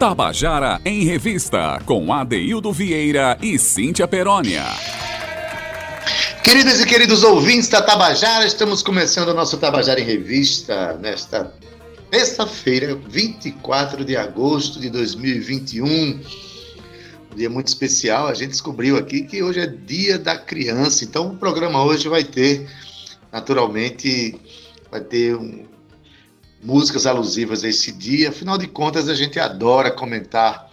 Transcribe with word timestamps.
Tabajara 0.00 0.80
em 0.82 1.04
Revista, 1.04 1.78
com 1.84 2.10
Adeildo 2.10 2.72
Vieira 2.72 3.36
e 3.42 3.58
Cíntia 3.58 4.08
Perónia. 4.08 4.64
Queridas 6.42 6.80
e 6.80 6.86
queridos 6.86 7.22
ouvintes 7.22 7.68
da 7.68 7.82
Tabajara, 7.82 8.46
estamos 8.46 8.82
começando 8.82 9.28
o 9.28 9.34
nosso 9.34 9.58
Tabajara 9.58 10.00
em 10.00 10.04
Revista 10.04 10.94
nesta 10.94 11.52
terça-feira, 12.10 12.94
24 13.10 14.02
de 14.02 14.16
agosto 14.16 14.80
de 14.80 14.88
2021. 14.88 15.84
Um 15.84 16.20
dia 17.36 17.50
muito 17.50 17.68
especial. 17.68 18.26
A 18.26 18.32
gente 18.32 18.52
descobriu 18.52 18.96
aqui 18.96 19.24
que 19.24 19.42
hoje 19.42 19.60
é 19.60 19.66
Dia 19.66 20.18
da 20.18 20.38
Criança, 20.38 21.04
então 21.04 21.28
o 21.28 21.36
programa 21.36 21.84
hoje 21.84 22.08
vai 22.08 22.24
ter, 22.24 22.66
naturalmente, 23.30 24.34
vai 24.90 25.02
ter 25.02 25.36
um, 25.36 25.66
músicas 26.62 27.06
alusivas 27.06 27.64
a 27.64 27.68
esse 27.68 27.92
dia. 27.92 28.30
Afinal 28.30 28.58
de 28.58 28.66
contas, 28.66 29.08
a 29.08 29.14
gente 29.14 29.38
adora 29.38 29.90
comentar 29.90 30.70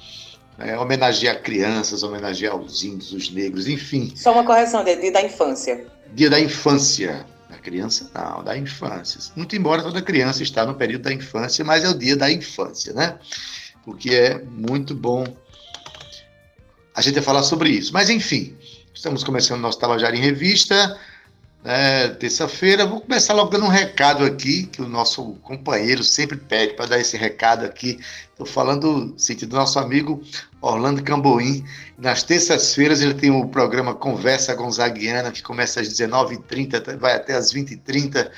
né? 0.57 0.77
homenagear 0.77 1.41
crianças, 1.41 2.03
homenagear 2.03 2.55
os 2.55 2.83
índios, 2.83 3.13
os 3.13 3.29
negros, 3.29 3.67
enfim. 3.67 4.11
Só 4.15 4.33
uma 4.33 4.43
correção, 4.43 4.83
dia 4.83 5.11
da 5.11 5.21
infância. 5.21 5.85
Dia 6.13 6.29
da 6.29 6.39
infância. 6.39 7.25
Da 7.49 7.57
criança, 7.57 8.09
não, 8.13 8.43
da 8.43 8.57
infância. 8.57 9.21
Muito 9.35 9.55
embora 9.55 9.81
toda 9.81 10.01
criança 10.01 10.43
está 10.43 10.65
no 10.65 10.75
período 10.75 11.03
da 11.03 11.13
infância, 11.13 11.63
mas 11.63 11.83
é 11.83 11.89
o 11.89 11.97
dia 11.97 12.15
da 12.15 12.29
infância, 12.29 12.91
né? 12.93 13.17
Porque 13.85 14.13
é 14.13 14.43
muito 14.43 14.93
bom 14.93 15.25
a 16.93 17.01
gente 17.01 17.21
falar 17.21 17.43
sobre 17.43 17.69
isso. 17.69 17.93
Mas, 17.93 18.09
enfim, 18.09 18.57
estamos 18.93 19.23
começando 19.23 19.61
nosso 19.61 19.79
Tabajara 19.79 20.15
em 20.15 20.19
Revista 20.19 20.99
né, 21.63 22.09
terça-feira. 22.09 22.85
Vou 22.85 23.01
começar 23.01 23.33
logo 23.33 23.49
dando 23.49 23.65
um 23.65 23.69
recado 23.69 24.23
aqui, 24.23 24.67
que 24.67 24.81
o 24.81 24.87
nosso 24.87 25.33
companheiro 25.43 26.03
sempre 26.03 26.37
pede 26.37 26.73
para 26.73 26.85
dar 26.85 26.99
esse 26.99 27.17
recado 27.17 27.65
aqui. 27.65 27.99
Estou 28.31 28.45
falando, 28.45 29.13
sentido 29.17 29.49
do 29.49 29.55
nosso 29.55 29.79
amigo 29.79 30.21
Orlando 30.61 31.03
Camboim. 31.03 31.63
Nas 31.97 32.23
terças-feiras 32.23 33.01
ele 33.01 33.15
tem 33.15 33.31
o 33.31 33.47
programa 33.47 33.95
Conversa 33.95 34.53
Gonzaguiana, 34.53 35.31
que 35.31 35.41
começa 35.41 35.81
às 35.81 35.89
19h30, 35.89 36.97
vai 36.97 37.15
até 37.15 37.33
às 37.33 37.53
20h30, 37.53 38.29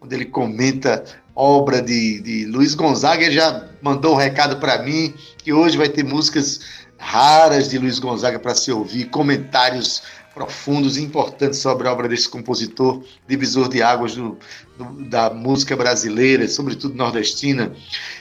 onde 0.00 0.14
ele 0.14 0.26
comenta 0.26 1.04
obra 1.34 1.80
de, 1.80 2.20
de 2.20 2.44
Luiz 2.46 2.74
Gonzaga. 2.74 3.24
Ele 3.24 3.34
já 3.34 3.68
mandou 3.80 4.14
um 4.14 4.18
recado 4.18 4.56
para 4.58 4.82
mim, 4.82 5.14
que 5.38 5.52
hoje 5.52 5.76
vai 5.76 5.88
ter 5.88 6.04
músicas 6.04 6.60
raras 6.98 7.68
de 7.68 7.78
Luiz 7.78 7.98
Gonzaga 7.98 8.38
para 8.38 8.54
se 8.54 8.72
ouvir, 8.72 9.06
comentários 9.06 10.02
profundos 10.38 10.96
e 10.96 11.02
importantes 11.02 11.58
sobre 11.58 11.88
a 11.88 11.92
obra 11.92 12.08
desse 12.08 12.28
compositor, 12.28 13.02
divisor 13.26 13.68
de 13.68 13.82
águas 13.82 14.14
do, 14.14 14.38
do, 14.78 15.08
da 15.08 15.30
música 15.30 15.76
brasileira, 15.76 16.46
sobretudo 16.46 16.94
nordestina. 16.94 17.72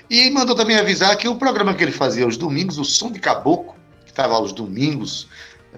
E 0.09 0.28
mandou 0.32 0.56
também 0.56 0.76
avisar 0.76 1.16
que 1.16 1.28
o 1.28 1.36
programa 1.36 1.76
que 1.76 1.84
ele 1.84 1.92
fazia 1.92 2.26
aos 2.26 2.36
domingos, 2.36 2.80
o 2.80 2.84
Som 2.84 3.12
de 3.12 3.20
Caboclo, 3.20 3.76
que 4.04 4.09
estava 4.09 4.34
aos 4.34 4.52
domingos, 4.52 5.28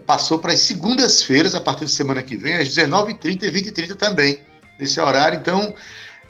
passou 0.06 0.40
para 0.40 0.54
as 0.54 0.62
segundas-feiras, 0.62 1.54
a 1.56 1.60
partir 1.60 1.84
de 1.84 1.92
semana 1.92 2.24
que 2.24 2.38
vem, 2.38 2.56
às 2.56 2.70
19h30 2.70 3.44
e 3.44 3.52
20h30 3.52 3.96
também, 3.96 4.40
nesse 4.80 4.98
horário. 5.02 5.38
Então, 5.38 5.76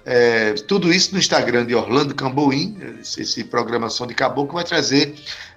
é, 0.03 0.53
tudo 0.53 0.91
isso 0.91 1.13
no 1.13 1.19
Instagram 1.19 1.67
de 1.67 1.75
Orlando 1.75 2.15
Camboim, 2.15 2.79
esse, 2.99 3.21
esse 3.21 3.43
programa 3.43 3.91
Som 3.91 4.07
de 4.07 4.15
Caboclo 4.15 4.55
vai 4.55 4.63
trazer 4.63 5.13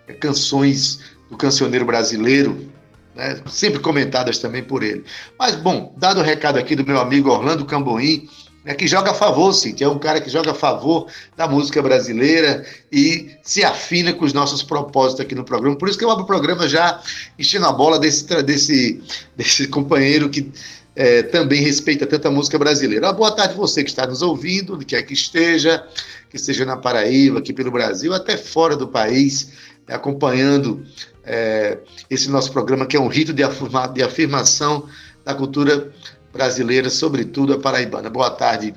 é, 0.07 0.13
canções 0.13 1.01
do 1.31 1.39
cancioneiro 1.39 1.87
brasileiro, 1.87 2.71
né, 3.15 3.41
sempre 3.47 3.81
comentadas 3.81 4.39
também 4.39 4.63
por 4.63 4.83
ele. 4.83 5.05
Mas, 5.39 5.57
bom, 5.57 5.95
dado 5.97 6.21
o 6.21 6.23
recado 6.23 6.59
aqui 6.59 6.75
do 6.75 6.85
meu 6.85 6.99
amigo 6.99 7.31
Orlando 7.31 7.65
Camboim, 7.65 8.29
né, 8.65 8.75
que 8.75 8.87
joga 8.87 9.11
a 9.11 9.15
favor, 9.15 9.53
sim, 9.53 9.73
que 9.73 9.83
é 9.83 9.89
um 9.89 9.99
cara 9.99 10.21
que 10.21 10.31
joga 10.31 10.53
a 10.53 10.55
favor 10.55 11.07
da 11.37 11.49
música 11.49 11.83
brasileira 11.83 12.65
e 12.91 13.31
se 13.43 13.65
afina 13.65 14.13
com 14.13 14.25
os 14.25 14.33
nossos 14.33 14.63
propósitos 14.63 15.21
aqui 15.21 15.35
no 15.35 15.45
programa. 15.45 15.77
Por 15.77 15.89
isso 15.89 15.99
que 15.99 16.05
eu 16.05 16.11
abro 16.11 16.25
o 16.25 16.27
programa 16.27 16.69
já 16.69 17.01
enchendo 17.39 17.67
a 17.67 17.73
bola 17.73 17.99
desse, 17.99 18.25
desse, 18.43 19.03
desse 19.37 19.67
companheiro 19.69 20.29
que 20.29 20.53
é, 20.95 21.23
também 21.23 21.63
respeita 21.63 22.07
tanto 22.07 22.29
a 22.29 22.31
música 22.31 22.59
brasileira. 22.59 23.07
Uma 23.07 23.13
boa 23.13 23.33
tarde 23.33 23.55
você 23.55 23.83
que 23.83 23.91
está 23.91 24.07
nos 24.07 24.23
ouvindo, 24.23 24.75
onde 24.75 24.85
quer 24.85 25.03
que 25.03 25.15
esteja, 25.15 25.85
que 26.31 26.37
esteja 26.37 26.65
na 26.65 26.77
Paraíba, 26.77 27.39
aqui 27.39 27.53
pelo 27.53 27.71
Brasil, 27.71 28.13
até 28.13 28.37
fora 28.37 28.77
do 28.77 28.87
país, 28.87 29.53
acompanhando 29.89 30.85
é, 31.25 31.79
esse 32.11 32.31
nosso 32.31 32.53
programa, 32.53 32.87
que 32.87 32.97
é 32.97 33.01
um 33.01 33.09
rito 33.09 33.33
de, 33.33 33.43
afirma, 33.43 33.87
de 33.87 34.03
afirmação 34.03 34.89
da 35.25 35.35
cultura 35.35 35.93
brasileira, 36.33 36.91
sobretudo 36.91 37.53
a 37.53 37.59
paraibana. 37.59 38.11
Boa 38.11 38.31
tarde, 38.31 38.75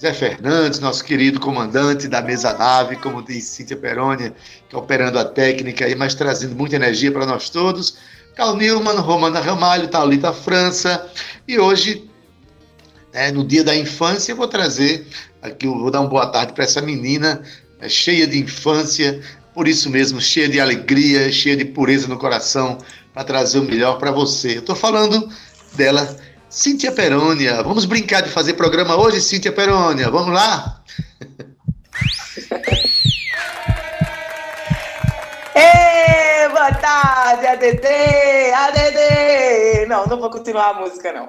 Zé 0.00 0.12
Fernandes, 0.12 0.78
nosso 0.78 1.04
querido 1.04 1.40
comandante 1.40 2.06
da 2.06 2.22
mesa 2.22 2.52
nave, 2.52 2.96
como 2.96 3.22
diz 3.22 3.44
Cíntia 3.44 3.76
Perônia, 3.76 4.32
que 4.68 4.76
é 4.76 4.78
operando 4.78 5.18
a 5.18 5.24
técnica 5.24 5.86
aí, 5.86 5.94
mas 5.94 6.14
trazendo 6.14 6.54
muita 6.54 6.76
energia 6.76 7.10
para 7.10 7.26
nós 7.26 7.50
todos. 7.50 7.98
Carl 8.36 8.54
Newman, 8.56 9.00
Romana 9.00 9.40
Ramalho, 9.40 9.88
Thalita 9.88 10.32
França. 10.32 11.04
E 11.48 11.58
hoje, 11.58 12.08
é, 13.12 13.32
no 13.32 13.44
dia 13.44 13.64
da 13.64 13.74
infância, 13.74 14.30
eu 14.30 14.36
vou 14.36 14.46
trazer 14.46 15.04
aqui, 15.42 15.66
eu 15.66 15.76
vou 15.76 15.90
dar 15.90 16.00
uma 16.00 16.08
boa 16.08 16.26
tarde 16.28 16.52
para 16.52 16.62
essa 16.62 16.80
menina 16.80 17.42
é, 17.80 17.88
cheia 17.88 18.28
de 18.28 18.38
infância, 18.38 19.20
por 19.58 19.66
isso 19.66 19.90
mesmo, 19.90 20.20
cheia 20.20 20.48
de 20.48 20.60
alegria, 20.60 21.32
cheia 21.32 21.56
de 21.56 21.64
pureza 21.64 22.06
no 22.06 22.16
coração, 22.16 22.78
para 23.12 23.24
trazer 23.24 23.58
o 23.58 23.64
melhor 23.64 23.98
para 23.98 24.12
você. 24.12 24.54
Eu 24.54 24.60
estou 24.60 24.76
falando 24.76 25.28
dela, 25.74 26.16
Cíntia 26.48 26.92
Perônia. 26.92 27.60
Vamos 27.64 27.84
brincar 27.84 28.20
de 28.20 28.30
fazer 28.30 28.54
programa 28.54 28.96
hoje, 28.96 29.20
Cíntia 29.20 29.50
Perônia? 29.50 30.08
Vamos 30.12 30.32
lá? 30.32 30.80
Ei, 35.56 36.48
boa 36.50 36.72
tarde, 36.74 37.44
ADD! 37.48 37.84
ADD! 38.54 39.88
Não, 39.88 40.06
não 40.06 40.20
vou 40.20 40.30
continuar 40.30 40.68
a 40.68 40.74
música, 40.74 41.12
não. 41.12 41.28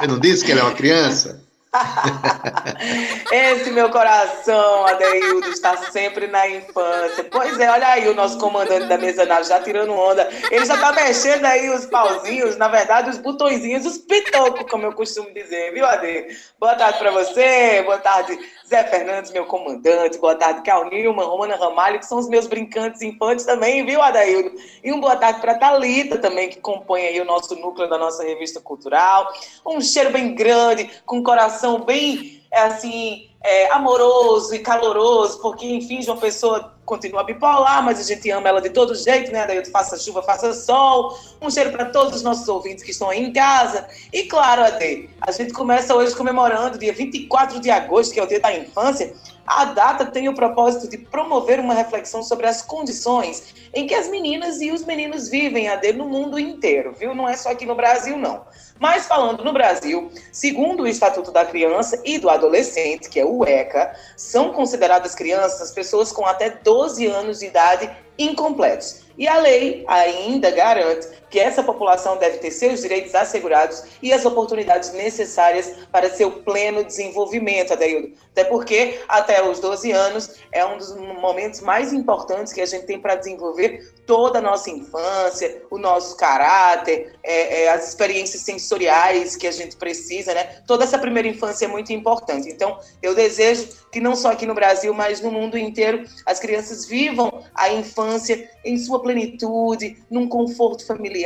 Eu 0.00 0.06
não 0.06 0.20
disse 0.20 0.44
que 0.44 0.52
ela 0.52 0.60
é 0.60 0.64
uma 0.64 0.72
criança? 0.72 1.47
Esse 3.30 3.70
meu 3.70 3.90
coração, 3.90 4.86
Adeildo, 4.86 5.48
está 5.48 5.76
sempre 5.90 6.26
na 6.26 6.48
infância. 6.48 7.24
Pois 7.24 7.58
é, 7.60 7.70
olha 7.70 7.88
aí 7.88 8.08
o 8.08 8.14
nosso 8.14 8.38
comandante 8.38 8.86
da 8.86 8.96
mesa 8.96 9.26
nave 9.26 9.44
já 9.44 9.60
tirando 9.60 9.92
onda. 9.92 10.28
Ele 10.50 10.64
já 10.64 10.74
está 10.74 10.92
mexendo 10.92 11.44
aí 11.44 11.68
os 11.70 11.86
pauzinhos, 11.86 12.56
na 12.56 12.68
verdade, 12.68 13.10
os 13.10 13.18
botõezinhos, 13.18 13.84
os 13.84 13.98
pitocos, 13.98 14.70
como 14.70 14.84
eu 14.86 14.92
costumo 14.92 15.32
dizer, 15.32 15.72
viu, 15.72 15.84
Ade? 15.84 16.26
Boa 16.58 16.74
tarde 16.74 16.98
para 16.98 17.10
você, 17.10 17.82
boa 17.82 17.98
tarde, 17.98 18.38
Zé 18.66 18.84
Fernandes, 18.84 19.30
meu 19.30 19.46
comandante, 19.46 20.18
boa 20.18 20.34
tarde, 20.34 20.62
Cal 20.62 20.88
Nilman, 20.88 21.24
Romana 21.24 21.56
Ramalho, 21.56 21.98
que 21.98 22.06
são 22.06 22.18
os 22.18 22.28
meus 22.28 22.46
brincantes 22.46 23.02
infantes 23.02 23.44
também, 23.44 23.84
viu, 23.84 24.02
Adaildo? 24.02 24.52
E 24.82 24.92
um 24.92 25.00
boa 25.00 25.16
tarde 25.16 25.40
para 25.40 25.54
Talita 25.54 26.18
também, 26.18 26.48
que 26.48 26.60
compõe 26.60 27.02
aí 27.02 27.20
o 27.20 27.24
nosso 27.24 27.54
núcleo 27.56 27.88
da 27.88 27.98
nossa 27.98 28.22
revista 28.22 28.60
cultural. 28.60 29.32
Um 29.64 29.80
cheiro 29.80 30.10
bem 30.10 30.34
grande, 30.34 30.90
com 31.04 31.18
um 31.18 31.22
coração 31.58 31.84
bem, 31.84 32.40
é 32.50 32.60
assim, 32.62 33.28
é, 33.42 33.70
amoroso 33.72 34.54
e 34.54 34.60
caloroso, 34.60 35.40
porque, 35.40 35.66
enfim, 35.66 36.00
João 36.00 36.16
Pessoa 36.16 36.72
continua 36.84 37.22
bipolar, 37.22 37.84
mas 37.84 38.00
a 38.00 38.02
gente 38.02 38.30
ama 38.30 38.48
ela 38.48 38.62
de 38.62 38.70
todo 38.70 38.94
jeito, 38.94 39.30
né? 39.30 39.46
Daí 39.46 39.62
faça 39.66 39.98
chuva, 39.98 40.22
faça 40.22 40.54
sol. 40.54 41.18
Um 41.42 41.50
cheiro 41.50 41.70
para 41.70 41.86
todos 41.86 42.16
os 42.16 42.22
nossos 42.22 42.48
ouvintes 42.48 42.82
que 42.82 42.92
estão 42.92 43.10
aí 43.10 43.22
em 43.22 43.32
casa. 43.32 43.86
E 44.10 44.22
claro, 44.22 44.62
Ade, 44.62 45.10
a 45.20 45.30
gente 45.30 45.52
começa 45.52 45.94
hoje 45.94 46.16
comemorando, 46.16 46.78
dia 46.78 46.92
24 46.92 47.60
de 47.60 47.70
agosto, 47.70 48.14
que 48.14 48.20
é 48.20 48.22
o 48.22 48.26
dia 48.26 48.40
da 48.40 48.56
infância. 48.56 49.12
A 49.48 49.64
data 49.64 50.04
tem 50.04 50.28
o 50.28 50.34
propósito 50.34 50.90
de 50.90 50.98
promover 50.98 51.58
uma 51.58 51.72
reflexão 51.72 52.22
sobre 52.22 52.46
as 52.46 52.60
condições 52.60 53.54
em 53.72 53.86
que 53.86 53.94
as 53.94 54.06
meninas 54.06 54.60
e 54.60 54.70
os 54.70 54.84
meninos 54.84 55.30
vivem, 55.30 55.68
Ade, 55.68 55.94
no 55.94 56.04
mundo 56.04 56.38
inteiro, 56.38 56.92
viu? 56.92 57.14
Não 57.14 57.26
é 57.26 57.34
só 57.34 57.50
aqui 57.50 57.64
no 57.64 57.74
Brasil, 57.74 58.18
não. 58.18 58.44
Mas 58.78 59.06
falando 59.06 59.42
no 59.42 59.52
Brasil, 59.52 60.12
segundo 60.30 60.82
o 60.82 60.86
Estatuto 60.86 61.32
da 61.32 61.46
Criança 61.46 61.98
e 62.04 62.18
do 62.18 62.28
Adolescente, 62.28 63.08
que 63.08 63.18
é 63.18 63.24
o 63.24 63.42
ECA, 63.42 63.96
são 64.16 64.52
consideradas 64.52 65.14
crianças 65.14 65.70
pessoas 65.70 66.12
com 66.12 66.26
até 66.26 66.50
12 66.50 67.06
anos 67.06 67.38
de 67.38 67.46
idade 67.46 67.90
incompletos. 68.18 69.02
E 69.16 69.26
a 69.26 69.38
lei 69.38 69.84
ainda 69.88 70.50
garante 70.50 71.08
que 71.30 71.38
essa 71.38 71.62
população 71.62 72.16
deve 72.16 72.38
ter 72.38 72.50
seus 72.50 72.80
direitos 72.80 73.14
assegurados 73.14 73.82
e 74.02 74.12
as 74.12 74.24
oportunidades 74.24 74.92
necessárias 74.92 75.72
para 75.92 76.10
seu 76.10 76.30
pleno 76.30 76.84
desenvolvimento, 76.84 77.72
Adeildo. 77.72 78.12
Até 78.32 78.44
porque 78.44 79.00
até 79.08 79.42
os 79.42 79.58
12 79.58 79.90
anos 79.90 80.36
é 80.52 80.64
um 80.64 80.78
dos 80.78 80.94
momentos 80.96 81.60
mais 81.60 81.92
importantes 81.92 82.52
que 82.52 82.60
a 82.60 82.66
gente 82.66 82.86
tem 82.86 83.00
para 83.00 83.16
desenvolver 83.16 83.92
toda 84.06 84.38
a 84.38 84.42
nossa 84.42 84.70
infância, 84.70 85.62
o 85.70 85.76
nosso 85.76 86.16
caráter, 86.16 87.12
é, 87.22 87.64
é, 87.64 87.68
as 87.68 87.88
experiências 87.88 88.42
sensoriais 88.42 89.36
que 89.36 89.46
a 89.46 89.50
gente 89.50 89.76
precisa, 89.76 90.32
né? 90.32 90.62
Toda 90.66 90.84
essa 90.84 90.98
primeira 90.98 91.28
infância 91.28 91.66
é 91.66 91.68
muito 91.68 91.92
importante. 91.92 92.48
Então, 92.48 92.78
eu 93.02 93.14
desejo 93.14 93.68
que 93.92 94.00
não 94.00 94.16
só 94.16 94.32
aqui 94.32 94.46
no 94.46 94.54
Brasil, 94.54 94.94
mas 94.94 95.20
no 95.20 95.30
mundo 95.30 95.58
inteiro, 95.58 96.04
as 96.24 96.38
crianças 96.38 96.86
vivam 96.86 97.44
a 97.54 97.70
infância 97.70 98.48
em 98.64 98.78
sua 98.78 99.00
plenitude, 99.00 100.02
num 100.10 100.28
conforto 100.28 100.86
familiar, 100.86 101.17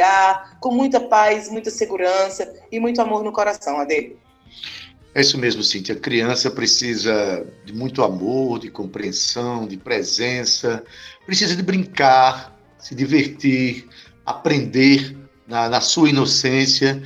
com 0.61 0.73
muita 0.73 1.01
paz, 1.01 1.49
muita 1.49 1.71
segurança 1.71 2.53
e 2.71 2.79
muito 2.79 3.01
amor 3.01 3.23
no 3.23 3.33
coração, 3.33 3.79
Ade. 3.79 4.17
É 5.15 5.21
isso 5.21 5.37
mesmo, 5.37 5.63
Cíntia. 5.63 5.95
A 5.95 5.99
criança 5.99 6.51
precisa 6.51 7.47
de 7.65 7.73
muito 7.73 8.03
amor, 8.03 8.59
de 8.59 8.71
compreensão, 8.71 9.67
de 9.67 9.77
presença, 9.77 10.83
precisa 11.27 11.55
de 11.55 11.63
brincar, 11.63 12.59
se 12.79 12.95
divertir, 12.95 13.89
aprender 14.25 15.17
na, 15.47 15.69
na 15.69 15.81
sua 15.81 16.09
inocência. 16.09 17.03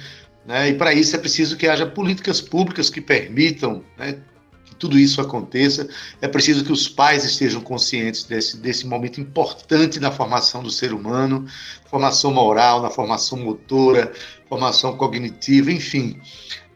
Né? 0.46 0.70
E 0.70 0.74
para 0.74 0.94
isso 0.94 1.16
é 1.16 1.18
preciso 1.18 1.56
que 1.56 1.66
haja 1.66 1.84
políticas 1.84 2.40
públicas 2.40 2.88
que 2.88 3.00
permitam 3.00 3.84
né, 3.98 4.18
tudo 4.78 4.98
isso 4.98 5.20
aconteça. 5.20 5.88
É 6.20 6.28
preciso 6.28 6.64
que 6.64 6.72
os 6.72 6.88
pais 6.88 7.24
estejam 7.24 7.60
conscientes 7.60 8.24
desse, 8.24 8.56
desse 8.56 8.86
momento 8.86 9.20
importante 9.20 9.98
na 10.00 10.10
formação 10.10 10.62
do 10.62 10.70
ser 10.70 10.92
humano, 10.92 11.46
formação 11.90 12.32
moral, 12.32 12.82
na 12.82 12.90
formação 12.90 13.38
motora, 13.38 14.12
formação 14.48 14.96
cognitiva, 14.96 15.70
enfim 15.72 16.20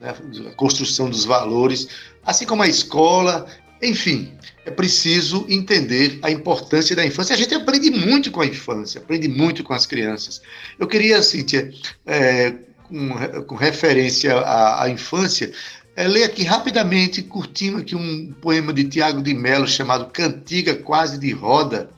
né, 0.00 0.14
construção 0.56 1.10
dos 1.10 1.24
valores, 1.24 1.88
assim 2.24 2.46
como 2.46 2.62
a 2.62 2.68
escola, 2.68 3.46
enfim, 3.82 4.32
é 4.64 4.70
preciso 4.70 5.46
entender 5.48 6.18
a 6.22 6.30
importância 6.30 6.96
da 6.96 7.04
infância. 7.04 7.34
A 7.34 7.38
gente 7.38 7.54
aprende 7.54 7.90
muito 7.90 8.30
com 8.30 8.40
a 8.40 8.46
infância, 8.46 9.00
aprende 9.00 9.28
muito 9.28 9.62
com 9.62 9.72
as 9.72 9.86
crianças. 9.86 10.40
Eu 10.78 10.86
queria, 10.86 11.22
Cíntia, 11.22 11.70
é, 12.06 12.54
com, 12.84 13.44
com, 13.44 13.54
referência 13.54 14.38
à, 14.38 14.84
à 14.84 14.90
infância, 14.90 15.52
é, 15.96 16.06
ler 16.06 16.24
aqui 16.24 16.42
rapidamente, 16.42 17.22
curtindo 17.22 17.78
aqui 17.78 17.94
um 17.94 18.32
poema 18.32 18.72
de 18.72 18.84
Tiago 18.84 19.22
de 19.22 19.34
Mello 19.34 19.66
chamado 19.66 20.06
Cantiga 20.06 20.74
Quase 20.74 21.18
de 21.18 21.32
Roda, 21.32 21.90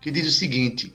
que 0.00 0.10
diz 0.10 0.26
o 0.26 0.32
seguinte: 0.32 0.92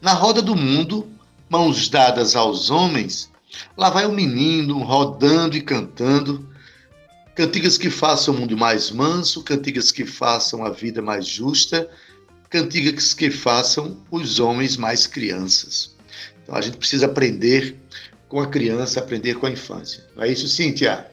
Na 0.00 0.12
roda 0.12 0.40
do 0.40 0.56
mundo, 0.56 1.10
mãos 1.48 1.88
dadas 1.88 2.36
aos 2.36 2.70
homens, 2.70 3.30
Lá 3.76 3.90
vai 3.90 4.06
o 4.06 4.12
menino 4.12 4.78
rodando 4.78 5.56
e 5.56 5.60
cantando, 5.60 6.48
cantigas 7.34 7.76
que 7.76 7.90
façam 7.90 8.34
o 8.34 8.38
mundo 8.38 8.56
mais 8.56 8.90
manso, 8.90 9.42
cantigas 9.42 9.90
que 9.90 10.04
façam 10.04 10.64
a 10.64 10.70
vida 10.70 11.02
mais 11.02 11.26
justa, 11.26 11.88
cantigas 12.48 13.14
que 13.14 13.30
façam 13.30 13.98
os 14.10 14.38
homens 14.38 14.76
mais 14.76 15.06
crianças. 15.06 15.96
Então 16.42 16.54
a 16.54 16.60
gente 16.60 16.76
precisa 16.76 17.06
aprender 17.06 17.76
com 18.30 18.40
a 18.40 18.48
criança, 18.48 19.00
aprender 19.00 19.34
com 19.34 19.46
a 19.46 19.50
infância. 19.50 20.04
Não 20.14 20.22
é 20.22 20.28
isso, 20.28 20.46
Cíntia? 20.46 21.10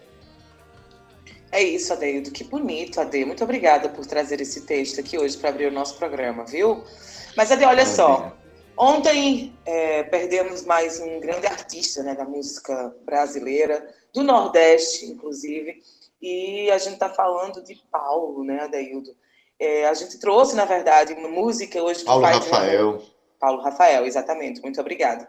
É 1.52 1.64
isso, 1.64 1.92
Adeildo. 1.92 2.30
Que 2.30 2.44
bonito, 2.44 3.02
Ade. 3.02 3.25
Muito 3.25 3.44
obrigada 3.44 3.90
por 3.90 4.06
trazer 4.06 4.40
esse 4.40 4.62
texto 4.62 5.00
aqui 5.00 5.18
hoje 5.18 5.36
para 5.36 5.50
abrir 5.50 5.66
o 5.66 5.72
nosso 5.72 5.98
programa, 5.98 6.46
viu? 6.46 6.84
Mas, 7.36 7.52
Ade, 7.52 7.66
olha 7.66 7.88
só. 7.88 8.38
Ontem 8.78 9.58
é, 9.66 10.04
perdemos 10.04 10.64
mais 10.64 11.00
um 11.00 11.19
grande 11.19 11.48
artista 11.48 12.04
né, 12.04 12.14
da 12.14 12.24
música 12.24 12.96
brasileira, 13.04 13.92
do 14.14 14.22
Nordeste, 14.22 15.08
inclusive, 15.08 15.81
e 16.22 16.69
a 16.69 16.78
gente 16.78 16.94
está 16.94 17.10
falando 17.10 17.64
de 17.64 17.81
Paulo, 17.92 18.44
né, 18.44 18.60
Adaildo? 18.62 19.16
É, 19.60 19.88
a 19.88 19.94
gente 19.96 20.19
trouxe, 20.19 20.56
na 20.56 20.66
verdade, 20.66 21.14
uma 21.14 21.30
música 21.30 21.81
hoje. 21.81 22.04
Paulo 22.04 22.22
faz, 22.22 22.38
Rafael. 22.38 23.02
Paulo 23.40 23.64
Rafael, 23.64 24.06
exatamente, 24.06 24.62
muito 24.62 24.80
obrigada. 24.80 25.28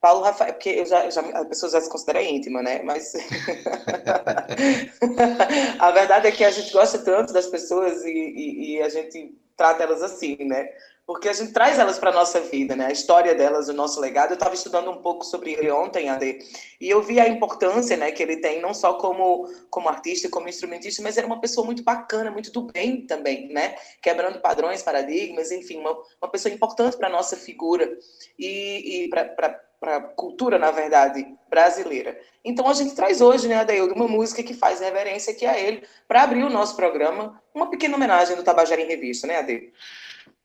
Paulo 0.00 0.22
Rafael, 0.22 0.52
porque 0.52 0.70
eu 0.70 0.86
já, 0.86 1.10
já, 1.10 1.20
a 1.20 1.44
pessoa 1.44 1.72
já 1.72 1.80
se 1.80 1.90
considera 1.90 2.22
íntima, 2.22 2.62
né? 2.62 2.82
Mas 2.82 3.12
a 5.78 5.90
verdade 5.90 6.28
é 6.28 6.32
que 6.32 6.44
a 6.44 6.50
gente 6.50 6.72
gosta 6.72 6.98
tanto 6.98 7.32
das 7.32 7.46
pessoas 7.46 8.04
e, 8.04 8.10
e, 8.10 8.76
e 8.76 8.82
a 8.82 8.88
gente 8.88 9.36
trata 9.56 9.82
elas 9.82 10.02
assim, 10.02 10.36
né? 10.44 10.68
porque 11.06 11.28
a 11.28 11.32
gente 11.32 11.52
traz 11.52 11.78
elas 11.78 12.00
para 12.00 12.10
nossa 12.10 12.40
vida, 12.40 12.74
né? 12.74 12.86
A 12.86 12.90
história 12.90 13.32
delas, 13.32 13.68
o 13.68 13.72
nosso 13.72 14.00
legado. 14.00 14.30
Eu 14.30 14.34
estava 14.34 14.56
estudando 14.56 14.90
um 14.90 15.00
pouco 15.00 15.24
sobre 15.24 15.52
ele 15.52 15.70
ontem, 15.70 16.08
Ade, 16.08 16.40
e 16.80 16.90
eu 16.90 17.00
vi 17.00 17.20
a 17.20 17.28
importância 17.28 17.96
né, 17.96 18.10
que 18.10 18.20
ele 18.20 18.38
tem, 18.38 18.60
não 18.60 18.74
só 18.74 18.94
como, 18.94 19.48
como 19.70 19.88
artista, 19.88 20.28
como 20.28 20.48
instrumentista, 20.48 21.00
mas 21.02 21.16
era 21.16 21.26
uma 21.26 21.40
pessoa 21.40 21.64
muito 21.64 21.84
bacana, 21.84 22.32
muito 22.32 22.50
do 22.50 22.62
bem 22.62 23.06
também, 23.06 23.48
né? 23.52 23.76
Quebrando 24.02 24.40
padrões, 24.40 24.82
paradigmas, 24.82 25.52
enfim, 25.52 25.78
uma, 25.78 25.96
uma 26.20 26.28
pessoa 26.28 26.52
importante 26.52 26.96
para 26.96 27.08
nossa 27.08 27.36
figura 27.36 27.88
e, 28.36 29.04
e 29.04 29.08
para 29.08 29.48
a 29.82 30.00
cultura, 30.00 30.58
na 30.58 30.70
verdade, 30.70 31.26
brasileira. 31.48 32.18
Então 32.44 32.68
a 32.68 32.74
gente 32.74 32.94
traz 32.94 33.20
hoje, 33.20 33.48
né, 33.48 33.56
Adeildo, 33.56 33.94
uma 33.94 34.08
música 34.08 34.42
que 34.42 34.54
faz 34.54 34.80
reverência 34.80 35.32
aqui 35.32 35.44
a 35.44 35.58
ele, 35.58 35.82
para 36.06 36.22
abrir 36.22 36.44
o 36.44 36.50
nosso 36.50 36.76
programa, 36.76 37.40
uma 37.54 37.68
pequena 37.68 37.96
homenagem 37.96 38.36
do 38.36 38.42
Tabajara 38.42 38.80
em 38.80 38.86
Revista, 38.86 39.26
né, 39.26 39.38
Adeildo? 39.38 39.66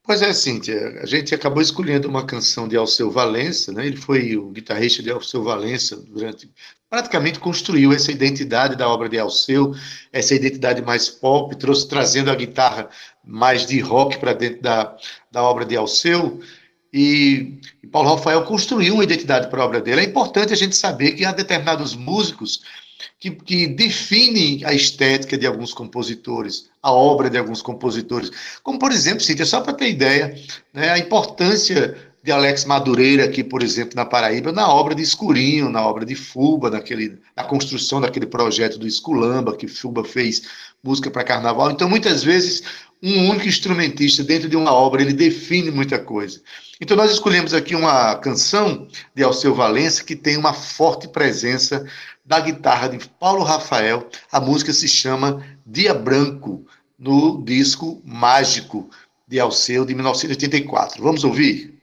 Pois 0.04 0.22
é, 0.24 0.34
Cíntia, 0.34 1.00
a 1.02 1.06
gente 1.06 1.34
acabou 1.36 1.62
escolhendo 1.62 2.08
uma 2.08 2.26
canção 2.26 2.68
de 2.68 2.76
Alceu 2.76 3.12
Valença, 3.12 3.72
né? 3.72 3.86
ele 3.86 3.98
foi 3.98 4.36
o 4.36 4.50
guitarrista 4.50 5.04
de 5.04 5.12
Alceu 5.12 5.44
Valença 5.44 5.96
durante, 5.96 6.50
praticamente 6.90 7.40
construiu 7.40 7.94
essa 7.94 8.12
identidade 8.12 8.76
da 8.76 8.90
obra 8.90 9.08
de 9.08 9.20
Alceu, 9.20 9.76
essa 10.12 10.34
identidade 10.34 10.82
mais 10.82 11.08
pop, 11.08 11.56
trouxe, 11.56 11.88
trazendo 11.88 12.32
a 12.32 12.36
guitarra 12.36 12.90
mais 13.24 13.68
de 13.68 13.80
rock 13.80 14.18
para 14.18 14.34
dentro 14.34 14.62
da, 14.64 14.98
da 15.32 15.44
obra 15.44 15.66
de 15.66 15.78
Alceu, 15.78 16.42
e, 16.94 17.60
e 17.82 17.88
Paulo 17.88 18.16
Rafael 18.16 18.44
construiu 18.44 18.96
uma 18.96 19.04
identidade 19.04 19.50
para 19.50 19.62
a 19.62 19.66
obra 19.66 19.82
dele. 19.82 20.02
É 20.02 20.06
importante 20.06 20.54
a 20.54 20.58
gente 20.58 20.76
saber 20.76 21.14
que 21.14 21.26
há 21.26 21.32
determinados 21.32 21.96
músicos 21.96 22.62
que, 23.20 23.32
que 23.32 23.68
definem 23.68 24.64
a 24.66 24.74
estética 24.74 25.38
de 25.38 25.46
alguns 25.46 25.74
compositores, 25.74 26.70
a 26.82 26.92
obra 26.92 27.30
de 27.30 27.38
alguns 27.38 27.62
compositores. 27.62 28.32
Como, 28.64 28.80
por 28.80 28.92
exemplo, 28.92 29.22
Cíntia, 29.22 29.46
só 29.46 29.62
para 29.62 29.74
ter 29.74 29.90
ideia, 29.90 30.36
né, 30.74 30.90
a 30.90 30.98
importância 30.98 31.96
de 32.24 32.32
Alex 32.32 32.66
Madureira 32.66 33.26
aqui, 33.26 33.44
por 33.44 33.64
exemplo, 33.64 33.96
na 33.96 34.06
Paraíba, 34.06 34.52
na 34.52 34.68
obra 34.68 34.94
de 34.94 35.02
Escurinho, 35.02 35.70
na 35.70 35.86
obra 35.86 36.06
de 36.06 36.16
Fuba, 36.16 36.70
naquele, 36.70 37.20
na 37.36 37.44
construção 37.44 38.00
daquele 38.00 38.28
projeto 38.28 38.78
do 38.78 38.88
Esculamba, 38.88 39.56
que 39.56 39.68
Fuba 39.68 40.04
fez 40.04 40.44
música 40.84 41.10
para 41.10 41.24
carnaval. 41.24 41.72
Então, 41.72 41.90
muitas 41.90 42.24
vezes, 42.24 42.64
um 43.02 43.30
único 43.30 43.48
instrumentista 43.48 44.24
dentro 44.24 44.48
de 44.48 44.56
uma 44.56 44.72
obra, 44.72 45.02
ele 45.02 45.14
define 45.14 45.72
muita 45.72 45.98
coisa. 45.98 46.42
Então, 46.80 46.96
nós 46.96 47.12
escolhemos 47.12 47.54
aqui 47.54 47.76
uma 47.76 48.16
canção 48.16 48.88
de 49.16 49.24
Alceu 49.24 49.56
Valença 49.56 50.04
que 50.04 50.16
tem 50.16 50.38
uma 50.38 50.54
forte 50.54 51.08
presença 51.08 51.86
da 52.24 52.40
guitarra 52.40 52.88
de 52.88 53.00
Paulo 53.20 53.44
Rafael. 53.44 54.08
A 54.32 54.40
música 54.40 54.72
se 54.72 54.88
chama 54.88 55.44
Dia 55.66 55.94
Branco, 55.94 56.66
no 57.02 57.44
disco 57.44 58.00
Mágico 58.06 58.88
de 59.28 59.40
Alceu 59.40 59.84
de 59.84 59.96
1984. 59.96 61.02
Vamos 61.02 61.24
ouvir? 61.24 61.81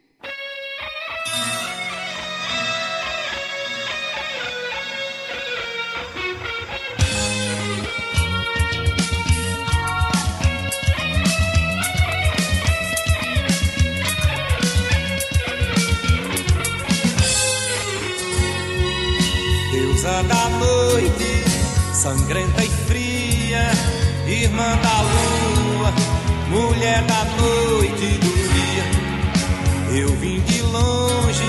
Eu 29.91 30.09
vim 30.17 30.41
de 30.41 30.61
longe, 30.63 31.45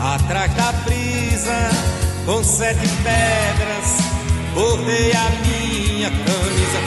atrás 0.00 0.52
da 0.54 0.72
brisa, 0.72 1.70
com 2.26 2.42
sete 2.42 2.80
pedras, 2.80 4.00
bordei 4.54 5.12
a 5.12 5.30
minha 5.46 6.10
camisa, 6.10 6.80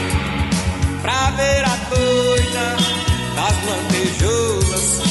pra 1.01 1.31
ver 1.31 1.63
a 1.63 1.75
doida 1.89 2.75
das 3.35 3.55
lantejoulas, 3.65 5.01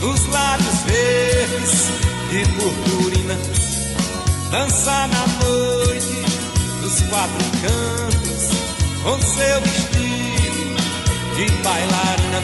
dos 0.00 0.26
lábios 0.28 0.80
verdes 0.86 1.88
de 2.30 2.44
purpurina, 2.52 3.38
dançar 4.50 5.08
na 5.08 5.26
noite 5.42 6.24
dos 6.82 7.00
quatro 7.08 7.44
cantos, 7.62 8.50
com 9.02 9.18
seu 9.22 9.60
vestido 9.62 10.76
de 11.34 11.50
bailarina, 11.62 12.40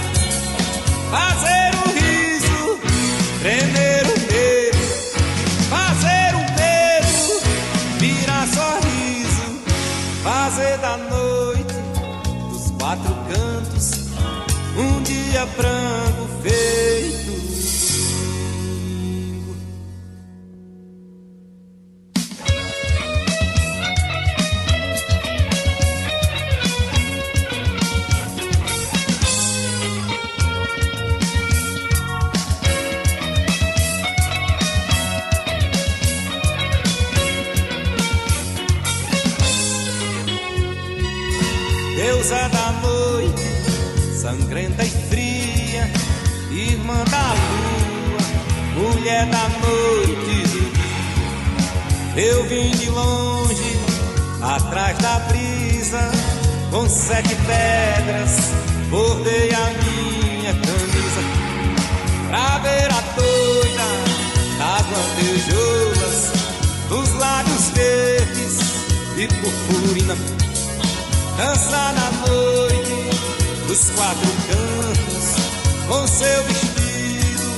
fazer 1.10 1.70
um 1.76 1.92
riso, 1.92 1.99
tremer 3.40 4.04
o 4.04 4.20
medo, 4.30 4.78
fazer 5.70 6.36
um 6.36 6.44
medo, 6.60 7.40
virar 7.98 8.46
sorriso, 8.46 9.62
fazer 10.22 10.76
da 10.78 10.98
noite 10.98 11.74
dos 12.50 12.70
quatro 12.78 13.14
cantos 13.32 14.10
um 14.76 15.02
dia 15.02 15.46
branco 15.56 16.28
feito 16.42 16.99
Eu 52.22 52.44
vim 52.44 52.70
de 52.72 52.90
longe, 52.90 53.80
atrás 54.42 54.98
da 54.98 55.20
brisa, 55.20 56.10
com 56.70 56.86
sete 56.86 57.34
pedras, 57.34 58.52
bordei 58.90 59.50
a 59.54 59.66
minha 59.82 60.52
camisa, 60.52 61.22
pra 62.28 62.58
ver 62.58 62.90
a 62.92 63.00
doida 63.16 63.88
das 64.58 64.84
lantejoulas, 64.92 66.32
dos 66.90 67.10
lábios 67.14 67.70
verdes 67.70 68.58
de 69.16 69.26
purpurina. 69.40 70.14
Dança 71.38 71.92
na 71.92 72.10
noite 72.28 73.00
dos 73.66 73.90
quatro 73.96 74.30
cantos 74.46 75.26
com 75.88 76.06
seu 76.06 76.44
vestido 76.44 77.48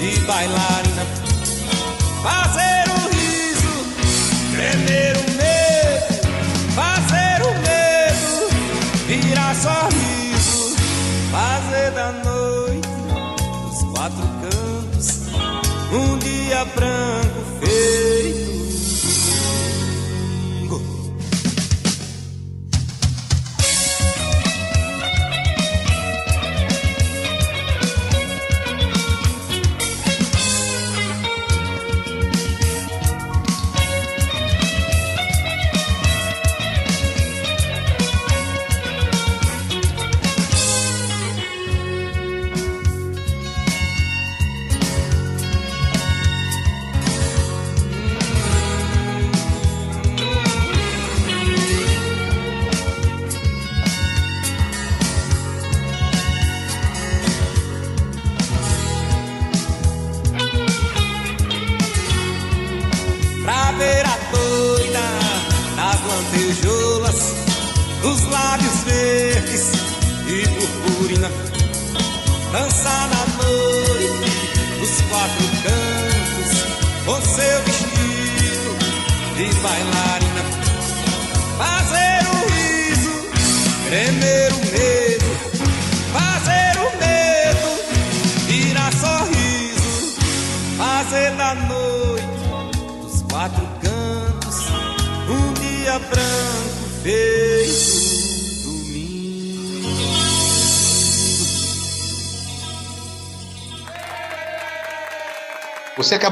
de 0.00 0.20
bailarina, 0.22 1.06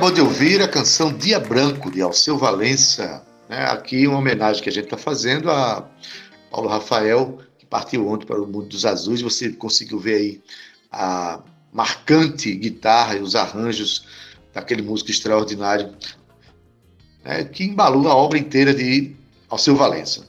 acabou 0.01 0.15
de 0.15 0.23
ouvir 0.23 0.63
a 0.63 0.69
canção 0.69 1.13
Dia 1.13 1.39
Branco, 1.39 1.91
de 1.91 2.01
Alceu 2.01 2.39
Valença. 2.39 3.23
Né? 3.47 3.67
Aqui 3.67 4.07
uma 4.07 4.17
homenagem 4.17 4.63
que 4.63 4.71
a 4.71 4.73
gente 4.73 4.85
está 4.85 4.97
fazendo 4.97 5.51
a 5.51 5.87
Paulo 6.51 6.71
Rafael, 6.71 7.39
que 7.59 7.67
partiu 7.67 8.09
ontem 8.09 8.25
para 8.25 8.41
o 8.41 8.47
mundo 8.47 8.69
dos 8.69 8.87
azuis. 8.87 9.21
Você 9.21 9.51
conseguiu 9.51 9.99
ver 9.99 10.15
aí 10.15 10.41
a 10.91 11.41
marcante 11.71 12.55
guitarra 12.55 13.17
e 13.17 13.21
os 13.21 13.37
arranjos 13.37 14.07
daquele 14.55 14.81
músico 14.81 15.11
extraordinário 15.11 15.95
né? 17.23 17.45
que 17.45 17.65
embalou 17.65 18.09
a 18.09 18.15
obra 18.15 18.39
inteira 18.39 18.73
de 18.73 19.15
Alceu 19.51 19.77
Valença. 19.77 20.27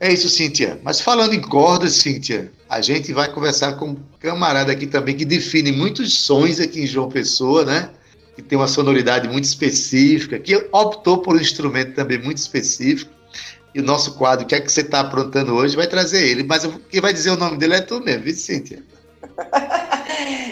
É 0.00 0.10
isso, 0.10 0.30
Cíntia. 0.30 0.80
Mas 0.82 1.02
falando 1.02 1.34
em 1.34 1.40
cordas, 1.42 1.92
Cíntia, 1.96 2.50
a 2.66 2.80
gente 2.80 3.12
vai 3.12 3.30
conversar 3.30 3.74
com 3.74 3.90
um 3.90 3.96
camarada 4.18 4.72
aqui 4.72 4.86
também 4.86 5.14
que 5.14 5.26
define 5.26 5.70
muitos 5.70 6.14
sons 6.14 6.58
aqui 6.58 6.80
em 6.80 6.86
João 6.86 7.10
Pessoa, 7.10 7.66
né? 7.66 7.90
Que 8.34 8.42
tem 8.42 8.56
uma 8.58 8.68
sonoridade 8.68 9.28
muito 9.28 9.44
específica, 9.44 10.38
que 10.38 10.56
optou 10.72 11.18
por 11.18 11.36
um 11.36 11.40
instrumento 11.40 11.94
também 11.94 12.18
muito 12.18 12.38
específico. 12.38 13.10
E 13.74 13.80
o 13.80 13.82
nosso 13.82 14.18
quadro, 14.18 14.44
o 14.44 14.48
que 14.48 14.54
é 14.54 14.60
que 14.60 14.70
você 14.70 14.82
está 14.82 15.00
aprontando 15.00 15.54
hoje, 15.54 15.76
vai 15.76 15.86
trazer 15.86 16.26
ele. 16.26 16.42
Mas 16.42 16.68
quem 16.90 17.00
vai 17.00 17.12
dizer 17.12 17.30
o 17.30 17.36
nome 17.36 17.56
dele 17.56 17.74
é 17.74 17.80
tu 17.80 18.00
mesmo, 18.00 18.24
viu, 18.24 18.34
Cíntia? 18.34 18.82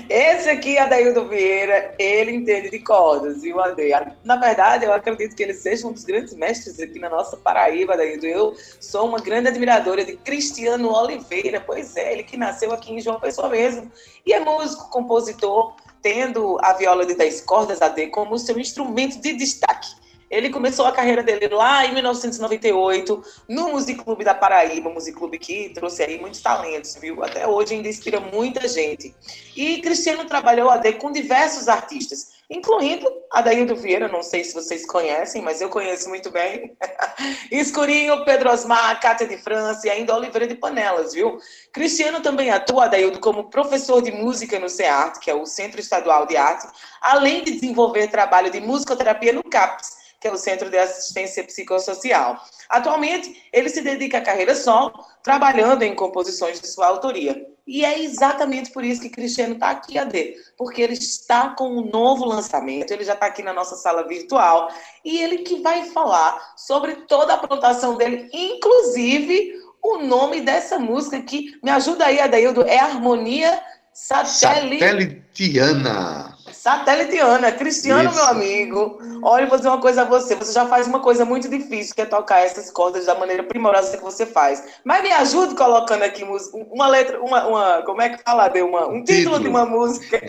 Esse 0.08 0.50
aqui, 0.50 0.76
Adaildo 0.76 1.28
Vieira, 1.28 1.94
ele 1.98 2.32
entende 2.32 2.70
de 2.70 2.80
cordas, 2.80 3.42
viu, 3.42 3.60
Ade? 3.60 3.82
Na 4.24 4.36
verdade, 4.36 4.84
eu 4.84 4.92
acredito 4.92 5.36
que 5.36 5.42
ele 5.42 5.54
seja 5.54 5.86
um 5.86 5.92
dos 5.92 6.04
grandes 6.04 6.34
mestres 6.34 6.80
aqui 6.80 6.98
na 6.98 7.08
nossa 7.08 7.36
Paraíba, 7.36 7.94
Adaildo. 7.94 8.26
Eu 8.26 8.56
sou 8.80 9.06
uma 9.06 9.20
grande 9.20 9.48
admiradora 9.48 10.04
de 10.04 10.16
Cristiano 10.16 10.92
Oliveira, 10.92 11.60
pois 11.60 11.96
é, 11.96 12.12
ele 12.12 12.24
que 12.24 12.36
nasceu 12.36 12.72
aqui 12.72 12.92
em 12.92 13.00
João 13.00 13.20
Pessoa 13.20 13.48
mesmo. 13.48 13.90
E 14.26 14.32
é 14.32 14.40
músico, 14.40 14.90
compositor, 14.90 15.76
tendo 16.02 16.58
a 16.62 16.72
viola 16.72 17.04
de 17.06 17.14
10 17.14 17.42
cordas 17.42 17.82
AD 17.82 18.08
como 18.08 18.38
seu 18.38 18.58
instrumento 18.58 19.20
de 19.20 19.32
destaque. 19.32 20.00
Ele 20.30 20.48
começou 20.48 20.86
a 20.86 20.92
carreira 20.92 21.24
dele 21.24 21.48
lá 21.48 21.84
em 21.84 21.92
1998, 21.92 23.24
no 23.48 23.72
Musiclube 23.72 24.22
da 24.22 24.32
Paraíba, 24.32 24.88
Musiclube 24.88 25.38
que 25.40 25.70
trouxe 25.70 26.04
aí 26.04 26.20
muitos 26.20 26.40
talentos, 26.40 26.94
viu? 27.00 27.24
Até 27.24 27.48
hoje 27.48 27.74
ainda 27.74 27.88
inspira 27.88 28.20
muita 28.20 28.68
gente. 28.68 29.12
E 29.56 29.80
Cristiano 29.80 30.24
trabalhou 30.24 30.70
AD 30.70 30.92
com 30.94 31.10
diversos 31.10 31.66
artistas, 31.66 32.39
incluindo 32.50 33.06
Adaildo 33.30 33.76
Vieira, 33.76 34.08
não 34.08 34.22
sei 34.22 34.42
se 34.42 34.52
vocês 34.52 34.84
conhecem, 34.84 35.40
mas 35.40 35.60
eu 35.60 35.68
conheço 35.68 36.08
muito 36.08 36.30
bem. 36.32 36.76
Escurinho, 37.50 38.24
Pedro 38.24 38.50
Osmar, 38.50 39.00
Cátia 39.00 39.26
de 39.26 39.38
França 39.38 39.86
e 39.86 39.90
ainda 39.90 40.16
Oliveira 40.16 40.48
de 40.48 40.56
Panelas, 40.56 41.14
viu? 41.14 41.38
Cristiano 41.72 42.20
também 42.20 42.50
atua, 42.50 42.86
Adaildo, 42.86 43.20
como 43.20 43.48
professor 43.48 44.02
de 44.02 44.10
música 44.10 44.58
no 44.58 44.68
CEART, 44.68 45.20
que 45.20 45.30
é 45.30 45.34
o 45.34 45.46
Centro 45.46 45.80
Estadual 45.80 46.26
de 46.26 46.36
Arte, 46.36 46.66
além 47.00 47.44
de 47.44 47.52
desenvolver 47.52 48.08
trabalho 48.08 48.50
de 48.50 48.60
musicoterapia 48.60 49.32
no 49.32 49.44
CAPS, 49.44 49.99
que 50.20 50.28
é 50.28 50.32
o 50.32 50.36
Centro 50.36 50.68
de 50.68 50.76
Assistência 50.76 51.42
Psicossocial. 51.42 52.38
Atualmente, 52.68 53.42
ele 53.52 53.70
se 53.70 53.80
dedica 53.80 54.18
à 54.18 54.20
carreira 54.20 54.54
solo, 54.54 54.92
trabalhando 55.22 55.82
em 55.82 55.94
composições 55.94 56.60
de 56.60 56.68
sua 56.68 56.86
autoria. 56.86 57.46
E 57.66 57.84
é 57.84 58.00
exatamente 58.00 58.70
por 58.70 58.84
isso 58.84 59.00
que 59.00 59.08
Cristiano 59.08 59.54
está 59.54 59.70
aqui, 59.70 59.96
AD, 59.96 60.34
porque 60.58 60.82
ele 60.82 60.94
está 60.94 61.50
com 61.50 61.68
um 61.68 61.88
novo 61.88 62.24
lançamento, 62.24 62.90
ele 62.90 63.04
já 63.04 63.14
está 63.14 63.26
aqui 63.26 63.42
na 63.42 63.52
nossa 63.52 63.76
sala 63.76 64.06
virtual, 64.06 64.68
e 65.04 65.22
ele 65.22 65.38
que 65.38 65.60
vai 65.60 65.84
falar 65.86 66.54
sobre 66.56 66.96
toda 67.06 67.34
a 67.34 67.38
plantação 67.38 67.96
dele, 67.96 68.28
inclusive 68.32 69.54
o 69.82 69.98
nome 69.98 70.40
dessa 70.40 70.78
música 70.78 71.22
que 71.22 71.58
me 71.62 71.70
ajuda 71.70 72.06
aí, 72.06 72.20
Adaildo, 72.20 72.62
é 72.62 72.78
Harmonia 72.78 73.62
Satélitiana. 73.94 76.29
Satélitiana. 76.60 77.52
Cristiano, 77.52 78.10
Isso. 78.10 78.16
meu 78.16 78.26
amigo, 78.26 78.98
olha, 79.22 79.46
vou 79.46 79.56
dizer 79.56 79.70
uma 79.70 79.80
coisa 79.80 80.02
a 80.02 80.04
você. 80.04 80.34
Você 80.34 80.52
já 80.52 80.66
faz 80.66 80.86
uma 80.86 81.00
coisa 81.00 81.24
muito 81.24 81.48
difícil, 81.48 81.94
que 81.94 82.02
é 82.02 82.04
tocar 82.04 82.40
essas 82.40 82.70
cordas 82.70 83.06
da 83.06 83.14
maneira 83.14 83.42
primorosa 83.42 83.96
que 83.96 84.02
você 84.02 84.26
faz. 84.26 84.62
Mas 84.84 85.02
me 85.02 85.10
ajude 85.10 85.54
colocando 85.54 86.02
aqui 86.02 86.22
uma 86.70 86.86
letra, 86.86 87.18
uma, 87.22 87.46
uma 87.46 87.82
como 87.82 88.02
é 88.02 88.10
que 88.10 88.22
fala? 88.22 88.48
Deu 88.48 88.68
uma, 88.68 88.86
um 88.88 89.02
título, 89.02 89.38
título 89.38 89.40
de 89.40 89.48
uma 89.48 89.64
música. 89.64 90.20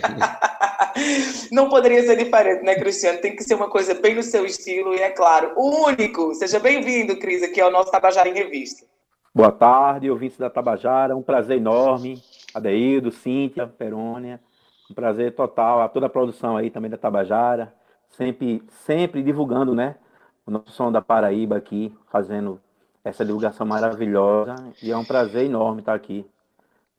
Não 1.52 1.68
poderia 1.68 2.02
ser 2.06 2.16
diferente, 2.16 2.64
né, 2.64 2.76
Cristiano? 2.76 3.20
Tem 3.20 3.36
que 3.36 3.44
ser 3.44 3.56
uma 3.56 3.70
coisa 3.70 3.94
bem 3.94 4.16
no 4.16 4.24
seu 4.24 4.46
estilo 4.46 4.96
e, 4.96 5.02
é 5.02 5.10
claro, 5.10 5.54
único. 5.58 6.34
Seja 6.36 6.62
bem-vindo, 6.62 7.20
Cris, 7.20 7.44
aqui 7.44 7.60
ao 7.60 7.70
nosso 7.70 7.92
Tabajara 7.92 8.30
em 8.30 8.34
Revista. 8.34 8.86
Boa 9.36 9.52
tarde, 9.52 10.10
ouvintes 10.10 10.38
da 10.38 10.50
Tabajara. 10.50 11.14
Um 11.14 11.22
prazer 11.22 11.58
enorme. 11.58 12.24
Adeildo, 12.54 13.12
Cíntia, 13.12 13.68
Perônia. 13.68 14.40
Um 14.92 14.94
prazer 14.94 15.34
total 15.34 15.82
a 15.82 15.88
toda 15.88 16.08
a 16.08 16.10
produção 16.10 16.58
aí 16.58 16.70
também 16.70 16.92
da 16.92 16.98
Tabajara. 16.98 17.74
Sempre, 18.10 18.62
sempre 18.86 19.24
divulgando, 19.24 19.74
né? 19.74 19.96
O 20.46 20.52
nosso 20.52 20.70
som 20.72 20.92
da 20.92 21.02
Paraíba 21.02 21.56
aqui, 21.56 21.96
fazendo 22.12 22.60
essa 23.02 23.24
divulgação 23.24 23.66
maravilhosa 23.66 24.54
e 24.84 24.92
é 24.92 24.98
um 24.98 25.06
prazer 25.06 25.46
enorme 25.46 25.80
estar 25.80 25.94
aqui 25.94 26.26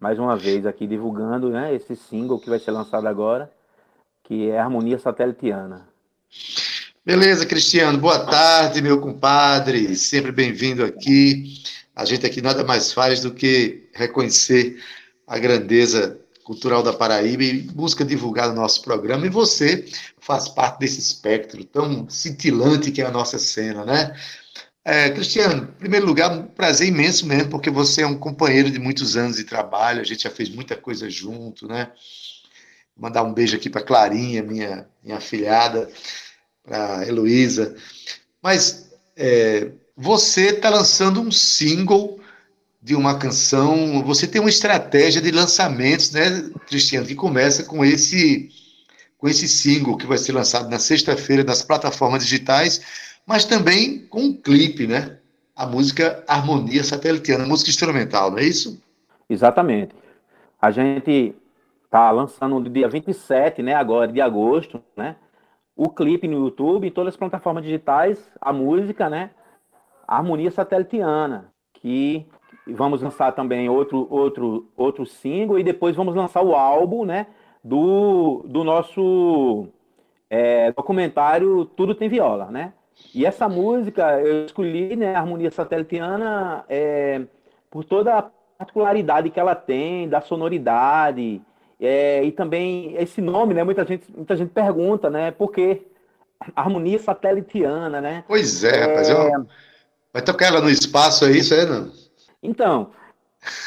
mais 0.01 0.19
uma 0.19 0.39
vez 0.39 0.65
aqui 0.65 0.87
divulgando 0.87 1.51
né, 1.51 1.75
esse 1.75 1.95
single 1.95 2.41
que 2.41 2.49
vai 2.49 2.59
ser 2.59 2.71
lançado 2.71 3.07
agora, 3.07 3.53
que 4.25 4.49
é 4.49 4.59
Harmonia 4.59 4.99
Satelitiana. 4.99 5.87
Beleza, 7.05 7.45
Cristiano. 7.45 7.99
Boa 7.99 8.25
tarde, 8.25 8.81
meu 8.81 9.01
compadre. 9.01 9.95
Sempre 9.97 10.33
bem-vindo 10.33 10.83
aqui. 10.83 11.63
A 11.95 12.07
gente 12.07 12.25
aqui 12.25 12.41
nada 12.41 12.65
mais 12.65 12.91
faz 12.91 13.21
do 13.21 13.35
que 13.35 13.91
reconhecer 13.93 14.83
a 15.27 15.39
grandeza 15.39 16.22
cultural 16.53 16.83
da 16.83 16.93
Paraíba 16.93 17.43
e 17.43 17.63
busca 17.63 18.05
divulgar 18.05 18.51
o 18.51 18.55
nosso 18.55 18.83
programa. 18.83 19.27
E 19.27 19.31
você 19.31 19.87
faz 20.21 20.49
parte 20.49 20.81
desse 20.81 21.01
espectro 21.01 21.65
tão 21.65 22.09
cintilante 22.11 22.91
que 22.91 23.01
é 23.01 23.07
a 23.07 23.11
nossa 23.11 23.39
cena, 23.39 23.87
né? 23.87 24.15
É, 24.85 25.09
Cristiano, 25.11 25.63
em 25.63 25.79
primeiro 25.79 26.05
lugar, 26.05 26.31
um 26.31 26.43
prazer 26.43 26.89
imenso 26.89 27.27
mesmo, 27.27 27.49
porque 27.49 27.71
você 27.71 28.03
é 28.03 28.07
um 28.07 28.19
companheiro 28.19 28.71
de 28.71 28.79
muitos 28.79 29.17
anos 29.17 29.37
de 29.37 29.45
trabalho, 29.45 30.01
a 30.01 30.05
gente 30.05 30.25
já 30.25 30.31
fez 30.31 30.51
muita 30.51 30.77
coisa 30.77 31.09
junto, 31.09 31.67
né? 31.67 31.91
Mandar 32.97 33.23
um 33.23 33.33
beijo 33.33 33.57
aqui 33.57 33.71
para 33.71 33.81
Clarinha, 33.81 34.43
minha, 34.43 34.87
minha 35.03 35.17
afilhada, 35.17 35.89
para 36.63 37.07
Heloísa. 37.07 37.75
Mas 38.43 38.91
é, 39.17 39.71
você 39.97 40.49
está 40.49 40.69
lançando 40.69 41.21
um 41.21 41.31
single 41.31 42.21
de 42.83 42.97
uma 42.97 43.17
canção, 43.19 44.03
você 44.03 44.27
tem 44.27 44.41
uma 44.41 44.51
estratégia 44.51 45.23
de 45.23 45.31
lançamentos, 45.31 46.11
né, 46.11 46.51
Cristiano, 46.67 47.07
que 47.07 47.15
começa 47.15 47.65
com 47.65 47.85
esse, 47.85 48.51
com 49.17 49.29
esse 49.29 49.49
single 49.49 49.97
que 49.97 50.07
vai 50.07 50.19
ser 50.19 50.33
lançado 50.33 50.69
na 50.69 50.81
sexta-feira 50.81 51.45
nas 51.45 51.63
plataformas 51.63 52.25
digitais 52.25 52.81
mas 53.27 53.45
também 53.45 54.07
com 54.07 54.21
um 54.21 54.33
clipe, 54.35 54.87
né? 54.87 55.19
A 55.55 55.67
música 55.67 56.25
Harmonia 56.27 56.83
Satelitiana, 56.83 57.47
música 57.47 57.71
instrumental, 57.71 58.31
não 58.31 58.39
é 58.39 58.45
isso? 58.45 58.83
Exatamente. 59.29 59.95
A 60.61 60.71
gente 60.71 61.35
tá 61.91 62.11
lançando 62.11 62.59
no 62.59 62.71
dia 62.71 62.89
27, 62.89 63.63
né, 63.63 63.75
agora 63.75 64.11
de 64.11 64.21
agosto, 64.21 64.83
né? 64.97 65.17
O 65.77 65.89
clipe 65.89 66.29
no 66.29 66.47
YouTube, 66.47 66.87
em 66.87 66.91
todas 66.91 67.15
as 67.15 67.19
plataformas 67.19 67.65
digitais, 67.65 68.19
a 68.41 68.53
música, 68.53 69.09
né? 69.09 69.31
Harmonia 70.07 70.51
Satelitiana, 70.51 71.53
que 71.75 72.27
vamos 72.67 73.03
lançar 73.03 73.33
também 73.33 73.69
outro 73.69 74.07
outro 74.11 74.67
outro 74.77 75.07
single 75.07 75.59
e 75.59 75.65
depois 75.65 75.97
vamos 75.97 76.15
lançar 76.15 76.43
o 76.43 76.55
álbum, 76.55 77.05
né, 77.05 77.27
do, 77.63 78.45
do 78.47 78.65
nosso 78.65 79.69
é, 80.29 80.73
documentário 80.73 81.65
Tudo 81.65 81.95
Tem 81.95 82.09
Viola, 82.09 82.47
né? 82.47 82.73
E 83.15 83.27
essa 83.27 83.49
música 83.49 84.21
eu 84.21 84.47
escolhi, 84.47 84.97
né, 84.97 85.15
a 85.15 85.21
harmonia 85.21 85.51
satelitiana, 85.51 86.65
é, 86.69 87.23
por 87.71 87.85
toda 87.85 88.19
a 88.19 88.31
particularidade 88.59 89.31
que 89.31 89.41
ela 89.41 89.55
tem, 89.55 90.09
da 90.09 90.21
sonoridade, 90.21 91.43
é, 91.81 92.23
e 92.23 92.31
também 92.31 92.95
esse 92.97 93.21
nome, 93.21 93.55
né, 93.55 93.65
muita 93.65 93.85
gente, 93.85 94.05
muita 94.15 94.37
gente 94.37 94.51
pergunta, 94.51 95.11
né, 95.11 95.31
por 95.31 95.51
que 95.51 95.83
harmonia 96.55 96.99
satelitiana, 96.99 98.01
né? 98.01 98.25
Pois 98.27 98.65
é, 98.65 98.85
rapaz, 98.85 99.11
é... 99.11 99.31
vai 100.13 100.23
tocar 100.23 100.47
ela 100.47 100.61
no 100.61 100.71
espaço, 100.71 101.25
é 101.25 101.31
isso, 101.33 101.55
é, 101.55 101.67
não? 101.67 101.91
Então, 102.43 102.91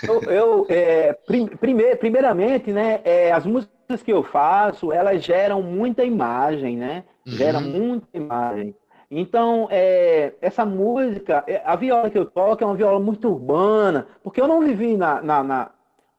eu, 0.04 0.22
eu 0.24 0.66
é, 0.70 1.14
prim, 1.14 1.48
primeir, 1.48 1.98
primeiramente, 1.98 2.72
né, 2.72 3.02
é, 3.04 3.32
as 3.32 3.46
músicas 3.46 4.02
que 4.04 4.12
eu 4.12 4.24
faço, 4.24 4.92
elas 4.92 5.24
geram 5.24 5.62
muita 5.62 6.04
imagem, 6.04 6.78
né? 6.78 7.04
Uhum. 7.28 7.62
muita 7.62 8.08
imagem. 8.14 8.76
Então, 9.10 9.68
é, 9.70 10.34
essa 10.42 10.66
música, 10.66 11.44
é, 11.48 11.62
a 11.66 11.76
viola 11.76 12.10
que 12.10 12.18
eu 12.18 12.26
toco 12.26 12.64
é 12.64 12.68
uma 12.68 12.76
viola 12.76 13.00
muito 13.00 13.30
urbana, 13.30 14.08
porque 14.24 14.42
eu 14.42 14.48
não 14.48 14.62
vivi 14.62 14.98
na, 14.98 15.22
na, 15.22 15.44
na, 15.44 15.72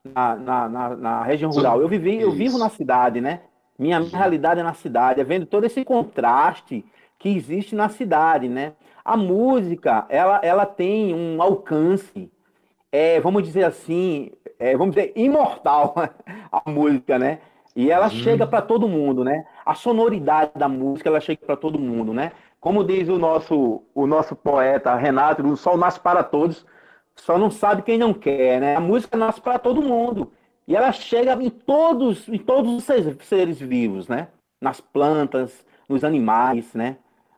na, 0.05 0.69
na, 0.69 0.97
na 0.97 1.23
região 1.23 1.51
rural, 1.51 1.81
eu 1.81 1.89
vivi, 1.89 2.21
eu 2.21 2.31
vivo 2.31 2.59
na 2.59 2.69
cidade, 2.69 3.21
né? 3.21 3.41
Minha, 3.79 4.01
minha 4.01 4.17
realidade 4.17 4.61
é 4.61 4.63
na 4.63 4.73
cidade, 4.75 5.21
é 5.21 5.25
vendo 5.25 5.47
todo 5.47 5.65
esse 5.65 5.85
contraste 5.85 6.85
que 7.19 7.29
existe 7.29 7.75
na 7.75 7.89
cidade, 7.89 8.49
né? 8.49 8.73
A 9.05 9.17
música, 9.17 10.07
ela, 10.09 10.41
ela 10.43 10.67
tem 10.67 11.15
um 11.15 11.41
alcance, 11.43 12.31
é, 12.91 13.21
vamos 13.21 13.43
dizer 13.43 13.65
assim, 13.65 14.31
é, 14.59 14.77
vamos 14.77 14.95
dizer, 14.95 15.13
imortal, 15.17 15.95
a 16.51 16.71
música, 16.71 17.19
né? 17.19 17.41
E 17.75 17.91
ela 17.91 18.07
uhum. 18.07 18.11
chega 18.11 18.47
para 18.47 18.63
todo 18.63 18.89
mundo, 18.89 19.23
né? 19.23 19.45
A 19.65 19.75
sonoridade 19.75 20.53
da 20.55 20.69
música, 20.69 21.11
ela 21.11 21.21
chega 21.21 21.45
para 21.45 21.57
todo 21.57 21.79
mundo, 21.79 22.15
né? 22.15 22.33
Como 22.59 22.83
diz 22.83 23.09
o 23.09 23.19
nosso, 23.19 23.83
o 23.95 24.07
nosso 24.07 24.35
poeta 24.35 24.95
Renato, 24.95 25.47
o 25.47 25.57
sol 25.57 25.77
nasce 25.77 26.01
para 26.01 26.25
todos, 26.25 26.65
só 27.15 27.39
não 27.39 27.51
sabe 27.51 27.83
quem 27.83 27.99
não 27.99 28.15
quer, 28.15 28.61
né? 28.61 28.77
A 28.77 28.81
música 28.81 29.17
nasce 29.17 29.41
para 29.41 29.59
todo 29.59 29.83
mundo. 29.83 30.33
E 30.67 30.75
ela 30.75 30.91
chega 30.91 31.33
em 31.43 31.51
todos, 31.51 32.29
em 32.29 32.39
todos 32.39 32.73
os 32.73 32.85
seres, 32.85 33.17
seres 33.27 33.61
vivos, 33.61 34.09
né? 34.09 34.29
Nas 34.61 34.81
plantas, 34.81 35.65
nos 35.89 36.03
animais, 36.03 36.75
né? 36.75 36.97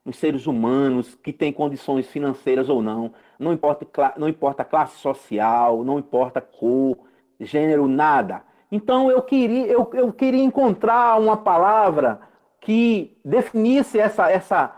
Nos 0.09 0.17
seres 0.17 0.47
humanos 0.47 1.15
que 1.23 1.35
têm 1.35 1.53
condições 1.53 2.07
financeiras 2.07 2.71
ou 2.71 2.81
não. 2.81 3.13
Não 3.39 3.53
importa, 3.53 3.87
não 4.17 4.27
importa 4.27 4.65
classe 4.65 4.97
social, 4.97 5.85
não 5.85 5.99
importa 5.99 6.41
cor, 6.41 6.97
gênero, 7.39 7.87
nada. 7.87 8.41
Então 8.73 9.11
eu 9.11 9.21
queria, 9.21 9.67
eu, 9.67 9.87
eu 9.93 10.11
queria 10.11 10.43
encontrar 10.43 11.21
uma 11.21 11.37
palavra 11.37 12.21
que 12.59 13.19
definisse 13.23 13.99
essa, 13.99 14.31
essa, 14.31 14.75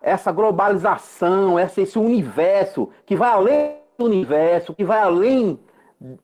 essa 0.00 0.30
globalização, 0.30 1.58
essa, 1.58 1.80
esse 1.80 1.98
universo 1.98 2.88
que 3.04 3.16
vai 3.16 3.32
além 3.32 3.78
do 3.98 4.04
universo, 4.04 4.74
que 4.76 4.84
vai 4.84 5.00
além 5.00 5.58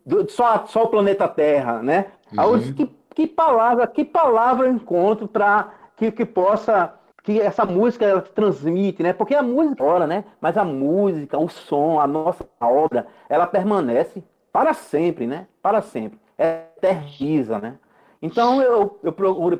do, 0.06 0.30
só, 0.30 0.64
só 0.66 0.84
o 0.84 0.88
planeta 0.88 1.26
Terra, 1.26 1.82
né? 1.82 2.06
Uhum. 2.32 2.72
Que, 2.72 2.96
que 3.16 3.26
palavra, 3.26 3.84
que 3.88 4.04
palavra 4.04 4.68
eu 4.68 4.72
encontro 4.72 5.26
para 5.26 5.72
que, 5.96 6.12
que 6.12 6.24
possa 6.24 6.94
que 7.24 7.40
essa 7.40 7.64
música 7.64 8.04
ela 8.04 8.20
transmite, 8.20 9.02
né? 9.02 9.12
Porque 9.12 9.34
a 9.34 9.42
música 9.42 9.82
ora, 9.82 10.06
né? 10.06 10.24
Mas 10.40 10.56
a 10.56 10.64
música, 10.64 11.38
o 11.38 11.48
som, 11.48 11.98
a 11.98 12.06
nossa 12.06 12.46
obra, 12.60 13.06
ela 13.28 13.46
permanece 13.46 14.22
para 14.52 14.74
sempre, 14.74 15.26
né? 15.26 15.48
Para 15.60 15.82
sempre. 15.82 16.20
É 16.38 16.66
eterniza, 16.76 17.58
né? 17.58 17.74
Então 18.20 18.60
eu, 18.62 19.00
eu 19.02 19.12
procuro, 19.12 19.56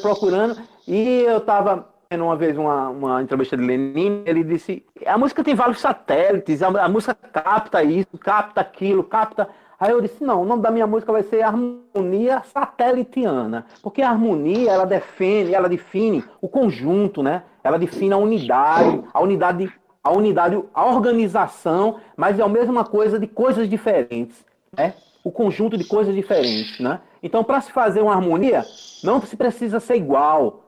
procurando 0.00 0.56
e 0.86 1.22
eu 1.22 1.38
estava 1.38 1.88
uma 2.12 2.34
vez 2.34 2.58
uma, 2.58 2.88
uma 2.88 3.22
entrevista 3.22 3.56
de 3.56 3.62
Lenin, 3.64 4.22
ele 4.24 4.42
disse: 4.42 4.84
a 5.06 5.18
música 5.18 5.44
tem 5.44 5.54
vários 5.54 5.80
satélites, 5.80 6.62
a, 6.62 6.68
a, 6.68 6.88
música 6.88 7.14
capta 7.14 7.82
isso, 7.82 8.18
capta 8.18 8.60
aquilo, 8.60 9.04
capta. 9.04 9.48
Aí 9.80 9.90
eu 9.92 10.00
disse: 10.02 10.22
não, 10.22 10.42
o 10.42 10.44
nome 10.44 10.62
da 10.62 10.70
minha 10.70 10.86
música 10.86 11.10
vai 11.10 11.22
ser 11.22 11.40
Harmonia 11.40 12.42
Satelitiana, 12.44 13.64
porque 13.82 14.02
a 14.02 14.10
harmonia 14.10 14.70
ela 14.70 14.84
define, 14.84 15.54
ela 15.54 15.70
define 15.70 16.22
o 16.42 16.46
conjunto, 16.46 17.22
né? 17.22 17.44
Ela 17.64 17.78
define 17.78 18.12
a 18.12 18.18
unidade, 18.18 19.02
a 19.12 19.20
unidade, 19.22 19.72
a 20.04 20.12
unidade, 20.12 20.62
a 20.74 20.86
organização, 20.86 21.96
mas 22.14 22.38
é 22.38 22.42
a 22.42 22.48
mesma 22.48 22.84
coisa 22.84 23.18
de 23.18 23.26
coisas 23.26 23.68
diferentes, 23.70 24.44
né? 24.76 24.92
O 25.24 25.30
conjunto 25.30 25.78
de 25.78 25.84
coisas 25.84 26.14
diferentes, 26.14 26.78
né? 26.78 27.00
Então, 27.22 27.42
para 27.42 27.60
se 27.62 27.72
fazer 27.72 28.02
uma 28.02 28.14
harmonia, 28.14 28.64
não 29.02 29.20
se 29.20 29.36
precisa 29.36 29.80
ser 29.80 29.96
igual, 29.96 30.64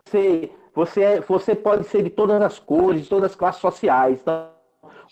você, 0.74 1.02
é, 1.02 1.20
você 1.20 1.54
pode 1.54 1.84
ser 1.84 2.02
de 2.02 2.10
todas 2.10 2.40
as 2.40 2.58
cores, 2.58 3.02
de 3.02 3.08
todas 3.08 3.30
as 3.30 3.36
classes 3.36 3.60
sociais. 3.60 4.18
Então, 4.22 4.51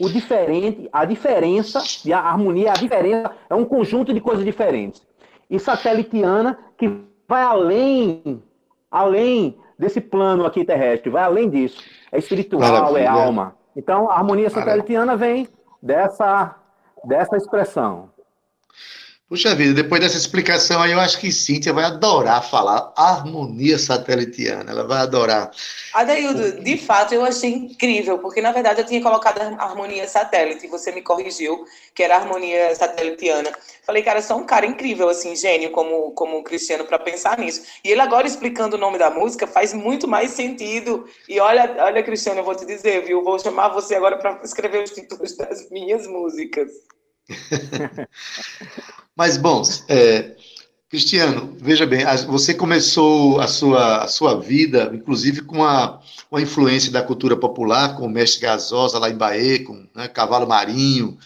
o 0.00 0.08
diferente, 0.08 0.88
a 0.90 1.04
diferença 1.04 1.82
e 2.04 2.12
a 2.12 2.18
harmonia, 2.18 2.70
a 2.70 2.74
diferença 2.74 3.30
é 3.50 3.54
um 3.54 3.66
conjunto 3.66 4.14
de 4.14 4.20
coisas 4.20 4.44
diferentes. 4.44 5.06
E 5.48 5.58
satelitiana 5.58 6.58
que 6.78 6.90
vai 7.28 7.42
além, 7.42 8.42
além 8.90 9.58
desse 9.78 10.00
plano 10.00 10.46
aqui 10.46 10.64
terrestre, 10.64 11.10
vai 11.10 11.22
além 11.22 11.50
disso. 11.50 11.82
É 12.10 12.18
espiritual, 12.18 12.62
é 12.62 12.70
Maravilha. 12.70 12.98
é 13.00 13.06
alma. 13.06 13.54
Então, 13.76 14.10
a 14.10 14.14
harmonia 14.14 14.48
satelitiana 14.48 15.16
vem 15.16 15.46
dessa, 15.82 16.56
dessa 17.04 17.36
expressão. 17.36 18.08
Puxa 19.30 19.54
vida, 19.54 19.72
depois 19.72 20.00
dessa 20.00 20.16
explicação 20.16 20.82
aí, 20.82 20.90
eu 20.90 20.98
acho 20.98 21.20
que 21.20 21.30
Cíntia 21.30 21.72
vai 21.72 21.84
adorar 21.84 22.42
falar 22.50 22.92
harmonia 22.96 23.78
satelitiana, 23.78 24.72
ela 24.72 24.82
vai 24.82 24.98
adorar. 24.98 25.52
Adaildo, 25.94 26.60
de 26.60 26.76
fato 26.76 27.14
eu 27.14 27.24
achei 27.24 27.52
incrível, 27.52 28.18
porque 28.18 28.42
na 28.42 28.50
verdade 28.50 28.80
eu 28.80 28.86
tinha 28.86 29.00
colocado 29.00 29.40
harmonia 29.60 30.08
satélite, 30.08 30.66
você 30.66 30.90
me 30.90 31.00
corrigiu 31.00 31.64
que 31.94 32.02
era 32.02 32.16
harmonia 32.16 32.74
satelitiana. 32.74 33.52
Falei, 33.86 34.02
cara, 34.02 34.20
sou 34.20 34.36
um 34.36 34.44
cara 34.44 34.66
incrível, 34.66 35.08
assim, 35.08 35.36
gênio 35.36 35.70
como, 35.70 36.10
como 36.10 36.38
o 36.38 36.42
Cristiano 36.42 36.84
para 36.84 36.98
pensar 36.98 37.38
nisso. 37.38 37.62
E 37.84 37.90
ele 37.92 38.00
agora 38.00 38.26
explicando 38.26 38.74
o 38.74 38.80
nome 38.80 38.98
da 38.98 39.10
música 39.10 39.46
faz 39.46 39.72
muito 39.72 40.08
mais 40.08 40.32
sentido. 40.32 41.08
E 41.28 41.38
olha, 41.38 41.76
olha, 41.78 42.02
Cristiano, 42.02 42.40
eu 42.40 42.44
vou 42.44 42.56
te 42.56 42.66
dizer, 42.66 43.04
viu? 43.04 43.22
Vou 43.22 43.38
chamar 43.38 43.68
você 43.68 43.94
agora 43.94 44.18
para 44.18 44.40
escrever 44.42 44.82
os 44.82 44.90
títulos 44.90 45.36
das 45.36 45.70
minhas 45.70 46.04
músicas. 46.08 46.68
Mas, 49.16 49.36
bom, 49.36 49.62
é, 49.88 50.34
Cristiano, 50.90 51.56
veja 51.60 51.86
bem, 51.86 52.04
você 52.26 52.52
começou 52.52 53.40
a 53.40 53.46
sua, 53.46 54.02
a 54.02 54.08
sua 54.08 54.40
vida, 54.40 54.90
inclusive, 54.92 55.42
com 55.42 55.64
a, 55.64 56.00
uma 56.30 56.42
influência 56.42 56.90
da 56.90 57.00
cultura 57.00 57.36
popular, 57.36 57.94
com 57.96 58.06
o 58.06 58.10
mestre 58.10 58.40
Gasosa 58.40 58.98
lá 58.98 59.08
em 59.08 59.16
Bahia, 59.16 59.64
com 59.64 59.86
né, 59.94 60.08
Cavalo 60.08 60.48
Marinho. 60.48 61.16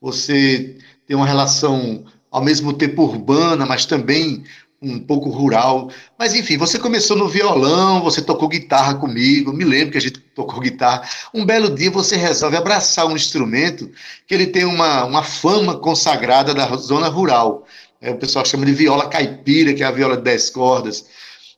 Você 0.00 0.78
tem 1.06 1.14
uma 1.14 1.26
relação, 1.26 2.06
ao 2.30 2.42
mesmo 2.42 2.72
tempo, 2.72 3.02
urbana, 3.02 3.66
mas 3.66 3.84
também 3.84 4.44
um 4.82 4.98
pouco 4.98 5.30
rural. 5.30 5.90
Mas, 6.18 6.34
enfim, 6.34 6.58
você 6.58 6.78
começou 6.78 7.16
no 7.16 7.28
violão, 7.28 8.02
você 8.02 8.20
tocou 8.20 8.48
guitarra 8.48 8.94
comigo, 8.94 9.52
me 9.52 9.64
lembro 9.64 9.92
que 9.92 9.98
a 9.98 10.00
gente 10.00 10.18
tocou 10.18 10.60
guitarra. 10.60 11.08
Um 11.32 11.44
belo 11.44 11.74
dia 11.74 11.90
você 11.90 12.16
resolve 12.16 12.56
abraçar 12.56 13.06
um 13.06 13.14
instrumento 13.14 13.90
que 14.26 14.34
ele 14.34 14.48
tem 14.48 14.64
uma, 14.64 15.04
uma 15.04 15.22
fama 15.22 15.78
consagrada 15.78 16.52
da 16.52 16.74
zona 16.76 17.08
rural 17.08 17.66
é, 18.02 18.10
o 18.10 18.16
pessoal 18.16 18.44
chama 18.44 18.66
de 18.66 18.74
viola 18.74 19.08
caipira, 19.08 19.72
que 19.72 19.82
é 19.82 19.86
a 19.86 19.92
viola 19.92 20.16
de 20.16 20.24
10 20.24 20.50
cordas. 20.50 21.06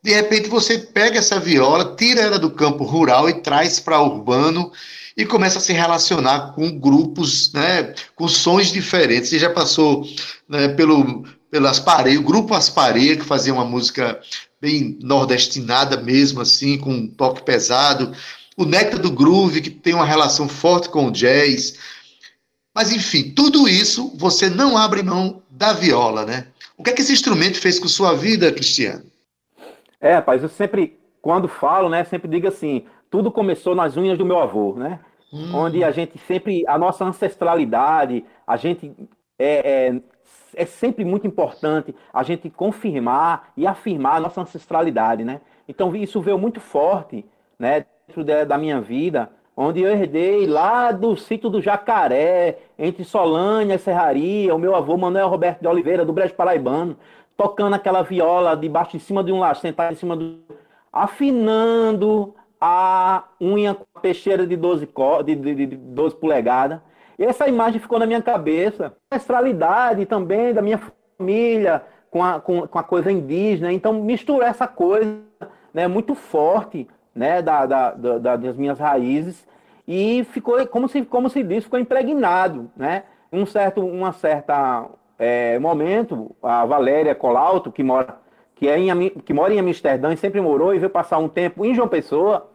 De 0.02 0.12
repente 0.12 0.50
você 0.50 0.78
pega 0.78 1.18
essa 1.18 1.40
viola, 1.40 1.96
tira 1.96 2.20
ela 2.20 2.38
do 2.38 2.50
campo 2.50 2.84
rural 2.84 3.30
e 3.30 3.40
traz 3.40 3.80
para 3.80 4.02
urbano 4.02 4.70
e 5.16 5.24
começa 5.24 5.56
a 5.56 5.60
se 5.62 5.72
relacionar 5.72 6.52
com 6.54 6.78
grupos, 6.78 7.50
né, 7.54 7.94
com 8.14 8.28
sons 8.28 8.70
diferentes. 8.70 9.30
Você 9.30 9.38
já 9.38 9.48
passou 9.48 10.06
né, 10.46 10.68
pelo 10.68 11.24
pareias, 11.84 12.20
o 12.20 12.24
grupo 12.24 12.54
Aspareia, 12.54 13.16
que 13.16 13.24
fazia 13.24 13.52
uma 13.52 13.64
música 13.64 14.20
bem 14.60 14.98
nordestinada 15.02 15.96
mesmo, 15.96 16.40
assim, 16.40 16.78
com 16.78 16.90
um 16.90 17.06
toque 17.06 17.42
pesado. 17.42 18.12
O 18.56 18.64
Néctar 18.64 19.00
do 19.00 19.10
Groove, 19.10 19.60
que 19.60 19.70
tem 19.70 19.94
uma 19.94 20.06
relação 20.06 20.48
forte 20.48 20.88
com 20.88 21.06
o 21.06 21.10
jazz. 21.10 21.78
Mas, 22.74 22.92
enfim, 22.92 23.32
tudo 23.34 23.68
isso 23.68 24.12
você 24.16 24.48
não 24.48 24.76
abre 24.76 25.02
mão 25.02 25.42
da 25.50 25.72
viola, 25.72 26.24
né? 26.24 26.46
O 26.76 26.82
que 26.82 26.90
é 26.90 26.92
que 26.92 27.02
esse 27.02 27.12
instrumento 27.12 27.60
fez 27.60 27.78
com 27.78 27.88
sua 27.88 28.14
vida, 28.14 28.50
Cristiano? 28.52 29.04
É, 30.00 30.14
rapaz, 30.14 30.42
eu 30.42 30.48
sempre, 30.48 30.98
quando 31.22 31.48
falo, 31.48 31.88
né, 31.88 32.04
sempre 32.04 32.28
digo 32.28 32.48
assim, 32.48 32.84
tudo 33.10 33.30
começou 33.30 33.74
nas 33.74 33.96
unhas 33.96 34.18
do 34.18 34.26
meu 34.26 34.38
avô, 34.38 34.74
né? 34.76 35.00
Hum. 35.32 35.54
Onde 35.54 35.84
a 35.84 35.90
gente 35.90 36.18
sempre, 36.26 36.64
a 36.66 36.76
nossa 36.76 37.04
ancestralidade, 37.04 38.24
a 38.46 38.56
gente 38.56 38.92
é, 39.38 39.88
é, 39.88 40.00
é 40.56 40.66
sempre 40.66 41.04
muito 41.04 41.26
importante 41.26 41.94
a 42.12 42.22
gente 42.22 42.50
confirmar 42.50 43.52
e 43.56 43.66
afirmar 43.66 44.16
a 44.16 44.20
nossa 44.20 44.40
ancestralidade, 44.40 45.24
né? 45.24 45.40
Então 45.68 45.94
isso 45.94 46.20
veio 46.20 46.38
muito 46.38 46.60
forte, 46.60 47.24
né, 47.58 47.86
dentro 48.06 48.24
da 48.46 48.58
minha 48.58 48.80
vida, 48.80 49.30
onde 49.56 49.80
eu 49.80 49.90
herdei 49.90 50.46
lá 50.46 50.90
do 50.92 51.16
sítio 51.16 51.48
do 51.48 51.62
Jacaré, 51.62 52.58
entre 52.78 53.04
Solânia 53.04 53.74
e 53.74 53.78
Serraria, 53.78 54.54
o 54.54 54.58
meu 54.58 54.74
avô 54.74 54.96
Manuel 54.96 55.28
Roberto 55.28 55.60
de 55.60 55.68
Oliveira, 55.68 56.04
do 56.04 56.12
Brejo 56.12 56.34
Paraibano, 56.34 56.96
tocando 57.36 57.74
aquela 57.74 58.02
viola 58.02 58.56
debaixo 58.56 58.98
de 58.98 59.00
cima 59.00 59.22
de 59.22 59.32
um 59.32 59.38
laço, 59.38 59.60
sentado 59.60 59.92
em 59.92 59.96
cima 59.96 60.16
do. 60.16 60.38
afinando 60.92 62.34
a 62.60 63.24
unha 63.40 63.74
com 63.74 63.84
a 63.94 64.00
peixeira 64.00 64.46
de 64.46 64.56
12, 64.56 64.88
de, 65.24 65.34
de, 65.36 65.66
de 65.66 65.76
12 65.76 66.16
polegadas. 66.16 66.80
E 67.18 67.24
essa 67.24 67.48
imagem 67.48 67.80
ficou 67.80 67.98
na 67.98 68.06
minha 68.06 68.22
cabeça. 68.22 68.92
A 69.10 69.16
astralidade 69.16 70.06
também 70.06 70.52
da 70.52 70.62
minha 70.62 70.80
família, 71.18 71.82
com 72.10 72.22
a, 72.22 72.40
com, 72.40 72.66
com 72.66 72.78
a 72.78 72.82
coisa 72.82 73.10
indígena. 73.10 73.72
Então, 73.72 73.92
misturar 73.92 74.50
essa 74.50 74.66
coisa 74.66 75.18
né, 75.72 75.88
muito 75.88 76.14
forte 76.14 76.88
né, 77.14 77.42
da, 77.42 77.66
da, 77.66 77.90
da, 77.92 78.36
das 78.36 78.56
minhas 78.56 78.78
raízes 78.78 79.46
e 79.86 80.24
ficou, 80.30 80.66
como 80.66 80.88
se, 80.88 81.02
como 81.02 81.28
se 81.28 81.42
diz, 81.42 81.64
ficou 81.64 81.78
impregnado, 81.78 82.70
né? 82.76 83.04
Um 83.32 83.44
certo, 83.44 83.84
uma 83.84 84.12
certa 84.12 84.88
é, 85.18 85.58
momento, 85.58 86.34
a 86.42 86.64
Valéria 86.64 87.14
Colauto, 87.14 87.70
que 87.70 87.82
mora, 87.82 88.16
que, 88.54 88.68
é 88.68 88.78
em, 88.78 89.10
que 89.10 89.34
mora 89.34 89.52
em 89.52 89.58
Amsterdã 89.58 90.12
e 90.12 90.16
sempre 90.16 90.40
morou 90.40 90.74
e 90.74 90.78
veio 90.78 90.90
passar 90.90 91.18
um 91.18 91.28
tempo 91.28 91.64
em 91.64 91.74
João 91.74 91.88
Pessoa, 91.88 92.50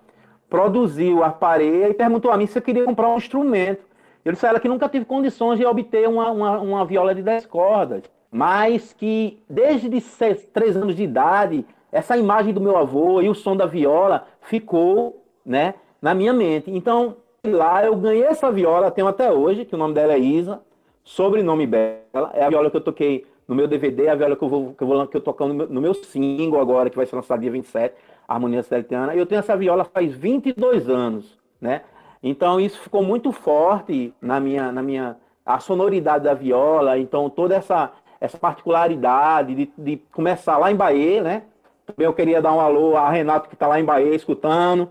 produziu 0.50 1.24
a 1.24 1.30
pareia 1.30 1.90
e 1.90 1.94
perguntou 1.94 2.32
a 2.32 2.38
mim 2.38 2.48
se 2.48 2.58
eu 2.58 2.62
queria 2.62 2.86
comprar 2.86 3.10
um 3.10 3.18
instrumento. 3.18 3.84
Eu 4.30 4.34
disse 4.34 4.46
a 4.46 4.50
ela 4.50 4.60
que 4.60 4.68
nunca 4.68 4.88
tive 4.88 5.06
condições 5.06 5.58
de 5.58 5.66
obter 5.66 6.08
uma, 6.08 6.30
uma, 6.30 6.60
uma 6.60 6.86
viola 6.86 7.16
de 7.16 7.24
10 7.24 7.48
cordas, 7.48 8.04
mas 8.32 8.94
que 8.94 9.42
desde 9.50 10.00
seis, 10.02 10.46
3 10.54 10.78
anos 10.78 10.96
de 10.96 11.02
idade 11.02 11.66
essa 11.92 12.16
imagem 12.16 12.54
do 12.54 12.62
meu 12.62 12.78
avô 12.78 13.24
e 13.24 13.28
o 13.28 13.34
som 13.34 13.58
da 13.58 13.66
viola 13.66 14.28
ficou, 14.42 15.26
né, 15.44 15.74
na 16.00 16.14
minha 16.14 16.32
mente. 16.32 16.70
Então, 16.70 17.16
lá 17.44 17.84
eu 17.84 17.96
ganhei 17.96 18.22
essa 18.22 18.52
viola, 18.52 18.92
tenho 18.92 19.08
até 19.08 19.32
hoje, 19.32 19.66
que 19.66 19.74
o 19.74 19.80
nome 19.80 19.96
dela 19.96 20.14
é 20.14 20.20
Isa, 20.20 20.62
sobrenome 21.04 21.66
Bela, 21.66 22.30
é 22.36 22.44
a 22.44 22.50
viola 22.50 22.70
que 22.70 22.78
eu 22.78 22.82
toquei 22.82 23.26
no 23.48 23.56
meu 23.56 23.68
DVD, 23.68 24.06
é 24.06 24.10
a 24.12 24.16
viola 24.16 24.36
que 24.36 24.44
eu 24.44 24.48
vou 24.48 24.76
que 24.76 24.84
eu, 24.84 24.88
vou, 24.88 25.08
que 25.08 25.18
eu 25.18 25.22
tocando 25.22 25.54
no 25.54 25.56
meu, 25.56 25.68
no 25.68 25.82
meu 25.82 25.94
single 25.96 26.62
agora, 26.62 26.92
que 26.92 26.98
vai 26.98 27.08
ser 27.08 27.16
lançado 27.16 27.42
dia 27.42 27.50
27, 27.50 27.96
Harmonia 28.28 28.62
Celtiana, 28.62 29.16
e 29.16 29.18
eu 29.18 29.26
tenho 29.26 29.40
essa 29.40 29.58
viola 29.58 29.84
faz 29.86 30.14
22 30.14 30.88
anos, 30.88 31.36
né? 31.60 31.82
Então 32.22 32.60
isso 32.60 32.80
ficou 32.80 33.04
muito 33.04 33.32
forte 33.32 34.14
na 34.22 34.40
minha 34.40 34.72
na 34.72 34.84
minha 34.84 35.18
a 35.46 35.60
sonoridade 35.60 36.26
da 36.26 36.34
viola, 36.34 36.98
então 36.98 37.30
toda 37.30 37.56
essa 37.56 37.92
essa 38.22 38.38
particularidade 38.38 39.56
de, 39.56 39.72
de 39.78 39.98
começar 40.12 40.58
lá 40.58 40.72
em 40.72 40.76
Bahia, 40.76 41.24
né? 41.24 41.44
Também 41.86 42.06
eu 42.06 42.14
queria 42.14 42.42
dar 42.42 42.54
um 42.54 42.60
alô 42.60 42.98
a 42.98 43.10
Renato, 43.10 43.48
que 43.48 43.56
está 43.56 43.66
lá 43.66 43.80
em 43.80 43.86
Bahia 43.86 44.14
escutando, 44.14 44.90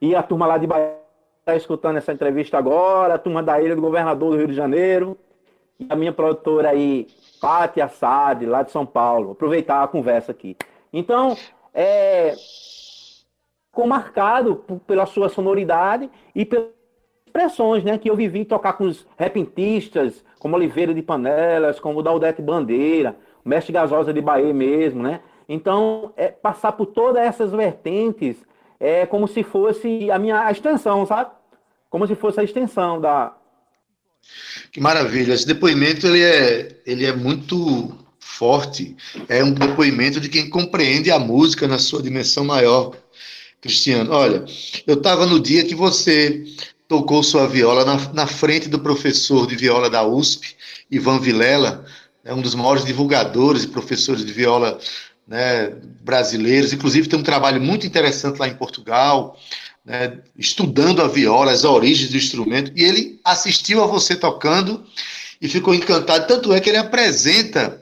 e 0.00 0.14
a 0.14 0.22
turma 0.22 0.46
lá 0.46 0.56
de 0.58 0.66
Bahia 0.66 0.96
está 1.40 1.54
escutando 1.54 1.96
essa 1.96 2.12
entrevista 2.12 2.58
agora, 2.58 3.14
a 3.14 3.18
turma 3.18 3.42
da 3.42 3.60
Ilha 3.60 3.76
do 3.76 3.82
Governador 3.82 4.30
do 4.30 4.36
Rio 4.38 4.48
de 4.48 4.54
Janeiro, 4.54 5.16
e 5.78 5.86
a 5.88 5.96
minha 5.96 6.12
produtora 6.12 6.70
aí, 6.70 7.06
Pátia 7.40 7.84
Assad, 7.84 8.44
lá 8.46 8.62
de 8.62 8.70
São 8.70 8.84
Paulo. 8.84 9.32
Aproveitar 9.32 9.82
a 9.82 9.88
conversa 9.88 10.32
aqui. 10.32 10.56
Então, 10.92 11.36
é, 11.72 12.34
ficou 13.70 13.86
marcado 13.86 14.64
pela 14.86 15.06
sua 15.06 15.28
sonoridade 15.28 16.10
e 16.34 16.44
pelas 16.44 16.68
expressões 17.26 17.84
né, 17.84 17.96
que 17.96 18.10
eu 18.10 18.16
vivi 18.16 18.44
tocar 18.44 18.72
com 18.72 18.84
os 18.84 19.06
repentistas, 19.16 20.24
como 20.38 20.56
Oliveira 20.56 20.92
de 20.92 21.00
Panelas, 21.00 21.78
como 21.78 22.00
o 22.00 22.02
Daldete 22.02 22.42
Bandeira, 22.42 23.16
o 23.44 23.48
Mestre 23.48 23.72
Gasosa 23.72 24.12
de 24.12 24.20
Bahia 24.20 24.52
mesmo, 24.52 25.02
né? 25.02 25.20
Então, 25.48 26.12
é, 26.16 26.28
passar 26.28 26.72
por 26.72 26.86
todas 26.86 27.22
essas 27.22 27.52
vertentes 27.52 28.36
é 28.78 29.06
como 29.06 29.28
se 29.28 29.42
fosse 29.42 30.10
a 30.10 30.18
minha 30.18 30.50
extensão, 30.50 31.06
sabe? 31.06 31.30
Como 31.88 32.06
se 32.06 32.14
fosse 32.14 32.40
a 32.40 32.44
extensão 32.44 33.00
da. 33.00 33.36
Que 34.72 34.80
maravilha! 34.80 35.32
Esse 35.32 35.46
depoimento 35.46 36.06
ele 36.06 36.22
é, 36.22 36.80
ele 36.86 37.04
é 37.04 37.12
muito 37.12 37.96
forte. 38.18 38.96
É 39.28 39.42
um 39.42 39.52
depoimento 39.52 40.20
de 40.20 40.28
quem 40.28 40.48
compreende 40.48 41.10
a 41.10 41.18
música 41.18 41.66
na 41.66 41.78
sua 41.78 42.02
dimensão 42.02 42.44
maior, 42.44 42.96
Cristiano. 43.60 44.12
Olha, 44.12 44.44
eu 44.86 44.94
estava 44.94 45.26
no 45.26 45.38
dia 45.38 45.64
que 45.64 45.74
você 45.74 46.44
tocou 46.88 47.22
sua 47.22 47.46
viola 47.46 47.84
na, 47.84 48.12
na 48.12 48.26
frente 48.26 48.68
do 48.68 48.78
professor 48.78 49.46
de 49.46 49.54
viola 49.54 49.88
da 49.88 50.04
USP, 50.04 50.56
Ivan 50.90 51.20
Vilela, 51.20 51.84
é 52.24 52.34
um 52.34 52.40
dos 52.40 52.54
maiores 52.54 52.84
divulgadores 52.84 53.64
e 53.64 53.68
professores 53.68 54.24
de 54.24 54.32
viola 54.32 54.78
né, 55.26 55.72
brasileiros, 56.02 56.72
inclusive 56.72 57.08
tem 57.08 57.18
um 57.18 57.22
trabalho 57.22 57.60
muito 57.60 57.86
interessante 57.86 58.38
lá 58.38 58.48
em 58.48 58.54
Portugal, 58.54 59.38
né, 59.84 60.18
estudando 60.36 61.00
a 61.00 61.08
viola, 61.08 61.52
as 61.52 61.64
origens 61.64 62.10
do 62.10 62.16
instrumento, 62.16 62.72
e 62.74 62.82
ele 62.82 63.20
assistiu 63.24 63.82
a 63.82 63.86
você 63.86 64.16
tocando 64.16 64.84
e 65.40 65.48
ficou 65.48 65.74
encantado, 65.74 66.26
tanto 66.26 66.52
é 66.52 66.60
que 66.60 66.68
ele 66.68 66.78
apresenta, 66.78 67.80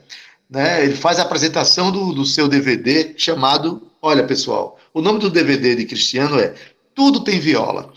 né, 0.49 0.83
ele 0.83 0.95
faz 0.95 1.19
a 1.19 1.23
apresentação 1.23 1.91
do, 1.91 2.13
do 2.13 2.25
seu 2.25 2.47
DVD 2.47 3.13
chamado, 3.17 3.91
olha 4.01 4.23
pessoal, 4.23 4.78
o 4.93 5.01
nome 5.01 5.19
do 5.19 5.29
DVD 5.29 5.75
de 5.75 5.85
Cristiano 5.85 6.39
é 6.39 6.53
Tudo 6.95 7.23
Tem 7.23 7.39
Viola, 7.39 7.93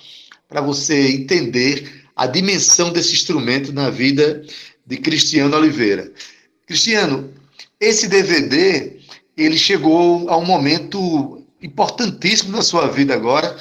para 0.49 0.61
você 0.61 1.09
entender 1.09 2.03
a 2.15 2.27
dimensão 2.27 2.93
desse 2.93 3.15
instrumento 3.15 3.73
na 3.73 3.91
vida 3.91 4.45
de 4.87 4.97
Cristiano 4.99 5.57
Oliveira. 5.57 6.13
Cristiano, 6.67 7.33
esse 7.81 8.07
DVD 8.07 8.97
ele 9.37 9.57
chegou 9.57 10.29
a 10.29 10.37
um 10.37 10.45
momento 10.45 11.43
importantíssimo 11.63 12.53
na 12.53 12.63
sua 12.63 12.89
vida 12.89 13.15
agora, 13.15 13.57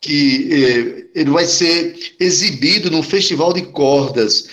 que 0.00 0.48
eh, 0.52 1.20
ele 1.20 1.30
vai 1.30 1.46
ser 1.46 2.14
exibido 2.20 2.90
num 2.90 3.02
festival 3.02 3.52
de 3.52 3.62
cordas 3.62 4.48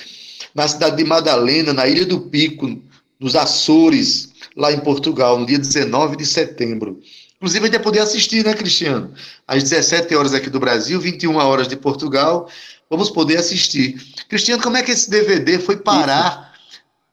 na 0.56 0.68
cidade 0.68 0.98
de 0.98 1.04
Madalena, 1.04 1.74
na 1.74 1.88
Ilha 1.88 2.06
do 2.06 2.22
Pico, 2.22 2.82
nos 3.20 3.36
Açores, 3.36 4.32
lá 4.56 4.72
em 4.72 4.80
Portugal, 4.80 5.40
no 5.40 5.46
dia 5.46 5.60
19 5.60 6.18
de 6.18 6.26
setembro. 6.26 7.00
Inclusive, 7.44 7.66
a 7.66 7.68
gente 7.68 7.76
vai 7.76 7.84
poder 7.84 8.00
assistir, 8.00 8.46
né, 8.46 8.54
Cristiano? 8.54 9.14
Às 9.46 9.64
17 9.64 10.16
horas 10.16 10.34
aqui 10.34 10.50
do 10.50 10.62
Brasil, 10.62 10.98
21 10.98 11.36
horas 11.36 11.68
de 11.68 11.76
Portugal, 11.76 12.48
vamos 12.90 13.10
poder 13.10 13.36
assistir. 13.36 14.02
Cristiano, 14.30 14.64
como 14.64 14.78
é 14.78 14.82
que 14.82 14.92
esse 14.92 15.10
DVD 15.10 15.60
foi 15.60 15.76
parar 15.76 16.54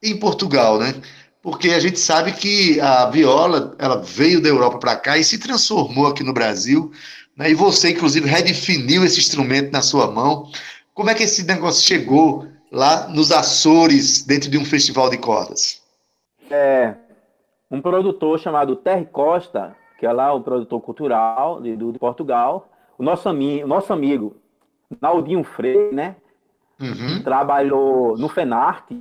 Isso. 0.01 0.15
em 0.15 0.17
Portugal, 0.17 0.79
né? 0.79 0.95
porque 1.43 1.71
a 1.71 1.81
gente 1.81 1.99
sabe 1.99 2.31
que 2.31 2.81
a 2.81 3.11
viola 3.11 3.75
ela 3.77 3.97
veio 3.97 4.41
da 4.41 4.49
Europa 4.49 4.79
para 4.79 4.95
cá 4.95 5.19
e 5.19 5.25
se 5.25 5.37
transformou 5.37 6.07
aqui 6.07 6.23
no 6.23 6.33
Brasil, 6.33 6.93
né? 7.37 7.51
e 7.51 7.55
você, 7.55 7.91
inclusive, 7.91 8.29
redefiniu 8.29 9.05
esse 9.05 9.19
instrumento 9.19 9.73
na 9.73 9.83
sua 9.83 10.13
mão. 10.13 10.49
Como 10.95 11.11
é 11.11 11.15
que 11.15 11.25
esse 11.25 11.43
negócio 11.43 11.85
chegou 11.85 12.47
lá 12.71 13.09
nos 13.09 13.33
Açores, 13.33 14.23
dentro 14.23 14.49
de 14.49 14.57
um 14.57 14.65
festival 14.65 15.11
de 15.11 15.19
cordas? 15.19 15.83
É, 16.49 16.95
um 17.69 17.81
produtor 17.81 18.39
chamado 18.39 18.77
Terry 18.77 19.07
Costa, 19.07 19.75
que 20.01 20.07
é 20.07 20.13
lá 20.13 20.33
o 20.33 20.41
produtor 20.41 20.81
cultural 20.81 21.61
de, 21.61 21.77
de 21.77 21.99
Portugal, 21.99 22.71
o 22.97 23.03
nosso, 23.03 23.29
ami, 23.29 23.63
nosso 23.65 23.93
amigo 23.93 24.35
Naldinho 24.99 25.45
Freire, 25.45 25.95
né? 25.95 26.17
Uhum. 26.81 27.23
Trabalhou 27.23 28.17
no 28.17 28.27
FENARTE, 28.27 28.99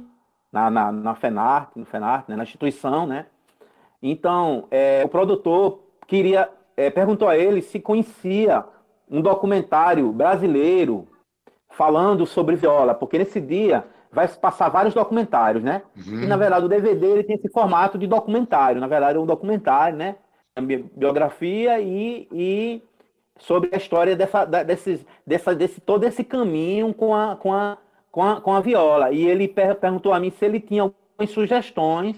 na, 0.52 0.70
na, 0.70 0.92
na 0.92 1.16
FENARTE, 1.16 1.80
no 1.80 1.86
FENARTE, 1.86 2.30
né? 2.30 2.36
na 2.36 2.44
instituição, 2.44 3.08
né? 3.08 3.28
Então, 4.04 4.66
é, 4.70 5.02
o 5.06 5.08
produtor 5.08 5.80
queria, 6.06 6.50
é, 6.76 6.90
perguntou 6.90 7.30
a 7.30 7.38
ele 7.38 7.62
se 7.62 7.80
conhecia 7.80 8.66
um 9.10 9.22
documentário 9.22 10.12
brasileiro 10.12 11.08
falando 11.70 12.26
sobre 12.26 12.58
viola, 12.58 12.94
porque 12.94 13.18
nesse 13.18 13.40
dia 13.40 13.86
vai 14.12 14.28
passar 14.28 14.68
vários 14.68 14.94
documentários, 14.94 15.64
né? 15.64 15.82
Uhum. 15.96 16.24
E 16.24 16.28
na 16.28 16.36
verdade 16.36 16.66
o 16.66 16.70
DVD 16.70 17.06
ele 17.06 17.24
tem 17.24 17.38
esse 17.38 17.50
formato 17.50 17.98
de 17.98 18.06
documentário, 18.06 18.82
na 18.82 18.88
verdade 18.88 19.18
é 19.18 19.22
um 19.22 19.26
documentário, 19.26 19.98
né? 19.98 20.18
Biografia 20.62 21.80
e, 21.80 22.28
e 22.32 22.82
sobre 23.38 23.70
a 23.74 23.78
história 23.78 24.16
dessa, 24.16 24.46
dessa, 24.46 25.56
desse 25.56 25.82
todo 25.82 26.04
esse 26.04 26.24
caminho 26.24 26.94
com 26.94 27.16
a, 27.16 27.36
com 27.36 27.54
a, 27.54 27.78
com 28.12 28.22
a, 28.22 28.42
com 28.42 28.54
a 28.54 28.60
viola. 28.60 29.12
E 29.12 29.26
ele 29.26 29.48
per 29.48 29.76
perguntou 29.76 30.14
a 30.14 30.20
mim 30.20 30.32
se 30.32 30.46
ele 30.46 30.60
tinha 30.60 30.84
algumas 30.84 31.30
sugestões 31.30 32.16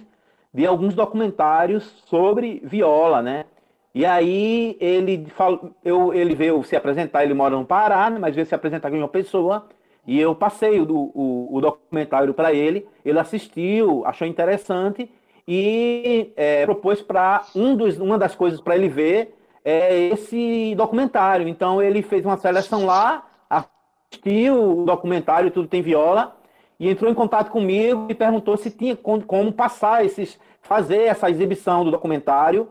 de 0.54 0.66
alguns 0.66 0.94
documentários 0.94 1.84
sobre 2.08 2.62
viola, 2.64 3.22
né? 3.22 3.46
E 3.94 4.06
aí 4.06 4.78
ele 4.80 5.26
falou, 5.36 5.72
eu, 5.84 6.14
ele 6.14 6.34
veio 6.34 6.64
se 6.64 6.76
apresentar, 6.76 7.24
ele 7.24 7.34
mora 7.34 7.56
no 7.56 7.66
Pará, 7.66 8.10
né, 8.10 8.18
mas 8.20 8.36
veio 8.36 8.48
se 8.48 8.56
apresentar 8.56 8.90
com 8.90 8.98
uma 8.98 9.08
pessoa, 9.08 9.68
e 10.08 10.20
eu 10.20 10.34
passei 10.34 10.80
o, 10.80 10.86
o, 10.90 11.50
o 11.52 11.62
documentário 11.62 12.34
para 12.34 12.54
ele, 12.54 12.88
ele 13.04 13.20
assistiu, 13.20 14.06
achou 14.06 14.26
interessante, 14.26 15.12
e 15.48 16.32
é, 16.36 16.66
propôs 16.66 17.02
para 17.02 17.44
um 17.56 17.76
uma 18.02 18.18
das 18.18 18.36
coisas 18.36 18.62
para 18.62 18.76
ele 18.76 18.88
ver 18.88 19.36
é 19.64 19.96
esse 20.10 20.74
documentário. 20.76 21.48
Então 21.48 21.82
ele 21.82 22.02
fez 22.02 22.26
uma 22.26 22.38
seleção 22.38 22.86
lá, 22.86 23.24
assistiu 23.50 24.82
o 24.82 24.86
documentário 24.86 25.52
Tudo 25.52 25.68
Tem 25.68 25.82
Viola, 25.82 26.36
e 26.80 26.90
entrou 26.90 27.12
em 27.12 27.14
contato 27.14 27.52
comigo 27.52 28.08
e 28.10 28.16
perguntou 28.16 28.58
se 28.58 28.72
tinha 28.72 28.96
como 28.96 29.54
passar 29.54 30.04
esses, 30.04 30.40
fazer 30.62 31.04
essa 31.04 31.30
exibição 31.30 31.86
do 31.86 31.92
documentário 31.92 32.68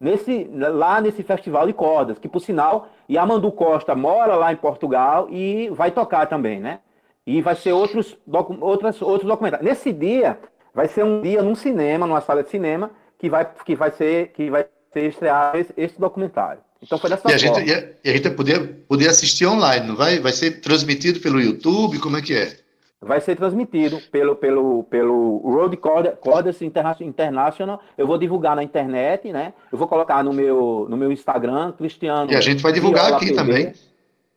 nesse, 0.00 0.50
lá 0.52 1.00
nesse 1.00 1.22
festival 1.22 1.66
de 1.66 1.72
cordas, 1.72 2.18
que 2.18 2.28
por 2.28 2.40
sinal, 2.40 2.88
Yamandu 3.08 3.52
Costa 3.52 3.94
mora 3.94 4.34
lá 4.34 4.52
em 4.52 4.56
Portugal 4.56 5.28
e 5.30 5.68
vai 5.70 5.92
tocar 5.92 6.26
também, 6.26 6.58
né? 6.58 6.80
E 7.24 7.40
vai 7.40 7.54
ser 7.54 7.72
outros, 7.72 8.18
docu, 8.26 8.56
outros 8.60 9.28
documentários. 9.28 9.68
Nesse 9.68 9.92
dia, 9.92 10.36
vai 10.74 10.88
ser 10.88 11.04
um 11.04 11.20
dia 11.20 11.42
num 11.42 11.54
cinema, 11.54 12.06
numa 12.06 12.20
sala 12.20 12.42
de 12.42 12.50
cinema, 12.50 12.90
que 13.18 13.28
vai, 13.28 13.48
que 13.64 13.74
vai 13.74 13.90
ser, 13.90 14.28
que 14.28 14.50
vai 14.50 14.66
ser 14.92 15.08
estreado 15.08 15.58
esse, 15.58 15.72
esse 15.76 16.00
documentário. 16.00 16.60
Então 16.82 16.98
foi 16.98 17.10
dessa 17.10 17.20
e 17.20 17.38
forma. 17.38 17.56
A 17.56 17.60
gente, 17.60 17.70
e 18.04 18.08
a 18.08 18.12
gente 18.12 18.22
vai 18.22 18.32
poder, 18.34 18.84
poder 18.88 19.08
assistir 19.08 19.46
online, 19.46 19.86
não 19.86 19.96
vai? 19.96 20.18
Vai 20.18 20.32
ser 20.32 20.60
transmitido 20.60 21.20
pelo 21.20 21.40
YouTube? 21.40 21.98
Como 21.98 22.16
é 22.16 22.22
que 22.22 22.34
é? 22.34 22.56
vai 23.00 23.20
ser 23.20 23.34
transmitido 23.34 23.98
pelo, 24.12 24.36
pelo, 24.36 24.84
pelo 24.84 25.38
Road 25.38 25.76
Cordas 25.76 26.60
International. 26.60 27.80
Eu 27.96 28.06
vou 28.06 28.18
divulgar 28.18 28.54
na 28.54 28.62
internet, 28.62 29.32
né? 29.32 29.54
Eu 29.72 29.78
vou 29.78 29.88
colocar 29.88 30.22
no 30.22 30.32
meu, 30.32 30.86
no 30.88 30.96
meu 30.96 31.10
Instagram, 31.10 31.72
Cristiano. 31.72 32.30
E 32.30 32.36
a 32.36 32.40
gente 32.40 32.62
vai 32.62 32.72
divulgar 32.72 33.06
Viola 33.06 33.16
aqui 33.16 33.26
TV. 33.26 33.36
também. 33.36 33.72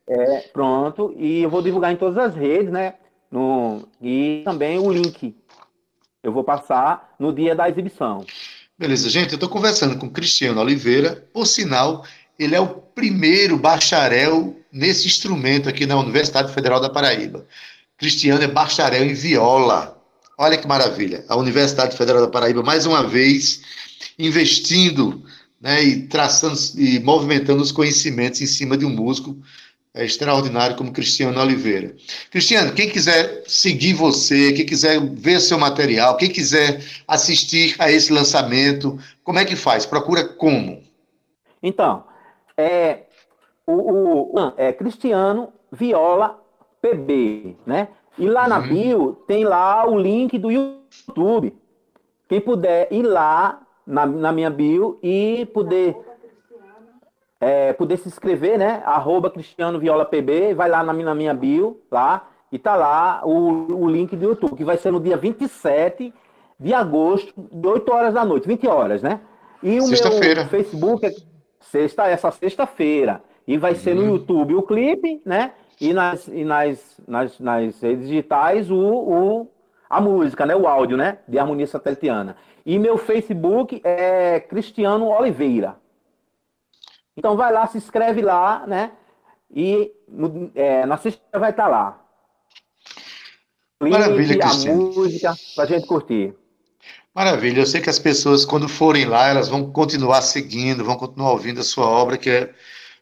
É, 0.07 0.39
pronto. 0.53 1.13
E 1.17 1.43
eu 1.43 1.49
vou 1.49 1.61
divulgar 1.61 1.91
em 1.91 1.97
todas 1.97 2.17
as 2.17 2.35
redes, 2.35 2.71
né? 2.71 2.93
No, 3.29 3.87
e 4.01 4.43
também 4.45 4.79
o 4.79 4.91
link. 4.91 5.35
Eu 6.23 6.31
vou 6.31 6.43
passar 6.43 7.13
no 7.19 7.33
dia 7.33 7.53
da 7.53 7.69
exibição. 7.69 8.25
Beleza, 8.79 9.09
gente. 9.09 9.31
Eu 9.31 9.35
estou 9.35 9.49
conversando 9.49 9.97
com 9.97 10.09
Cristiano 10.09 10.61
Oliveira. 10.61 11.27
Por 11.33 11.45
sinal, 11.45 12.05
ele 12.39 12.55
é 12.55 12.59
o 12.61 12.67
primeiro 12.67 13.57
bacharel 13.57 14.57
nesse 14.71 15.05
instrumento 15.05 15.67
aqui 15.67 15.85
na 15.85 15.99
Universidade 15.99 16.53
Federal 16.53 16.79
da 16.79 16.89
Paraíba. 16.89 17.45
Cristiano 17.97 18.41
é 18.41 18.47
bacharel 18.47 19.03
em 19.03 19.13
viola. 19.13 20.01
Olha 20.37 20.57
que 20.57 20.67
maravilha. 20.67 21.25
A 21.27 21.35
Universidade 21.35 21.95
Federal 21.97 22.21
da 22.21 22.29
Paraíba, 22.29 22.63
mais 22.63 22.85
uma 22.85 23.03
vez, 23.03 23.61
investindo 24.17 25.23
né, 25.61 25.83
e 25.83 26.07
traçando 26.07 26.57
e 26.77 26.99
movimentando 26.99 27.61
os 27.61 27.71
conhecimentos 27.71 28.41
em 28.41 28.47
cima 28.47 28.77
de 28.77 28.85
um 28.85 28.89
músico 28.89 29.37
é, 29.93 30.03
extraordinário 30.03 30.75
como 30.75 30.91
Cristiano 30.91 31.39
Oliveira. 31.39 31.95
Cristiano, 32.31 32.73
quem 32.73 32.89
quiser 32.89 33.43
seguir 33.45 33.93
você, 33.93 34.51
quem 34.53 34.65
quiser 34.65 34.99
ver 34.99 35.39
seu 35.39 35.59
material, 35.59 36.17
quem 36.17 36.29
quiser 36.29 36.83
assistir 37.07 37.75
a 37.77 37.91
esse 37.91 38.11
lançamento, 38.11 38.97
como 39.23 39.39
é 39.39 39.45
que 39.45 39.55
faz? 39.55 39.85
Procura 39.85 40.27
como? 40.27 40.81
Então, 41.61 42.03
é, 42.57 43.03
o, 43.67 44.35
o 44.35 44.53
é 44.57 44.73
Cristiano 44.73 45.53
Viola 45.71 46.39
PB, 46.81 47.55
né? 47.65 47.87
E 48.17 48.27
lá 48.27 48.47
na 48.47 48.59
uhum. 48.59 48.67
bio 48.67 49.17
tem 49.27 49.43
lá 49.43 49.87
o 49.87 49.97
link 49.97 50.37
do 50.37 50.51
YouTube. 50.51 51.55
Quem 52.27 52.41
puder 52.41 52.87
ir 52.91 53.03
lá 53.03 53.61
na, 53.85 54.05
na 54.05 54.31
minha 54.31 54.49
bio 54.49 54.99
e 55.01 55.47
poder 55.53 55.95
é, 57.43 57.73
poder 57.73 57.97
se 57.97 58.07
inscrever, 58.07 58.57
né? 58.57 58.81
Arroba 58.85 59.29
Cristiano 59.29 59.79
Viola 59.79 60.05
PB, 60.05 60.53
vai 60.53 60.69
lá 60.69 60.83
na, 60.83 60.93
na 60.93 61.15
minha 61.15 61.33
bio, 61.33 61.81
lá, 61.91 62.27
e 62.51 62.57
tá 62.57 62.75
lá 62.75 63.21
o, 63.25 63.83
o 63.83 63.89
link 63.89 64.15
do 64.15 64.25
YouTube, 64.25 64.55
que 64.55 64.63
vai 64.63 64.77
ser 64.77 64.91
no 64.91 64.99
dia 64.99 65.17
27 65.17 66.13
de 66.59 66.73
agosto, 66.73 67.33
de 67.51 67.67
8 67.67 67.91
horas 67.91 68.13
da 68.13 68.23
noite, 68.23 68.47
20 68.47 68.67
horas, 68.67 69.01
né? 69.01 69.19
E 69.61 69.79
o 69.79 69.87
meu 69.87 70.47
Facebook 70.47 71.05
é 71.05 71.11
sexta, 71.59 72.07
essa 72.07 72.31
sexta-feira. 72.31 73.21
E 73.45 73.57
vai 73.57 73.75
ser 73.75 73.93
no 73.93 74.03
uhum. 74.03 74.07
YouTube 74.09 74.55
o 74.55 74.63
clipe, 74.63 75.21
né? 75.25 75.51
e 75.79 75.93
nas, 75.93 76.27
e 76.27 76.45
nas, 76.45 77.01
nas, 77.07 77.39
nas 77.39 77.81
redes 77.81 78.07
digitais 78.07 78.71
o, 78.71 78.77
o, 78.77 79.51
a 79.89 79.99
música, 79.99 80.45
né? 80.45 80.55
o 80.55 80.67
áudio 80.67 80.95
né? 80.95 81.17
de 81.27 81.37
harmonia 81.37 81.67
satelitiana. 81.67 82.37
E 82.65 82.79
meu 82.79 82.97
Facebook 82.97 83.81
é 83.83 84.39
Cristiano 84.39 85.09
Oliveira. 85.09 85.75
Então 87.15 87.37
vai 87.37 87.51
lá, 87.51 87.67
se 87.67 87.77
inscreve 87.77 88.21
lá, 88.21 88.65
né? 88.67 88.91
E 89.49 89.91
é, 90.55 90.85
na 90.85 90.97
sexta 90.97 91.39
vai 91.39 91.51
estar 91.51 91.63
tá 91.63 91.69
lá. 91.69 91.99
Maravilha, 93.79 94.35
a 94.35 94.49
Cristiano. 94.49 94.91
música 94.93 95.35
pra 95.55 95.65
gente 95.65 95.85
curtir. 95.85 96.33
Maravilha, 97.13 97.59
eu 97.59 97.65
sei 97.65 97.79
que 97.79 97.89
as 97.89 97.99
pessoas, 97.99 98.43
quando 98.43 98.67
forem 98.67 99.05
lá, 99.05 99.27
elas 99.27 99.47
vão 99.47 99.71
continuar 99.71 100.21
seguindo, 100.21 100.83
vão 100.83 100.95
continuar 100.95 101.31
ouvindo 101.31 101.59
a 101.59 101.63
sua 101.63 101.85
obra, 101.85 102.17
que 102.17 102.29
é 102.29 102.53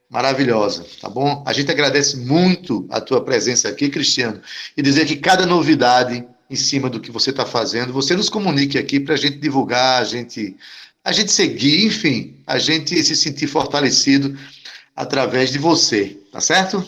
maravilhosa, 0.10 0.86
tá 1.00 1.08
bom? 1.08 1.42
A 1.48 1.54
gente 1.54 1.72
agradece 1.72 2.18
muito 2.18 2.86
a 2.90 3.00
tua 3.00 3.24
presença 3.24 3.70
aqui, 3.70 3.90
Cristiano, 3.90 4.42
e 4.76 4.82
dizer 4.82 5.06
que 5.06 5.16
cada 5.16 5.46
novidade 5.46 6.28
em 6.50 6.56
cima 6.58 6.90
do 6.90 7.00
que 7.00 7.10
você 7.10 7.30
está 7.30 7.46
fazendo, 7.46 7.94
você 7.94 8.14
nos 8.14 8.30
comunique 8.30 8.78
aqui 8.78 9.00
para 9.00 9.14
a 9.14 9.18
gente 9.18 9.38
divulgar, 9.38 10.02
a 10.02 10.04
gente, 10.04 10.58
a 11.04 11.12
gente 11.12 11.32
seguir, 11.32 11.88
enfim, 11.88 12.44
a 12.46 12.58
gente 12.58 13.04
se 13.04 13.16
sentir 13.16 13.48
fortalecido 13.48 14.38
através 14.96 15.52
de 15.52 15.58
você, 15.58 16.20
tá 16.32 16.40
certo? 16.40 16.84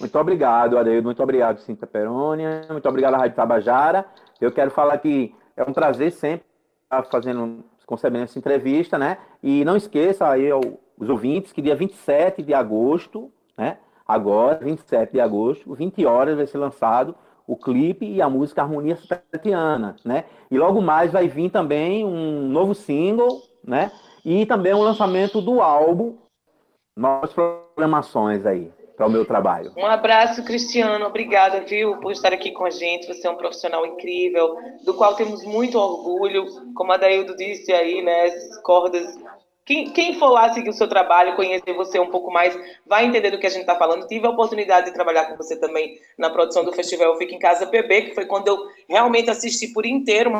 Muito 0.00 0.18
obrigado, 0.18 0.78
Adeildo, 0.78 1.06
muito 1.06 1.22
obrigado, 1.22 1.60
Cinta 1.60 1.86
Perônia, 1.86 2.66
muito 2.70 2.88
obrigado 2.88 3.14
Rádio 3.14 3.36
Tabajara. 3.36 4.04
Eu 4.40 4.50
quero 4.50 4.70
falar 4.70 4.98
que 4.98 5.34
é 5.56 5.62
um 5.62 5.72
prazer 5.72 6.10
sempre 6.12 6.46
estar 6.84 7.04
fazendo, 7.04 7.64
concebendo 7.86 8.24
essa 8.24 8.38
entrevista, 8.38 8.98
né? 8.98 9.18
E 9.42 9.64
não 9.64 9.76
esqueça 9.76 10.28
aí 10.28 10.50
os 10.52 11.08
ouvintes 11.08 11.52
que 11.52 11.62
dia 11.62 11.76
27 11.76 12.42
de 12.42 12.54
agosto, 12.54 13.30
né? 13.56 13.78
Agora, 14.06 14.58
27 14.62 15.12
de 15.12 15.20
agosto, 15.20 15.74
20 15.74 16.04
horas 16.04 16.36
vai 16.36 16.46
ser 16.46 16.58
lançado 16.58 17.14
o 17.46 17.56
clipe 17.56 18.06
e 18.06 18.22
a 18.22 18.28
música 18.28 18.62
Harmonia 18.62 18.96
Satélitiana, 18.96 19.96
né? 20.04 20.24
E 20.50 20.58
logo 20.58 20.80
mais 20.80 21.12
vai 21.12 21.28
vir 21.28 21.50
também 21.50 22.04
um 22.04 22.48
novo 22.48 22.74
single, 22.74 23.42
né? 23.62 23.90
E 24.24 24.46
também 24.46 24.72
o 24.72 24.82
lançamento 24.82 25.40
do 25.40 25.60
álbum, 25.60 26.16
novas 26.96 27.32
programações 27.32 28.46
aí 28.46 28.72
para 28.96 29.06
o 29.06 29.10
meu 29.10 29.24
trabalho. 29.24 29.72
Um 29.76 29.86
abraço, 29.86 30.44
Cristiano. 30.44 31.04
Obrigada, 31.06 31.60
viu, 31.60 31.98
por 31.98 32.12
estar 32.12 32.32
aqui 32.32 32.52
com 32.52 32.64
a 32.64 32.70
gente. 32.70 33.06
Você 33.06 33.26
é 33.26 33.30
um 33.30 33.36
profissional 33.36 33.84
incrível, 33.84 34.56
do 34.84 34.94
qual 34.94 35.14
temos 35.14 35.44
muito 35.44 35.78
orgulho. 35.78 36.46
Como 36.74 36.92
a 36.92 36.96
Daildo 36.96 37.36
disse 37.36 37.72
aí, 37.72 38.02
né? 38.02 38.26
As 38.26 38.62
cordas 38.62 39.18
quem, 39.64 39.90
quem, 39.90 40.18
for 40.18 40.28
lá 40.28 40.52
seguir 40.52 40.68
o 40.68 40.74
seu 40.74 40.86
trabalho, 40.86 41.36
conhecer 41.36 41.72
você 41.72 41.98
um 41.98 42.10
pouco 42.10 42.30
mais, 42.30 42.56
vai 42.86 43.06
entender 43.06 43.30
do 43.30 43.38
que 43.38 43.46
a 43.46 43.50
gente 43.50 43.62
está 43.62 43.74
falando. 43.74 44.06
Tive 44.06 44.26
a 44.26 44.30
oportunidade 44.30 44.86
de 44.86 44.92
trabalhar 44.92 45.24
com 45.24 45.36
você 45.36 45.56
também 45.56 45.98
na 46.18 46.28
produção 46.28 46.64
do 46.64 46.72
festival 46.72 47.16
Fica 47.16 47.34
em 47.34 47.38
Casa 47.38 47.66
PB, 47.66 48.02
que 48.02 48.14
foi 48.14 48.26
quando 48.26 48.48
eu 48.48 48.58
realmente 48.88 49.30
assisti 49.30 49.68
por 49.68 49.86
inteiro. 49.86 50.30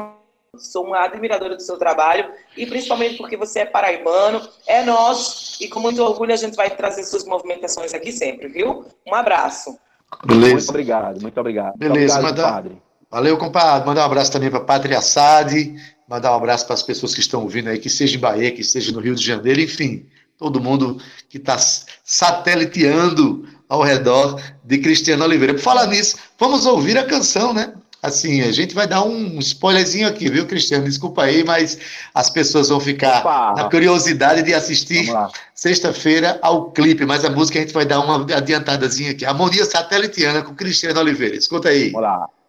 Sou 0.58 0.84
uma 0.84 1.04
admiradora 1.04 1.56
do 1.56 1.62
seu 1.62 1.76
trabalho 1.78 2.30
e 2.56 2.64
principalmente 2.66 3.16
porque 3.16 3.36
você 3.36 3.60
é 3.60 3.64
paraibano, 3.64 4.40
é 4.66 4.84
nosso 4.84 5.60
e 5.60 5.68
com 5.68 5.80
muito 5.80 6.00
orgulho 6.02 6.32
a 6.32 6.36
gente 6.36 6.54
vai 6.54 6.70
trazer 6.70 7.02
suas 7.04 7.24
movimentações 7.24 7.92
aqui 7.92 8.12
sempre, 8.12 8.46
viu? 8.46 8.84
Um 9.06 9.14
abraço. 9.14 9.76
Beleza. 10.24 10.54
Muito 10.54 10.68
obrigado, 10.68 11.20
muito 11.20 11.40
obrigado. 11.40 11.76
Beleza, 11.76 12.20
muito 12.20 12.28
obrigado, 12.28 12.54
padre. 12.54 12.82
Valeu, 13.10 13.38
compadre. 13.38 13.86
Mandar 13.86 14.02
um 14.02 14.06
abraço 14.06 14.32
também 14.32 14.50
para 14.50 14.60
Pátria 14.60 14.98
Assad, 14.98 15.74
mandar 16.08 16.32
um 16.32 16.36
abraço 16.36 16.66
para 16.66 16.74
as 16.74 16.82
pessoas 16.82 17.14
que 17.14 17.20
estão 17.20 17.42
ouvindo 17.42 17.68
aí, 17.68 17.78
que 17.78 17.90
seja 17.90 18.16
em 18.16 18.20
Bahia, 18.20 18.52
que 18.52 18.62
seja 18.62 18.92
no 18.92 19.00
Rio 19.00 19.14
de 19.14 19.24
Janeiro, 19.24 19.60
enfim, 19.60 20.06
todo 20.38 20.60
mundo 20.60 21.00
que 21.28 21.38
está 21.38 21.56
sateliteando 22.04 23.48
ao 23.68 23.82
redor 23.82 24.40
de 24.62 24.78
Cristiano 24.78 25.24
Oliveira. 25.24 25.54
Por 25.54 25.62
falar 25.62 25.86
nisso, 25.86 26.16
vamos 26.38 26.66
ouvir 26.66 26.98
a 26.98 27.04
canção, 27.04 27.52
né? 27.52 27.72
Assim, 28.02 28.42
a 28.42 28.52
gente 28.52 28.74
vai 28.74 28.86
dar 28.86 29.02
um 29.02 29.38
spoilerzinho 29.38 30.06
aqui, 30.06 30.28
viu, 30.28 30.46
Cristiano? 30.46 30.84
Desculpa 30.84 31.22
aí, 31.22 31.42
mas 31.42 31.78
as 32.14 32.28
pessoas 32.28 32.68
vão 32.68 32.78
ficar 32.78 33.20
Opa. 33.20 33.54
na 33.56 33.70
curiosidade 33.70 34.42
de 34.42 34.52
assistir 34.52 35.10
sexta-feira 35.54 36.38
ao 36.42 36.70
clipe, 36.70 37.06
mas 37.06 37.24
a 37.24 37.30
música 37.30 37.58
a 37.58 37.62
gente 37.62 37.72
vai 37.72 37.86
dar 37.86 38.00
uma 38.00 38.16
adiantadazinha 38.36 39.12
aqui. 39.12 39.24
Harmonia 39.24 39.64
Satelitiana 39.64 40.42
com 40.42 40.54
Cristiano 40.54 41.00
Oliveira. 41.00 41.34
Escuta 41.34 41.70
aí. 41.70 41.92
Vamos 41.92 42.43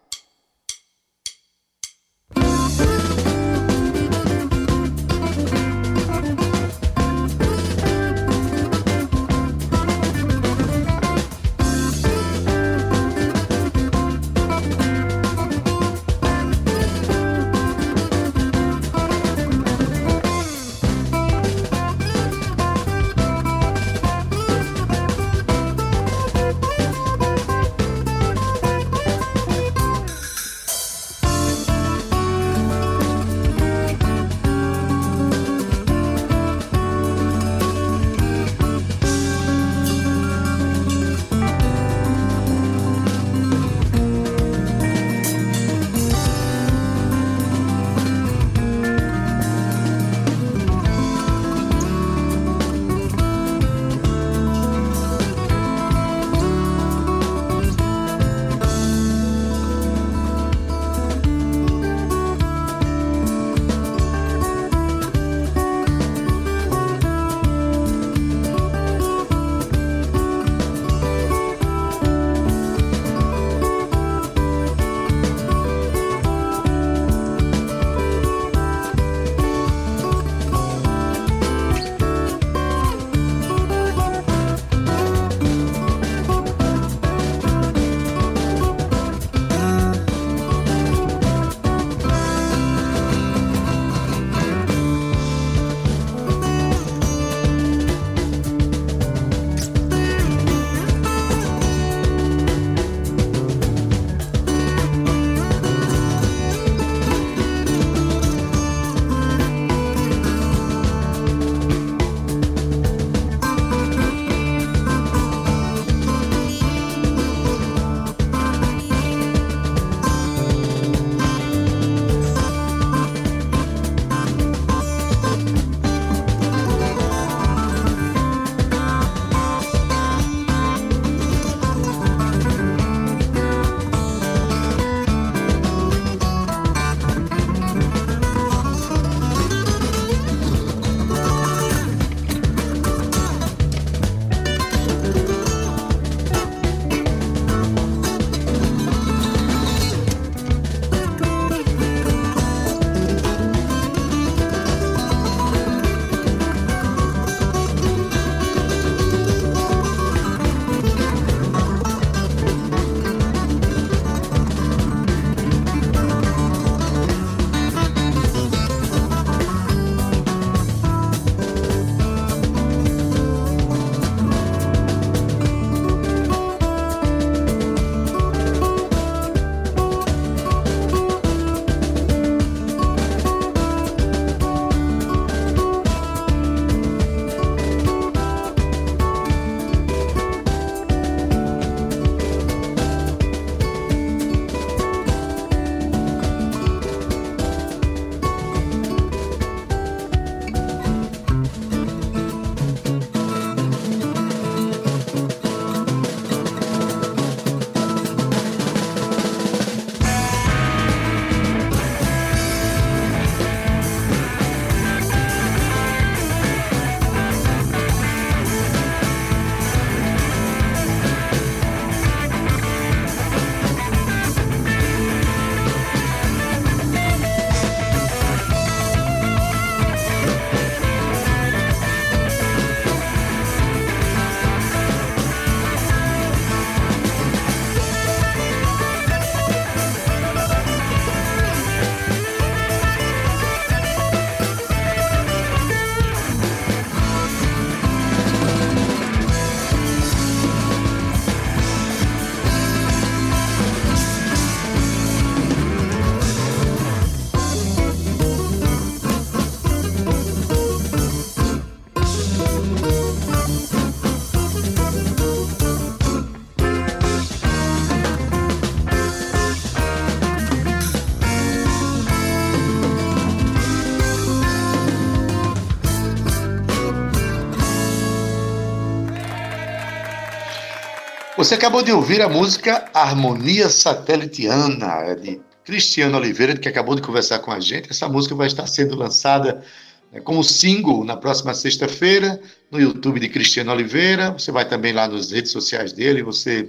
Você 281.46 281.54
acabou 281.54 281.80
de 281.80 281.92
ouvir 281.92 282.20
a 282.20 282.28
música 282.28 282.90
Harmonia 282.92 283.68
Satelitiana, 283.68 285.14
de 285.14 285.40
Cristiano 285.64 286.18
Oliveira, 286.18 286.56
que 286.56 286.68
acabou 286.68 286.96
de 286.96 287.02
conversar 287.02 287.38
com 287.38 287.52
a 287.52 287.60
gente. 287.60 287.88
Essa 287.88 288.08
música 288.08 288.34
vai 288.34 288.48
estar 288.48 288.66
sendo 288.66 288.96
lançada 288.96 289.62
né, 290.10 290.20
como 290.20 290.42
single 290.42 291.04
na 291.04 291.16
próxima 291.16 291.54
sexta-feira 291.54 292.40
no 292.68 292.80
YouTube 292.80 293.20
de 293.20 293.28
Cristiano 293.28 293.70
Oliveira. 293.70 294.32
Você 294.32 294.50
vai 294.50 294.68
também 294.68 294.92
lá 294.92 295.06
nas 295.06 295.30
redes 295.30 295.52
sociais 295.52 295.92
dele, 295.92 296.20
você 296.20 296.68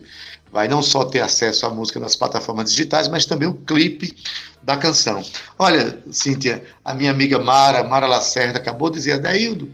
vai 0.52 0.68
não 0.68 0.82
só 0.82 1.06
ter 1.06 1.22
acesso 1.22 1.66
à 1.66 1.70
música 1.70 2.00
nas 2.00 2.16
plataformas 2.16 2.72
digitais, 2.72 3.08
mas 3.08 3.26
também 3.26 3.48
o 3.48 3.54
clipe 3.54 4.16
da 4.68 4.76
canção. 4.76 5.24
Olha, 5.58 5.98
Cíntia, 6.12 6.62
a 6.84 6.94
minha 6.94 7.12
amiga 7.12 7.40
Mara, 7.40 7.84
Mara 7.86 8.06
Lacerda, 8.06 8.60
acabou 8.60 8.90
de 8.90 8.98
dizer, 8.98 9.14
Adaildo, 9.14 9.70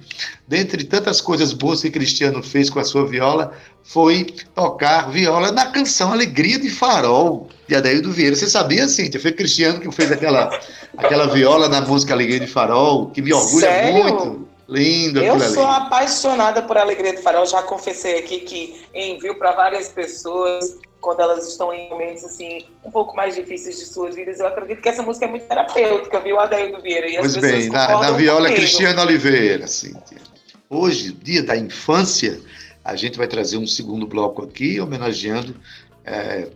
dentre 0.48 0.84
tantas 0.84 1.20
coisas 1.20 1.52
boas 1.52 1.82
que 1.82 1.90
Cristiano 1.90 2.44
fez 2.44 2.70
com 2.70 2.80
a 2.80 2.84
sua 2.84 3.08
viola, 3.08 3.54
foi 3.84 4.26
tocar 4.54 5.10
viola 5.10 5.52
na 5.52 5.66
canção 5.66 6.14
Alegria 6.14 6.60
de 6.60 6.70
Farol, 6.70 7.50
de 7.68 7.76
Adaildo 7.76 8.12
Vieira. 8.12 8.36
Você 8.36 8.48
sabia, 8.48 8.88
Cíntia? 8.88 9.20
Foi 9.20 9.32
Cristiano 9.32 9.80
que 9.80 9.92
fez 9.92 10.12
aquela, 10.12 10.60
aquela 10.96 11.26
viola 11.28 11.68
na 11.68 11.82
música 11.82 12.14
Alegria 12.14 12.40
de 12.40 12.48
Farol, 12.48 13.10
que 13.10 13.22
me 13.22 13.34
orgulha 13.34 13.68
Sério? 13.68 13.94
muito. 13.94 14.48
Lindo 14.68 15.20
Eu 15.20 15.34
aquilo 15.34 15.46
ali. 15.46 15.54
sou 15.54 15.68
apaixonada 15.68 16.62
por 16.62 16.78
Alegria 16.78 17.14
do 17.14 17.22
Farol. 17.22 17.46
Já 17.46 17.62
confessei 17.64 18.20
aqui 18.20 18.40
que 18.42 18.82
envio 18.94 19.38
para 19.38 19.52
várias 19.52 19.90
pessoas 19.90 20.78
quando 21.02 21.20
elas 21.20 21.46
estão 21.48 21.74
em 21.74 21.90
momentos 21.90 22.24
assim 22.24 22.66
um 22.84 22.90
pouco 22.90 23.16
mais 23.16 23.36
difíceis 23.36 23.78
de 23.78 23.86
suas 23.86 24.16
vidas. 24.16 24.40
Eu 24.40 24.48
acredito 24.48 24.82
que 24.82 24.88
essa 24.88 25.04
música 25.04 25.26
é 25.26 25.30
muito 25.30 25.46
terapêutica, 25.46 26.20
viu, 26.22 26.40
Adaildo 26.40 26.82
Vieira? 26.82 27.08
E 27.10 27.18
Pois 27.18 27.36
bem, 27.36 27.70
na, 27.70 28.00
na 28.00 28.12
viola 28.12 28.44
comigo. 28.48 28.56
Cristiano 28.56 29.02
Oliveira, 29.02 29.68
Cíntia. 29.68 30.18
Hoje, 30.70 31.12
dia 31.12 31.44
da 31.44 31.58
infância, 31.58 32.40
a 32.84 32.96
gente 32.96 33.18
vai 33.18 33.28
trazer 33.28 33.58
um 33.58 33.68
segundo 33.68 34.08
bloco 34.08 34.44
aqui, 34.44 34.80
homenageando 34.80 35.56
eh, 36.06 36.48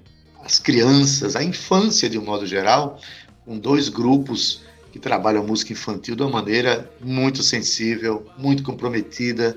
as 0.43 0.57
crianças, 0.57 1.35
a 1.35 1.43
infância 1.43 2.09
de 2.09 2.17
um 2.17 2.23
modo 2.23 2.45
geral, 2.45 2.99
com 3.45 3.59
dois 3.59 3.89
grupos 3.89 4.61
que 4.97 5.01
trabalham 5.01 5.45
música 5.45 5.73
infantil 5.73 6.15
de 6.15 6.23
uma 6.23 6.31
maneira 6.31 6.91
muito 6.99 7.43
sensível, 7.43 8.25
muito 8.35 8.63
comprometida, 8.63 9.55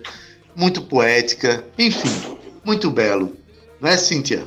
muito 0.54 0.82
poética, 0.82 1.64
enfim, 1.78 2.36
muito 2.62 2.90
belo. 2.90 3.34
Não 3.80 3.88
é, 3.88 3.96
Cíntia? 3.96 4.46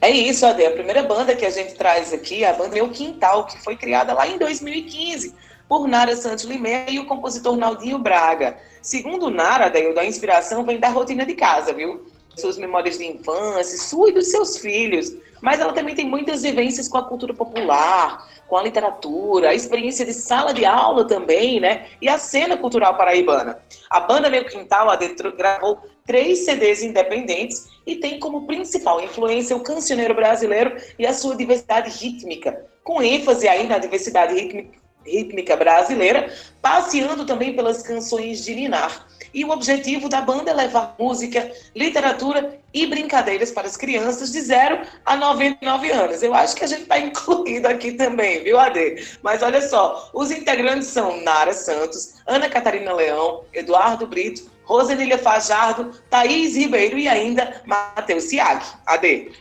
É 0.00 0.10
isso, 0.10 0.46
Ade. 0.46 0.64
A 0.64 0.70
primeira 0.70 1.02
banda 1.02 1.36
que 1.36 1.44
a 1.44 1.50
gente 1.50 1.74
traz 1.74 2.12
aqui 2.12 2.42
é 2.42 2.48
a 2.48 2.54
banda 2.54 2.74
Meu 2.74 2.88
Quintal, 2.88 3.46
que 3.46 3.62
foi 3.62 3.76
criada 3.76 4.14
lá 4.14 4.26
em 4.26 4.38
2015 4.38 5.34
por 5.68 5.86
Nara 5.86 6.16
Santos 6.16 6.44
Limeira 6.44 6.90
e 6.90 6.98
o 6.98 7.04
compositor 7.04 7.56
Naldinho 7.56 7.98
Braga. 7.98 8.56
Segundo 8.80 9.30
Nara, 9.30 9.66
Adaildo, 9.66 10.00
a 10.00 10.06
inspiração 10.06 10.64
vem 10.64 10.80
da 10.80 10.88
rotina 10.88 11.26
de 11.26 11.34
casa, 11.34 11.74
viu? 11.74 12.06
Suas 12.36 12.56
memórias 12.56 12.96
de 12.96 13.04
infância, 13.04 13.76
sua 13.76 14.08
e 14.08 14.12
dos 14.12 14.30
seus 14.30 14.56
filhos. 14.56 15.12
Mas 15.42 15.58
ela 15.60 15.72
também 15.72 15.94
tem 15.94 16.08
muitas 16.08 16.42
vivências 16.42 16.88
com 16.88 16.96
a 16.96 17.02
cultura 17.02 17.34
popular, 17.34 18.28
com 18.46 18.56
a 18.56 18.62
literatura, 18.62 19.50
a 19.50 19.54
experiência 19.54 20.06
de 20.06 20.14
sala 20.14 20.54
de 20.54 20.64
aula 20.64 21.04
também, 21.04 21.58
né? 21.58 21.86
E 22.00 22.08
a 22.08 22.16
cena 22.16 22.56
cultural 22.56 22.96
paraibana. 22.96 23.58
A 23.90 23.98
banda 23.98 24.30
Meu 24.30 24.44
Quintal, 24.44 24.88
a 24.88 24.94
Detro, 24.94 25.36
gravou 25.36 25.80
três 26.06 26.44
CDs 26.44 26.82
independentes 26.82 27.66
e 27.84 27.96
tem 27.96 28.20
como 28.20 28.46
principal 28.46 29.00
influência 29.00 29.56
o 29.56 29.60
cancioneiro 29.60 30.14
brasileiro 30.14 30.76
e 30.98 31.04
a 31.04 31.12
sua 31.12 31.36
diversidade 31.36 31.90
rítmica, 31.90 32.64
com 32.84 33.02
ênfase 33.02 33.48
aí 33.48 33.66
na 33.66 33.78
diversidade 33.78 34.34
rítmica, 35.04 35.56
brasileira, 35.56 36.32
passeando 36.60 37.26
também 37.26 37.54
pelas 37.54 37.82
canções 37.82 38.44
de 38.44 38.54
Ninar. 38.54 39.08
E 39.34 39.44
o 39.44 39.50
objetivo 39.50 40.08
da 40.08 40.20
banda 40.20 40.50
é 40.50 40.54
levar 40.54 40.94
música, 40.98 41.50
literatura 41.74 42.58
e 42.72 42.86
brincadeiras 42.86 43.50
para 43.50 43.66
as 43.66 43.76
crianças 43.76 44.30
de 44.30 44.40
0 44.40 44.80
a 45.04 45.16
99 45.16 45.90
anos. 45.90 46.22
Eu 46.22 46.34
acho 46.34 46.54
que 46.54 46.64
a 46.64 46.66
gente 46.66 46.82
está 46.82 46.98
incluído 46.98 47.66
aqui 47.66 47.92
também, 47.92 48.42
viu, 48.42 48.58
Ade? 48.58 49.06
Mas 49.22 49.42
olha 49.42 49.66
só, 49.66 50.10
os 50.12 50.30
integrantes 50.30 50.88
são 50.88 51.20
Nara 51.22 51.52
Santos, 51.52 52.14
Ana 52.26 52.48
Catarina 52.48 52.92
Leão, 52.92 53.44
Eduardo 53.52 54.06
Brito, 54.06 54.50
Rosenília 54.64 55.18
Fajardo, 55.18 55.90
Thaís 56.08 56.56
Ribeiro 56.56 56.98
e 56.98 57.08
ainda 57.08 57.62
Matheus 57.66 58.24
Siag. 58.24 58.64
Ade. 58.86 59.32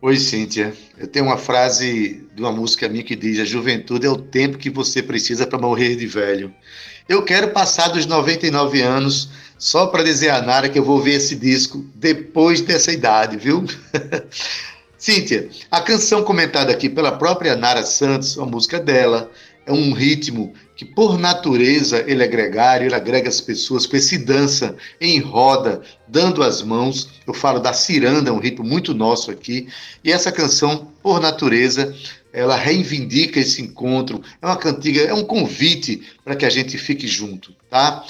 Oi, 0.00 0.16
Cíntia. 0.16 0.72
Eu 0.96 1.08
tenho 1.08 1.24
uma 1.24 1.36
frase 1.36 2.24
de 2.32 2.40
uma 2.40 2.52
música 2.52 2.88
minha 2.88 3.02
que 3.02 3.16
diz: 3.16 3.40
A 3.40 3.44
juventude 3.44 4.06
é 4.06 4.10
o 4.10 4.16
tempo 4.16 4.56
que 4.56 4.70
você 4.70 5.02
precisa 5.02 5.44
para 5.44 5.58
morrer 5.58 5.96
de 5.96 6.06
velho. 6.06 6.54
Eu 7.08 7.22
quero 7.22 7.48
passar 7.52 7.88
dos 7.88 8.04
99 8.04 8.82
anos 8.82 9.30
só 9.58 9.86
para 9.86 10.04
dizer 10.04 10.28
a 10.28 10.42
Nara 10.42 10.68
que 10.68 10.78
eu 10.78 10.84
vou 10.84 11.00
ver 11.00 11.14
esse 11.14 11.34
disco 11.34 11.82
depois 11.94 12.60
dessa 12.60 12.92
idade, 12.92 13.38
viu? 13.38 13.64
Cíntia, 14.98 15.48
a 15.70 15.80
canção 15.80 16.22
comentada 16.22 16.70
aqui 16.70 16.88
pela 16.88 17.12
própria 17.12 17.56
Nara 17.56 17.82
Santos, 17.82 18.38
a 18.38 18.44
música 18.44 18.78
dela, 18.78 19.30
é 19.68 19.72
um 19.72 19.92
ritmo 19.92 20.54
que, 20.74 20.82
por 20.82 21.18
natureza, 21.18 22.02
ele 22.06 22.22
é 22.22 22.26
gregário, 22.26 22.86
ele 22.86 22.94
agrega 22.94 23.28
as 23.28 23.38
pessoas 23.38 23.84
com 23.84 23.98
esse 23.98 24.16
dança 24.16 24.74
em 24.98 25.20
roda, 25.20 25.82
dando 26.08 26.42
as 26.42 26.62
mãos. 26.62 27.10
Eu 27.26 27.34
falo 27.34 27.60
da 27.60 27.74
ciranda, 27.74 28.32
um 28.32 28.38
ritmo 28.38 28.64
muito 28.64 28.94
nosso 28.94 29.30
aqui. 29.30 29.68
E 30.02 30.10
essa 30.10 30.32
canção, 30.32 30.90
por 31.02 31.20
natureza, 31.20 31.94
ela 32.32 32.56
reivindica 32.56 33.40
esse 33.40 33.60
encontro. 33.60 34.22
É 34.40 34.46
uma 34.46 34.56
cantiga, 34.56 35.02
é 35.02 35.12
um 35.12 35.24
convite 35.24 36.02
para 36.24 36.34
que 36.34 36.46
a 36.46 36.50
gente 36.50 36.78
fique 36.78 37.06
junto, 37.06 37.54
tá? 37.68 38.02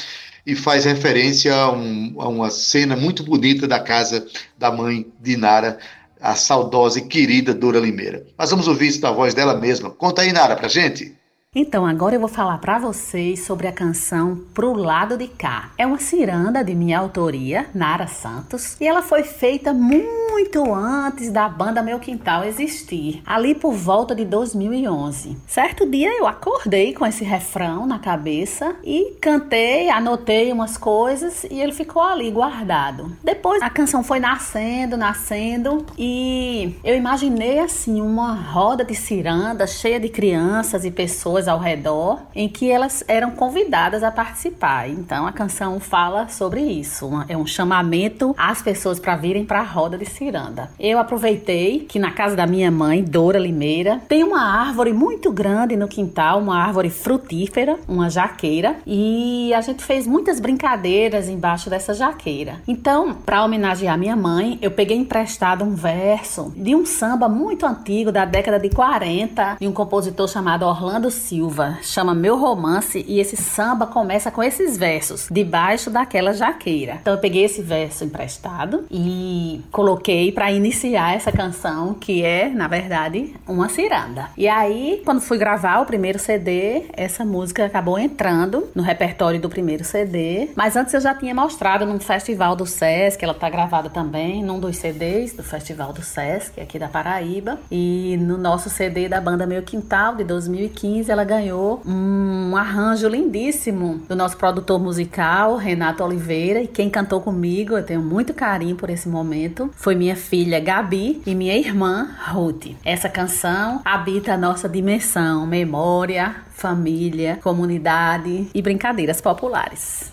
E 0.46 0.54
faz 0.54 0.84
referência 0.84 1.52
a, 1.52 1.72
um, 1.72 2.14
a 2.18 2.28
uma 2.28 2.50
cena 2.50 2.94
muito 2.94 3.24
bonita 3.24 3.66
da 3.66 3.80
casa 3.80 4.24
da 4.56 4.70
mãe 4.70 5.04
de 5.20 5.36
Nara, 5.36 5.76
a 6.20 6.36
saudosa 6.36 7.00
e 7.00 7.02
querida 7.02 7.52
Dora 7.52 7.80
Limeira. 7.80 8.24
Mas 8.38 8.50
vamos 8.50 8.68
ouvir 8.68 8.86
isso 8.86 9.00
da 9.00 9.10
voz 9.10 9.34
dela 9.34 9.56
mesma. 9.56 9.90
Conta 9.90 10.22
aí, 10.22 10.32
Nara, 10.32 10.54
pra 10.54 10.68
gente. 10.68 11.17
Então, 11.56 11.86
agora 11.86 12.14
eu 12.14 12.20
vou 12.20 12.28
falar 12.28 12.58
para 12.58 12.78
vocês 12.78 13.46
sobre 13.46 13.66
a 13.66 13.72
canção 13.72 14.38
Pro 14.52 14.74
Lado 14.74 15.16
de 15.16 15.26
Cá. 15.26 15.70
É 15.78 15.86
uma 15.86 15.98
ciranda 15.98 16.62
de 16.62 16.74
minha 16.74 16.98
autoria, 16.98 17.64
Nara 17.74 18.06
Santos, 18.06 18.76
e 18.78 18.86
ela 18.86 19.00
foi 19.00 19.22
feita 19.22 19.72
muito 19.72 20.74
antes 20.74 21.32
da 21.32 21.48
banda 21.48 21.82
Meu 21.82 21.98
Quintal 21.98 22.44
existir, 22.44 23.22
ali 23.26 23.54
por 23.54 23.72
volta 23.72 24.14
de 24.14 24.26
2011. 24.26 25.38
Certo 25.46 25.88
dia 25.88 26.16
eu 26.18 26.26
acordei 26.26 26.92
com 26.92 27.06
esse 27.06 27.24
refrão 27.24 27.86
na 27.86 27.98
cabeça 27.98 28.76
e 28.84 29.16
cantei, 29.20 29.88
anotei 29.88 30.52
umas 30.52 30.76
coisas 30.76 31.44
e 31.44 31.60
ele 31.60 31.72
ficou 31.72 32.02
ali 32.02 32.30
guardado. 32.30 33.16
Depois 33.24 33.62
a 33.62 33.70
canção 33.70 34.04
foi 34.04 34.20
nascendo, 34.20 34.96
nascendo 34.98 35.84
e 35.98 36.76
eu 36.84 36.94
imaginei 36.94 37.58
assim 37.58 38.00
uma 38.00 38.34
roda 38.34 38.84
de 38.84 38.94
ciranda 38.94 39.66
cheia 39.66 39.98
de 39.98 40.08
crianças 40.08 40.84
e 40.84 40.90
pessoas 40.90 41.37
ao 41.46 41.58
redor, 41.58 42.20
em 42.34 42.48
que 42.48 42.70
elas 42.70 43.04
eram 43.06 43.30
convidadas 43.30 44.02
a 44.02 44.10
participar. 44.10 44.88
Então 44.88 45.26
a 45.26 45.32
canção 45.32 45.78
fala 45.78 46.28
sobre 46.28 46.62
isso, 46.62 47.10
é 47.28 47.36
um 47.36 47.46
chamamento 47.46 48.34
às 48.36 48.62
pessoas 48.62 48.98
para 48.98 49.16
virem 49.16 49.44
para 49.44 49.60
a 49.60 49.64
roda 49.64 49.98
de 49.98 50.06
ciranda. 50.06 50.70
Eu 50.80 50.98
aproveitei 50.98 51.80
que 51.80 51.98
na 51.98 52.10
casa 52.10 52.34
da 52.34 52.46
minha 52.46 52.70
mãe, 52.70 53.04
Dora 53.04 53.38
Limeira, 53.38 54.00
tem 54.08 54.24
uma 54.24 54.42
árvore 54.42 54.92
muito 54.92 55.30
grande 55.30 55.76
no 55.76 55.86
quintal, 55.86 56.40
uma 56.40 56.58
árvore 56.58 56.90
frutífera, 56.90 57.78
uma 57.86 58.08
jaqueira, 58.08 58.76
e 58.86 59.52
a 59.54 59.60
gente 59.60 59.84
fez 59.84 60.06
muitas 60.06 60.40
brincadeiras 60.40 61.28
embaixo 61.28 61.68
dessa 61.68 61.92
jaqueira. 61.92 62.56
Então, 62.66 63.12
para 63.12 63.44
homenagear 63.44 63.98
minha 63.98 64.16
mãe, 64.16 64.58
eu 64.62 64.70
peguei 64.70 64.96
emprestado 64.96 65.64
um 65.64 65.74
verso 65.74 66.52
de 66.56 66.74
um 66.74 66.86
samba 66.86 67.28
muito 67.28 67.66
antigo 67.66 68.10
da 68.10 68.24
década 68.24 68.58
de 68.58 68.70
40 68.70 69.56
de 69.60 69.66
um 69.66 69.72
compositor 69.72 70.28
chamado 70.28 70.64
Orlando 70.64 71.10
Silva, 71.28 71.76
chama 71.82 72.14
Meu 72.14 72.38
Romance, 72.38 73.04
e 73.06 73.20
esse 73.20 73.36
samba 73.36 73.86
começa 73.86 74.30
com 74.30 74.42
esses 74.42 74.78
versos, 74.78 75.28
debaixo 75.30 75.90
daquela 75.90 76.32
jaqueira. 76.32 76.96
Então 77.02 77.12
eu 77.12 77.20
peguei 77.20 77.44
esse 77.44 77.60
verso 77.60 78.02
emprestado 78.02 78.86
e 78.90 79.60
coloquei 79.70 80.32
para 80.32 80.50
iniciar 80.50 81.14
essa 81.14 81.30
canção, 81.30 81.92
que 81.92 82.24
é, 82.24 82.48
na 82.48 82.66
verdade, 82.66 83.34
uma 83.46 83.68
ciranda. 83.68 84.30
E 84.38 84.48
aí, 84.48 85.02
quando 85.04 85.20
fui 85.20 85.36
gravar 85.36 85.80
o 85.82 85.84
primeiro 85.84 86.18
CD, 86.18 86.84
essa 86.94 87.26
música 87.26 87.66
acabou 87.66 87.98
entrando 87.98 88.66
no 88.74 88.82
repertório 88.82 89.38
do 89.38 89.50
primeiro 89.50 89.84
CD, 89.84 90.48
mas 90.56 90.76
antes 90.76 90.94
eu 90.94 91.00
já 91.02 91.14
tinha 91.14 91.34
mostrado 91.34 91.84
num 91.84 92.00
festival 92.00 92.56
do 92.56 92.64
SESC, 92.64 93.22
ela 93.22 93.34
tá 93.34 93.50
gravada 93.50 93.90
também 93.90 94.42
num 94.42 94.58
dos 94.58 94.78
CDs 94.78 95.34
do 95.34 95.42
Festival 95.42 95.92
do 95.92 96.00
SESC, 96.00 96.58
aqui 96.58 96.78
da 96.78 96.88
Paraíba, 96.88 97.58
e 97.70 98.16
no 98.18 98.38
nosso 98.38 98.70
CD 98.70 99.10
da 99.10 99.20
banda 99.20 99.46
Meu 99.46 99.62
Quintal, 99.62 100.16
de 100.16 100.24
2015, 100.24 101.17
ela 101.18 101.24
ganhou 101.24 101.82
um 101.84 102.56
arranjo 102.56 103.08
lindíssimo 103.08 104.02
do 104.08 104.14
nosso 104.14 104.36
produtor 104.36 104.78
musical, 104.78 105.56
Renato 105.56 106.04
Oliveira, 106.04 106.62
e 106.62 106.68
quem 106.68 106.88
cantou 106.88 107.20
comigo, 107.20 107.76
eu 107.76 107.84
tenho 107.84 108.00
muito 108.00 108.32
carinho 108.32 108.76
por 108.76 108.88
esse 108.88 109.08
momento, 109.08 109.68
foi 109.74 109.96
minha 109.96 110.14
filha 110.14 110.60
Gabi 110.60 111.20
e 111.26 111.34
minha 111.34 111.58
irmã 111.58 112.08
Ruth. 112.28 112.68
Essa 112.84 113.08
canção 113.08 113.82
habita 113.84 114.34
a 114.34 114.38
nossa 114.38 114.68
dimensão, 114.68 115.44
memória, 115.44 116.36
família, 116.50 117.40
comunidade 117.42 118.48
e 118.54 118.62
brincadeiras 118.62 119.20
populares. 119.20 120.12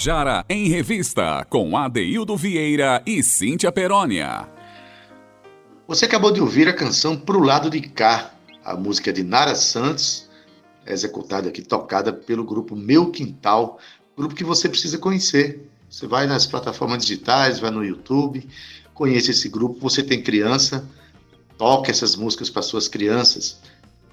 Tabajara 0.00 0.46
em 0.48 0.66
Revista, 0.66 1.46
com 1.50 1.76
Adeildo 1.76 2.34
Vieira 2.34 3.02
e 3.04 3.22
Cíntia 3.22 3.70
Perónia. 3.70 4.48
Você 5.86 6.06
acabou 6.06 6.32
de 6.32 6.40
ouvir 6.40 6.66
a 6.68 6.72
canção 6.72 7.14
Pro 7.14 7.38
Lado 7.38 7.68
de 7.68 7.82
Cá, 7.82 8.32
a 8.64 8.74
música 8.74 9.12
de 9.12 9.22
Nara 9.22 9.54
Santos, 9.54 10.26
executada 10.86 11.50
aqui, 11.50 11.60
tocada 11.60 12.14
pelo 12.14 12.44
grupo 12.44 12.74
Meu 12.74 13.10
Quintal, 13.10 13.78
grupo 14.16 14.34
que 14.34 14.42
você 14.42 14.70
precisa 14.70 14.96
conhecer. 14.96 15.68
Você 15.90 16.06
vai 16.06 16.26
nas 16.26 16.46
plataformas 16.46 17.02
digitais, 17.02 17.58
vai 17.58 17.70
no 17.70 17.84
YouTube, 17.84 18.48
conheça 18.94 19.32
esse 19.32 19.50
grupo. 19.50 19.80
Você 19.80 20.02
tem 20.02 20.22
criança, 20.22 20.88
toque 21.58 21.90
essas 21.90 22.16
músicas 22.16 22.48
para 22.48 22.62
suas 22.62 22.88
crianças. 22.88 23.60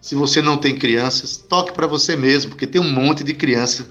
Se 0.02 0.16
você 0.16 0.42
não 0.42 0.58
tem 0.58 0.78
crianças, 0.78 1.38
toque 1.38 1.72
para 1.72 1.88
você 1.88 2.18
mesmo, 2.18 2.52
porque 2.52 2.68
tem 2.68 2.82
um 2.82 2.92
monte 2.92 3.24
de 3.24 3.34
criança 3.34 3.88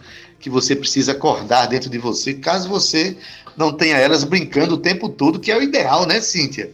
que 0.46 0.50
você 0.50 0.76
precisa 0.76 1.10
acordar 1.10 1.66
dentro 1.66 1.90
de 1.90 1.98
você, 1.98 2.32
caso 2.32 2.68
você 2.68 3.16
não 3.56 3.72
tenha 3.72 3.96
elas 3.96 4.22
brincando 4.22 4.76
o 4.76 4.78
tempo 4.78 5.08
todo, 5.08 5.40
que 5.40 5.50
é 5.50 5.58
o 5.58 5.60
ideal, 5.60 6.06
né, 6.06 6.20
Cíntia? 6.20 6.70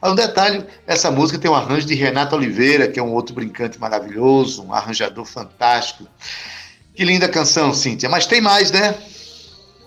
Um 0.00 0.14
detalhe, 0.14 0.64
essa 0.86 1.10
música 1.10 1.36
tem 1.36 1.50
um 1.50 1.54
arranjo 1.54 1.88
de 1.88 1.96
Renato 1.96 2.36
Oliveira, 2.36 2.86
que 2.86 3.00
é 3.00 3.02
um 3.02 3.12
outro 3.12 3.34
brincante 3.34 3.80
maravilhoso, 3.80 4.62
um 4.62 4.72
arranjador 4.72 5.24
fantástico. 5.24 6.06
Que 6.94 7.04
linda 7.04 7.28
canção, 7.28 7.74
Cíntia. 7.74 8.08
Mas 8.08 8.26
tem 8.26 8.40
mais, 8.40 8.70
né? 8.70 8.96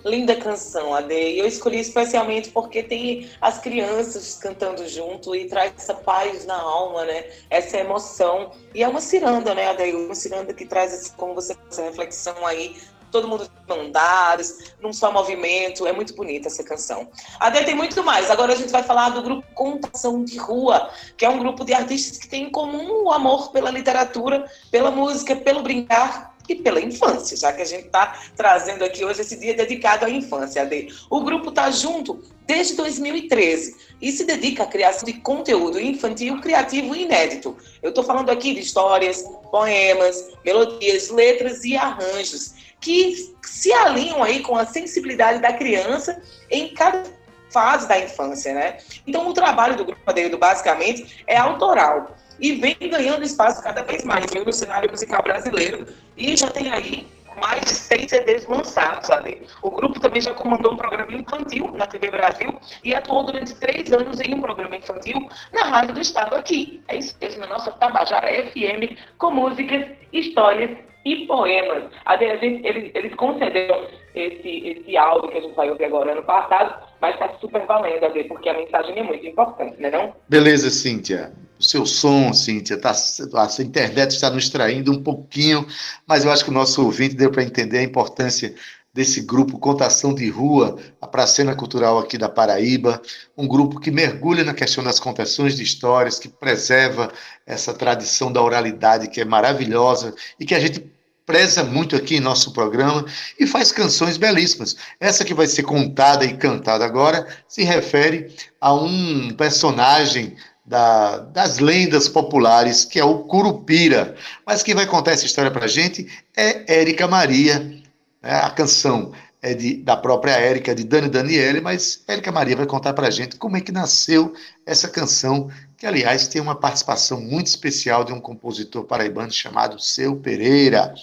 Linda 0.04 0.36
canção, 0.36 0.94
Ade. 0.94 1.14
Eu 1.14 1.46
escolhi 1.46 1.78
especialmente 1.78 2.50
porque 2.50 2.82
tem 2.82 3.28
as 3.40 3.58
crianças 3.58 4.34
cantando 4.34 4.86
junto 4.88 5.34
e 5.34 5.46
traz 5.46 5.72
essa 5.76 5.94
paz 5.94 6.46
na 6.46 6.56
alma, 6.56 7.04
né? 7.04 7.24
Essa 7.50 7.78
emoção. 7.78 8.52
E 8.74 8.82
é 8.82 8.88
uma 8.88 9.00
ciranda, 9.00 9.54
né, 9.54 9.68
Ade? 9.68 9.92
Uma 9.92 10.14
ciranda 10.14 10.54
que 10.54 10.64
traz, 10.64 10.92
esse, 10.92 11.12
como 11.12 11.34
você 11.34 11.56
essa 11.70 11.82
reflexão 11.82 12.46
aí, 12.46 12.76
todo 13.10 13.28
mundo 13.28 13.50
dadas, 13.92 14.74
num 14.80 14.92
só 14.92 15.12
movimento. 15.12 15.86
É 15.86 15.92
muito 15.92 16.14
bonita 16.14 16.48
essa 16.48 16.64
canção. 16.64 17.08
Ade 17.38 17.64
tem 17.64 17.74
muito 17.74 18.02
mais. 18.02 18.30
Agora 18.30 18.52
a 18.52 18.56
gente 18.56 18.70
vai 18.70 18.82
falar 18.82 19.10
do 19.10 19.22
grupo 19.22 19.46
Contação 19.54 20.24
de 20.24 20.38
Rua, 20.38 20.90
que 21.16 21.24
é 21.24 21.28
um 21.28 21.38
grupo 21.38 21.64
de 21.64 21.72
artistas 21.72 22.18
que 22.18 22.28
tem 22.28 22.44
em 22.44 22.50
comum 22.50 23.04
o 23.04 23.12
amor 23.12 23.52
pela 23.52 23.70
literatura, 23.70 24.44
pela 24.70 24.90
música, 24.90 25.36
pelo 25.36 25.62
brincar 25.62 26.34
e 26.48 26.56
pela 26.56 26.80
infância, 26.80 27.36
já 27.36 27.52
que 27.52 27.62
a 27.62 27.64
gente 27.64 27.86
está 27.86 28.18
trazendo 28.36 28.84
aqui 28.84 29.04
hoje 29.04 29.20
esse 29.20 29.36
dia 29.36 29.54
dedicado 29.54 30.04
à 30.04 30.10
infância. 30.10 30.62
Ade. 30.62 30.88
O 31.08 31.20
grupo 31.20 31.50
está 31.50 31.70
junto 31.70 32.22
desde 32.46 32.74
2013 32.74 33.76
e 34.02 34.10
se 34.10 34.24
dedica 34.24 34.64
à 34.64 34.66
criação 34.66 35.04
de 35.04 35.12
conteúdo 35.12 35.78
infantil, 35.78 36.40
criativo 36.40 36.96
e 36.96 37.02
inédito. 37.02 37.56
Eu 37.80 37.90
estou 37.90 38.02
falando 38.02 38.30
aqui 38.30 38.52
de 38.52 38.60
histórias, 38.60 39.22
poemas, 39.52 40.30
melodias, 40.44 41.10
letras 41.10 41.62
e 41.64 41.76
arranjos 41.76 42.59
que 42.80 43.34
se 43.42 43.72
alinham 43.72 44.22
aí 44.22 44.40
com 44.40 44.56
a 44.56 44.64
sensibilidade 44.64 45.40
da 45.40 45.52
criança 45.52 46.20
em 46.50 46.72
cada 46.74 47.04
fase 47.50 47.86
da 47.86 47.98
infância, 47.98 48.54
né? 48.54 48.78
Então, 49.06 49.28
o 49.28 49.34
trabalho 49.34 49.76
do 49.76 49.84
grupo 49.84 50.00
Adeildo, 50.06 50.38
basicamente, 50.38 51.24
é 51.26 51.36
autoral 51.36 52.16
e 52.38 52.52
vem 52.52 52.76
ganhando 52.80 53.22
espaço 53.22 53.62
cada 53.62 53.82
vez 53.82 54.02
mais 54.04 54.24
no 54.32 54.52
cenário 54.52 54.90
musical 54.90 55.22
brasileiro. 55.22 55.86
E 56.16 56.36
já 56.36 56.48
tem 56.48 56.72
aí 56.72 57.06
mais 57.40 57.60
de 57.62 57.70
seis 57.70 58.10
CDs 58.10 58.46
lançados 58.46 59.10
ali. 59.10 59.46
O 59.62 59.70
grupo 59.70 60.00
também 60.00 60.20
já 60.20 60.32
comandou 60.34 60.72
um 60.72 60.76
programa 60.76 61.12
infantil 61.12 61.70
na 61.72 61.86
TV 61.86 62.10
Brasil 62.10 62.58
e 62.84 62.94
atuou 62.94 63.24
durante 63.24 63.54
três 63.56 63.92
anos 63.92 64.20
em 64.20 64.34
um 64.34 64.40
programa 64.40 64.76
infantil 64.76 65.28
na 65.52 65.64
Rádio 65.64 65.94
do 65.94 66.00
Estado 66.00 66.34
aqui. 66.34 66.82
É 66.88 66.96
isso 66.96 67.14
mesmo, 67.20 67.40
na 67.40 67.46
nossa 67.46 67.70
Tabajara 67.72 68.28
FM, 68.50 68.96
com 69.18 69.30
músicas, 69.30 69.86
histórias 70.12 70.76
e 71.04 71.26
poemas. 71.26 71.84
A 72.04 72.16
gente, 72.16 72.66
eles, 72.66 72.90
eles 72.94 73.14
concederam 73.14 73.86
esse, 74.14 74.68
esse 74.68 74.96
áudio 74.96 75.30
que 75.30 75.38
a 75.38 75.40
gente 75.40 75.54
vai 75.54 75.70
ouvir 75.70 75.84
agora 75.84 76.12
ano 76.12 76.22
passado, 76.22 76.86
mas 77.00 77.14
está 77.14 77.30
super 77.40 77.64
valendo, 77.66 78.04
a 78.04 78.08
ver, 78.08 78.24
porque 78.24 78.48
a 78.48 78.54
mensagem 78.54 78.98
é 78.98 79.02
muito 79.02 79.26
importante, 79.26 79.80
né 79.80 79.90
não? 79.90 80.14
Beleza, 80.28 80.70
Cíntia. 80.70 81.32
O 81.58 81.62
seu 81.62 81.84
som, 81.84 82.32
Cíntia, 82.32 82.80
tá, 82.80 82.90
a 82.90 83.62
internet 83.62 84.12
está 84.12 84.30
nos 84.30 84.48
traindo 84.48 84.92
um 84.92 85.02
pouquinho, 85.02 85.66
mas 86.06 86.24
eu 86.24 86.32
acho 86.32 86.44
que 86.44 86.50
o 86.50 86.54
nosso 86.54 86.84
ouvinte 86.84 87.14
deu 87.14 87.30
para 87.30 87.42
entender 87.42 87.78
a 87.78 87.82
importância 87.82 88.54
desse 88.92 89.20
grupo 89.20 89.58
Contação 89.58 90.14
de 90.14 90.28
Rua, 90.28 90.76
a 91.00 91.06
Pracena 91.06 91.54
Cultural 91.54 91.98
aqui 91.98 92.18
da 92.18 92.28
Paraíba, 92.28 93.00
um 93.36 93.46
grupo 93.46 93.78
que 93.78 93.90
mergulha 93.90 94.42
na 94.42 94.52
questão 94.52 94.82
das 94.82 94.98
contações 94.98 95.54
de 95.54 95.62
histórias, 95.62 96.18
que 96.18 96.28
preserva 96.28 97.12
essa 97.46 97.72
tradição 97.72 98.32
da 98.32 98.42
oralidade 98.42 99.08
que 99.08 99.20
é 99.20 99.24
maravilhosa 99.24 100.14
e 100.38 100.44
que 100.44 100.54
a 100.54 100.60
gente 100.60 100.90
preza 101.24 101.62
muito 101.62 101.94
aqui 101.94 102.16
em 102.16 102.20
nosso 102.20 102.52
programa 102.52 103.04
e 103.38 103.46
faz 103.46 103.70
canções 103.70 104.16
belíssimas. 104.16 104.74
Essa 104.98 105.24
que 105.24 105.32
vai 105.32 105.46
ser 105.46 105.62
contada 105.62 106.24
e 106.24 106.36
cantada 106.36 106.84
agora 106.84 107.24
se 107.46 107.62
refere 107.62 108.34
a 108.60 108.74
um 108.74 109.30
personagem 109.34 110.34
da, 110.66 111.18
das 111.18 111.58
lendas 111.58 112.08
populares, 112.08 112.84
que 112.84 112.98
é 112.98 113.04
o 113.04 113.20
Curupira. 113.20 114.16
Mas 114.44 114.64
quem 114.64 114.74
vai 114.74 114.86
contar 114.86 115.12
essa 115.12 115.26
história 115.26 115.52
para 115.52 115.68
gente 115.68 116.08
é 116.36 116.80
Érica 116.80 117.06
Maria. 117.06 117.80
Né? 118.22 118.32
A 118.32 118.50
canção 118.50 119.12
é 119.42 119.54
de, 119.54 119.76
da 119.76 119.96
própria 119.96 120.32
Érica, 120.32 120.74
de 120.74 120.84
Dani 120.84 121.08
Daniele, 121.08 121.60
mas 121.60 122.02
Érica 122.06 122.30
Maria 122.30 122.56
vai 122.56 122.66
contar 122.66 122.92
para 122.92 123.08
a 123.08 123.10
gente 123.10 123.36
como 123.36 123.56
é 123.56 123.60
que 123.60 123.72
nasceu 123.72 124.34
essa 124.66 124.88
canção, 124.88 125.50
que, 125.76 125.86
aliás, 125.86 126.28
tem 126.28 126.40
uma 126.40 126.54
participação 126.54 127.20
muito 127.20 127.46
especial 127.46 128.04
de 128.04 128.12
um 128.12 128.20
compositor 128.20 128.84
paraibano 128.84 129.32
chamado 129.32 129.80
Seu 129.80 130.16
Pereira. 130.16 130.94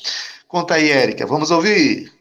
Conta 0.47 0.76
aí, 0.76 0.91
Érica, 0.91 1.26
vamos 1.26 1.49
ouvir. 1.51 2.16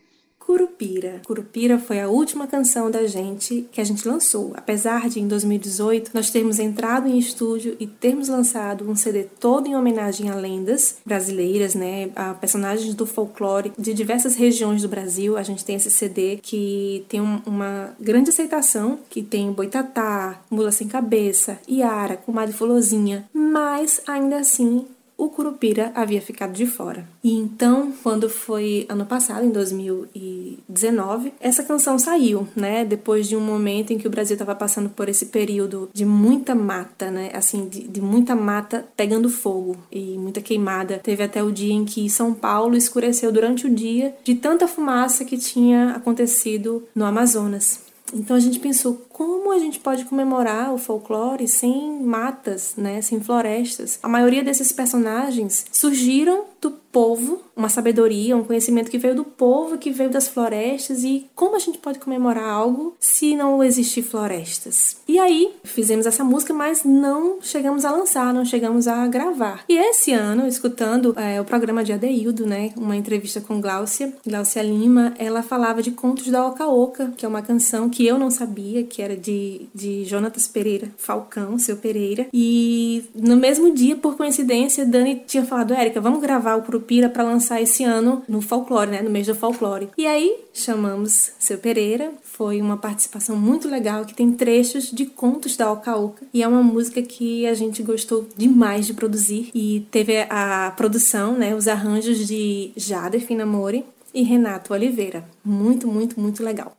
Curupira. 0.46 1.20
Curupira 1.26 1.76
foi 1.76 2.00
a 2.00 2.08
última 2.08 2.46
canção 2.46 2.88
da 2.88 3.04
gente 3.04 3.66
que 3.72 3.80
a 3.80 3.84
gente 3.84 4.06
lançou. 4.06 4.52
Apesar 4.54 5.08
de 5.08 5.18
em 5.18 5.26
2018 5.26 6.12
nós 6.14 6.30
termos 6.30 6.60
entrado 6.60 7.08
em 7.08 7.18
estúdio 7.18 7.76
e 7.80 7.86
termos 7.86 8.28
lançado 8.28 8.88
um 8.88 8.94
CD 8.94 9.24
todo 9.24 9.66
em 9.66 9.74
homenagem 9.74 10.30
a 10.30 10.36
lendas 10.36 10.98
brasileiras, 11.04 11.74
né, 11.74 12.10
a 12.14 12.32
personagens 12.32 12.94
do 12.94 13.04
folclore 13.04 13.72
de 13.76 13.92
diversas 13.92 14.36
regiões 14.36 14.82
do 14.82 14.88
Brasil. 14.88 15.36
A 15.36 15.42
gente 15.42 15.64
tem 15.64 15.74
esse 15.74 15.90
CD 15.90 16.38
que 16.40 17.04
tem 17.08 17.20
um, 17.20 17.42
uma 17.44 17.96
grande 17.98 18.30
aceitação, 18.30 19.00
que 19.10 19.24
tem 19.24 19.50
Boitatá, 19.50 20.40
Mula 20.48 20.70
Sem 20.70 20.86
Cabeça, 20.86 21.58
Iara, 21.66 22.16
Comadre 22.16 22.54
Fulozinha, 22.54 23.28
mas 23.34 24.00
ainda 24.06 24.36
assim 24.36 24.86
o 25.16 25.28
Curupira 25.28 25.90
havia 25.94 26.20
ficado 26.20 26.52
de 26.52 26.66
fora. 26.66 27.08
E 27.24 27.32
então, 27.32 27.92
quando 28.02 28.28
foi 28.28 28.84
ano 28.88 29.06
passado, 29.06 29.46
em 29.46 29.50
2019, 29.50 31.32
essa 31.40 31.62
canção 31.62 31.98
saiu, 31.98 32.46
né? 32.54 32.84
Depois 32.84 33.28
de 33.28 33.34
um 33.34 33.40
momento 33.40 33.92
em 33.92 33.98
que 33.98 34.06
o 34.06 34.10
Brasil 34.10 34.34
estava 34.34 34.54
passando 34.54 34.90
por 34.90 35.08
esse 35.08 35.26
período 35.26 35.88
de 35.92 36.04
muita 36.04 36.54
mata, 36.54 37.10
né? 37.10 37.30
Assim, 37.32 37.66
de, 37.68 37.88
de 37.88 38.00
muita 38.00 38.34
mata 38.34 38.86
pegando 38.96 39.30
fogo 39.30 39.76
e 39.90 40.18
muita 40.18 40.40
queimada. 40.40 41.00
Teve 41.02 41.22
até 41.22 41.42
o 41.42 41.50
dia 41.50 41.72
em 41.72 41.84
que 41.84 42.10
São 42.10 42.34
Paulo 42.34 42.76
escureceu 42.76 43.32
durante 43.32 43.66
o 43.66 43.74
dia 43.74 44.14
de 44.22 44.34
tanta 44.34 44.68
fumaça 44.68 45.24
que 45.24 45.38
tinha 45.38 45.92
acontecido 45.92 46.84
no 46.94 47.04
Amazonas. 47.04 47.85
Então 48.12 48.36
a 48.36 48.40
gente 48.40 48.58
pensou 48.58 49.06
como 49.08 49.52
a 49.52 49.58
gente 49.58 49.80
pode 49.80 50.04
comemorar 50.04 50.72
o 50.72 50.78
folclore 50.78 51.48
sem 51.48 52.00
matas, 52.02 52.74
né, 52.76 53.00
sem 53.02 53.20
florestas. 53.20 53.98
A 54.02 54.08
maioria 54.08 54.44
desses 54.44 54.72
personagens 54.72 55.66
surgiram 55.72 56.44
do 56.60 56.70
povo, 56.70 57.42
uma 57.56 57.70
sabedoria, 57.70 58.36
um 58.36 58.44
conhecimento 58.44 58.90
que 58.90 58.98
veio 58.98 59.14
do 59.14 59.24
povo, 59.24 59.78
que 59.78 59.90
veio 59.90 60.10
das 60.10 60.28
florestas 60.28 61.02
e 61.02 61.26
como 61.34 61.56
a 61.56 61.58
gente 61.58 61.78
pode 61.78 61.98
comemorar 61.98 62.44
algo 62.44 62.94
se 63.00 63.34
não 63.34 63.64
existir 63.64 64.02
florestas. 64.02 64.98
E 65.08 65.18
aí 65.18 65.54
fizemos 65.64 66.04
essa 66.04 66.22
música, 66.22 66.52
mas 66.52 66.84
não 66.84 67.38
chegamos 67.40 67.84
a 67.86 67.90
lançar, 67.90 68.34
não 68.34 68.44
chegamos 68.44 68.86
a 68.86 69.06
gravar. 69.06 69.64
E 69.68 69.74
esse 69.74 70.12
ano, 70.12 70.46
escutando 70.46 71.14
é, 71.18 71.40
o 71.40 71.44
programa 71.44 71.82
de 71.82 71.94
Adeildo, 71.94 72.46
né, 72.46 72.72
uma 72.76 72.94
entrevista 72.94 73.40
com 73.40 73.60
Gláucia, 73.60 74.12
Gláucia 74.26 74.62
Lima, 74.62 75.14
ela 75.18 75.42
falava 75.42 75.82
de 75.82 75.92
Contos 75.92 76.26
da 76.28 76.46
Oca 76.46 76.66
Oca, 76.66 77.14
que 77.16 77.24
é 77.24 77.28
uma 77.28 77.40
canção 77.40 77.88
que 77.88 78.06
eu 78.06 78.18
não 78.18 78.30
sabia, 78.30 78.84
que 78.84 79.00
era 79.00 79.16
de, 79.16 79.66
de 79.74 80.04
Jonatas 80.04 80.46
Pereira, 80.46 80.90
Falcão, 80.98 81.58
seu 81.58 81.78
Pereira. 81.78 82.26
E 82.32 83.04
no 83.14 83.36
mesmo 83.36 83.72
dia, 83.72 83.96
por 83.96 84.16
coincidência, 84.16 84.84
Dani 84.84 85.22
tinha 85.26 85.44
falado, 85.44 85.72
Érica, 85.72 86.00
vamos 86.00 86.20
gravar 86.20 86.56
o 86.56 86.62
Curupira 86.62 87.08
para 87.08 87.22
lançar 87.22 87.45
esse 87.54 87.84
ano 87.84 88.22
no 88.28 88.40
folclore, 88.40 88.90
né, 88.90 89.02
no 89.02 89.10
mês 89.10 89.26
do 89.26 89.34
folclore. 89.34 89.88
E 89.96 90.06
aí 90.06 90.44
chamamos 90.52 91.32
seu 91.38 91.58
Pereira, 91.58 92.12
foi 92.22 92.60
uma 92.60 92.76
participação 92.76 93.36
muito 93.36 93.68
legal 93.68 94.04
que 94.04 94.14
tem 94.14 94.32
trechos 94.32 94.90
de 94.90 95.06
contos 95.06 95.56
da 95.56 95.70
Oca 95.70 95.96
Oca 95.96 96.26
e 96.32 96.42
é 96.42 96.48
uma 96.48 96.62
música 96.62 97.00
que 97.02 97.46
a 97.46 97.54
gente 97.54 97.82
gostou 97.82 98.26
demais 98.36 98.86
de 98.86 98.94
produzir 98.94 99.50
e 99.54 99.86
teve 99.90 100.26
a 100.28 100.72
produção, 100.76 101.32
né, 101.36 101.54
os 101.54 101.68
arranjos 101.68 102.26
de 102.26 102.72
Jader 102.76 103.20
Finamori 103.20 103.84
e 104.12 104.22
Renato 104.22 104.72
Oliveira. 104.72 105.24
Muito, 105.44 105.86
muito, 105.86 106.18
muito 106.18 106.42
legal. 106.42 106.76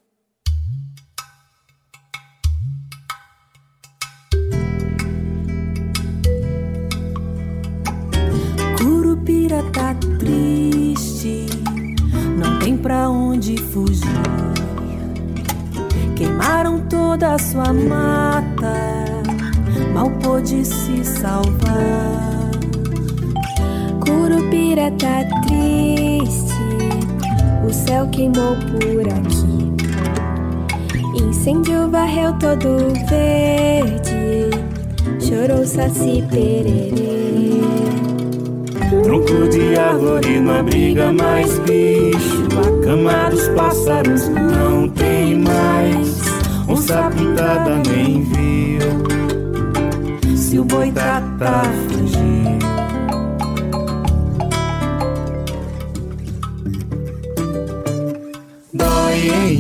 tá 9.78 10.17
triste, 10.28 11.46
não 12.38 12.60
tem 12.60 12.78
pra 12.78 13.10
onde 13.10 13.58
fugir. 13.58 14.28
toda 16.90 17.34
a 17.34 17.40
sua 17.40 17.74
mata, 17.74 18.76
mal 19.94 20.10
pôde 20.22 20.64
se 20.66 21.04
salvar. 21.04 22.52
Curupira 24.06 24.92
tá 24.92 25.24
triste, 25.48 26.54
o 27.68 27.74
céu 27.74 28.08
queimou 28.10 28.56
por 28.56 29.08
aqui. 29.08 29.74
Incêndio 31.24 31.90
varreu 31.90 32.34
todo 32.34 32.78
verde, 33.10 34.52
chorou 35.20 35.66
saci 35.66 36.24
pererê. 36.30 37.67
Tronco 38.90 39.50
de 39.50 39.76
árvore 39.78 40.40
não 40.40 40.60
abriga 40.60 41.12
mais 41.12 41.60
bicho. 41.60 42.48
A 42.58 42.84
cama 42.86 43.30
dos 43.30 43.48
pássaros 43.50 44.30
não 44.30 44.88
tem 44.90 45.40
mais. 45.40 46.22
Onça 46.70 47.12
pintada 47.16 47.82
nem 47.90 48.24
viu. 48.24 48.78
Se 50.38 50.60
o 50.60 50.64
boi 50.64 50.92
trata 50.92 51.64
fugiu. 51.90 52.58
Dói 58.74 59.52
em 59.52 59.57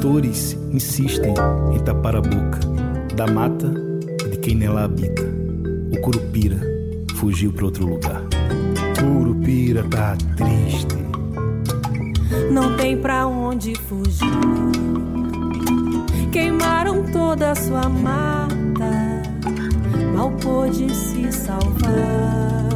Tratores 0.00 0.56
insistem 0.72 1.34
em 1.74 1.78
tapar 1.80 2.16
a 2.16 2.22
boca 2.22 2.58
da 3.14 3.26
mata 3.26 3.68
de 4.30 4.38
quem 4.38 4.54
nela 4.54 4.84
habita. 4.84 5.22
O 5.92 6.00
curupira 6.00 6.58
fugiu 7.16 7.52
para 7.52 7.66
outro 7.66 7.86
lugar. 7.86 8.22
Curupira 8.98 9.84
tá 9.90 10.16
triste. 10.38 10.96
não 12.50 12.78
tem 12.78 12.96
pra 12.96 13.26
onde 13.26 13.74
fugir. 13.74 14.24
Queimaram 16.32 17.04
toda 17.12 17.50
a 17.50 17.54
sua 17.54 17.86
mata, 17.86 19.22
mal 20.14 20.30
pôde 20.30 20.88
se 20.94 21.30
salvar. 21.30 22.70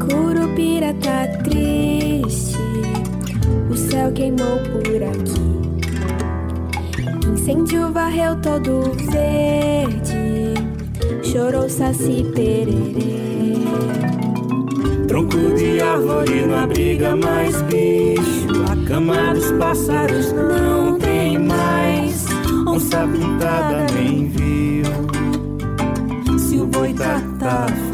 Curupira 0.00 0.92
tá 0.94 1.28
triste, 1.44 2.58
o 3.70 3.76
céu 3.76 4.10
queimou 4.10 4.58
por 4.72 5.00
aqui. 5.00 5.65
Incêndio 7.46 7.92
varreu 7.92 8.34
todo 8.42 8.82
verde, 9.08 10.54
chorou 11.22 11.68
saci 11.68 12.26
pererê. 12.34 13.54
Tronco 15.06 15.54
de 15.54 15.80
árvore 15.80 16.44
não 16.44 16.58
abriga 16.64 17.14
mais 17.14 17.62
bicho. 17.62 18.48
A 18.68 18.88
cama 18.88 19.32
dos 19.32 19.52
pássaros 19.52 20.32
não 20.32 20.98
tem 20.98 21.38
mais. 21.38 22.26
Onça 22.66 23.06
pintada 23.06 23.86
nem 23.94 24.26
viu. 24.26 24.86
Se 26.40 26.56
o 26.56 26.66
boi 26.66 26.92
trata 26.94 27.68
fugiu. 27.68 27.85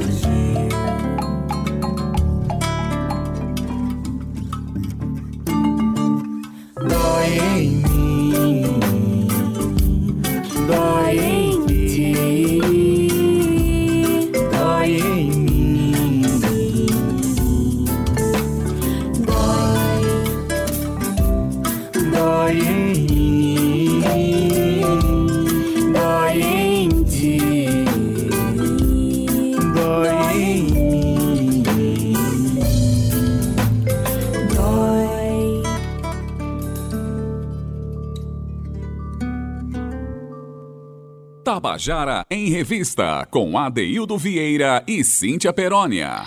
Tabajara 41.62 42.26
em 42.28 42.48
Revista, 42.48 43.24
com 43.30 43.56
Adeildo 43.56 44.18
Vieira 44.18 44.82
e 44.84 45.04
Cíntia 45.04 45.52
Perónia. 45.52 46.26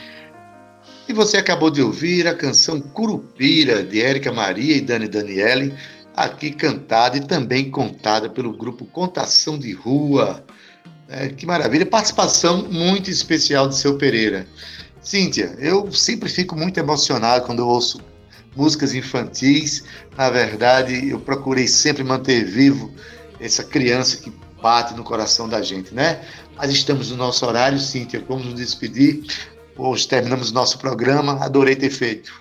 E 1.09 1.13
você 1.13 1.35
acabou 1.35 1.69
de 1.69 1.81
ouvir 1.81 2.25
a 2.25 2.33
canção 2.33 2.79
Curupira, 2.79 3.83
de 3.83 4.01
Érica 4.01 4.31
Maria 4.31 4.77
e 4.77 4.79
Dani 4.79 5.09
Daniele, 5.09 5.73
aqui 6.15 6.51
cantada 6.51 7.17
e 7.17 7.27
também 7.27 7.69
contada 7.69 8.29
pelo 8.29 8.55
grupo 8.55 8.85
Contação 8.85 9.59
de 9.59 9.73
Rua. 9.73 10.41
É, 11.09 11.27
que 11.27 11.45
maravilha, 11.45 11.85
participação 11.85 12.69
muito 12.71 13.09
especial 13.09 13.67
de 13.67 13.75
seu 13.75 13.97
Pereira. 13.97 14.47
Cíntia, 15.01 15.53
eu 15.59 15.91
sempre 15.91 16.29
fico 16.29 16.55
muito 16.55 16.79
emocionado 16.79 17.45
quando 17.45 17.59
eu 17.59 17.67
ouço 17.67 17.99
músicas 18.55 18.93
infantis. 18.93 19.83
Na 20.17 20.29
verdade, 20.29 21.09
eu 21.09 21.19
procurei 21.19 21.67
sempre 21.67 22.05
manter 22.05 22.45
vivo 22.45 22.89
essa 23.41 23.65
criança 23.65 24.15
que 24.15 24.44
bate 24.65 24.95
no 24.95 25.03
coração 25.03 25.47
da 25.47 25.61
gente, 25.61 25.93
né? 25.93 26.25
Mas 26.55 26.71
estamos 26.71 27.11
no 27.11 27.17
nosso 27.17 27.45
horário, 27.45 27.77
Cíntia, 27.77 28.25
vamos 28.27 28.47
nos 28.47 28.55
despedir. 28.55 29.23
Hoje 29.77 30.07
terminamos 30.07 30.49
o 30.49 30.53
nosso 30.55 30.79
programa, 30.79 31.37
adorei 31.45 31.75
ter 31.75 31.91
feito. 31.91 32.33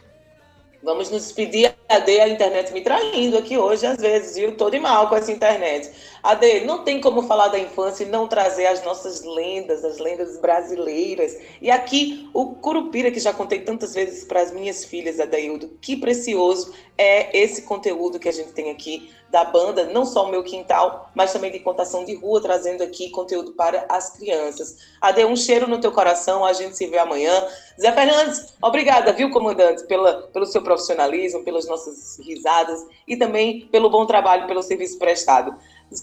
Vamos 0.82 1.10
nos 1.10 1.22
despedir. 1.22 1.74
Ade, 1.86 2.18
a 2.20 2.26
internet 2.26 2.72
me 2.72 2.80
traindo 2.80 3.36
aqui 3.36 3.58
hoje, 3.58 3.84
às 3.84 3.98
vezes, 3.98 4.36
viu? 4.36 4.56
Tô 4.56 4.70
de 4.70 4.80
mal 4.80 5.06
com 5.10 5.16
essa 5.16 5.30
internet. 5.30 5.90
Ade, 6.24 6.60
não 6.60 6.82
tem 6.82 7.02
como 7.02 7.24
falar 7.24 7.48
da 7.48 7.58
infância 7.58 8.02
e 8.02 8.08
não 8.08 8.26
trazer 8.26 8.64
as 8.64 8.82
nossas 8.82 9.22
lendas, 9.22 9.84
as 9.84 9.98
lendas 9.98 10.38
brasileiras. 10.40 11.36
E 11.60 11.70
aqui, 11.70 12.30
o 12.32 12.54
Curupira, 12.54 13.10
que 13.10 13.20
já 13.20 13.34
contei 13.34 13.60
tantas 13.60 13.92
vezes 13.94 14.24
para 14.24 14.40
as 14.40 14.50
minhas 14.50 14.86
filhas, 14.86 15.20
Adaildo, 15.20 15.76
que 15.82 15.94
precioso 15.98 16.72
é 16.96 17.38
esse 17.38 17.60
conteúdo 17.62 18.18
que 18.18 18.30
a 18.30 18.32
gente 18.32 18.52
tem 18.52 18.70
aqui 18.70 19.12
da 19.34 19.44
banda, 19.44 19.86
não 19.86 20.06
só 20.06 20.24
o 20.24 20.30
meu 20.30 20.44
quintal, 20.44 21.10
mas 21.12 21.32
também 21.32 21.50
de 21.50 21.58
contação 21.58 22.04
de 22.04 22.14
rua, 22.14 22.40
trazendo 22.40 22.82
aqui 22.82 23.10
conteúdo 23.10 23.52
para 23.52 23.84
as 23.88 24.16
crianças. 24.16 24.78
Ade, 25.00 25.24
um 25.24 25.34
cheiro 25.34 25.66
no 25.66 25.80
teu 25.80 25.90
coração, 25.90 26.44
a 26.44 26.52
gente 26.52 26.76
se 26.76 26.86
vê 26.86 26.98
amanhã. 26.98 27.32
Zé 27.78 27.90
Fernandes, 27.90 28.54
obrigada, 28.62 29.12
viu, 29.12 29.30
comandante, 29.30 29.84
pela, 29.86 30.28
pelo 30.28 30.46
seu 30.46 30.62
profissionalismo, 30.62 31.42
pelas 31.42 31.66
nossas 31.66 32.16
risadas 32.20 32.86
e 33.08 33.16
também 33.16 33.66
pelo 33.72 33.90
bom 33.90 34.06
trabalho, 34.06 34.46
pelo 34.46 34.62
serviço 34.62 34.98
prestado. 34.98 35.54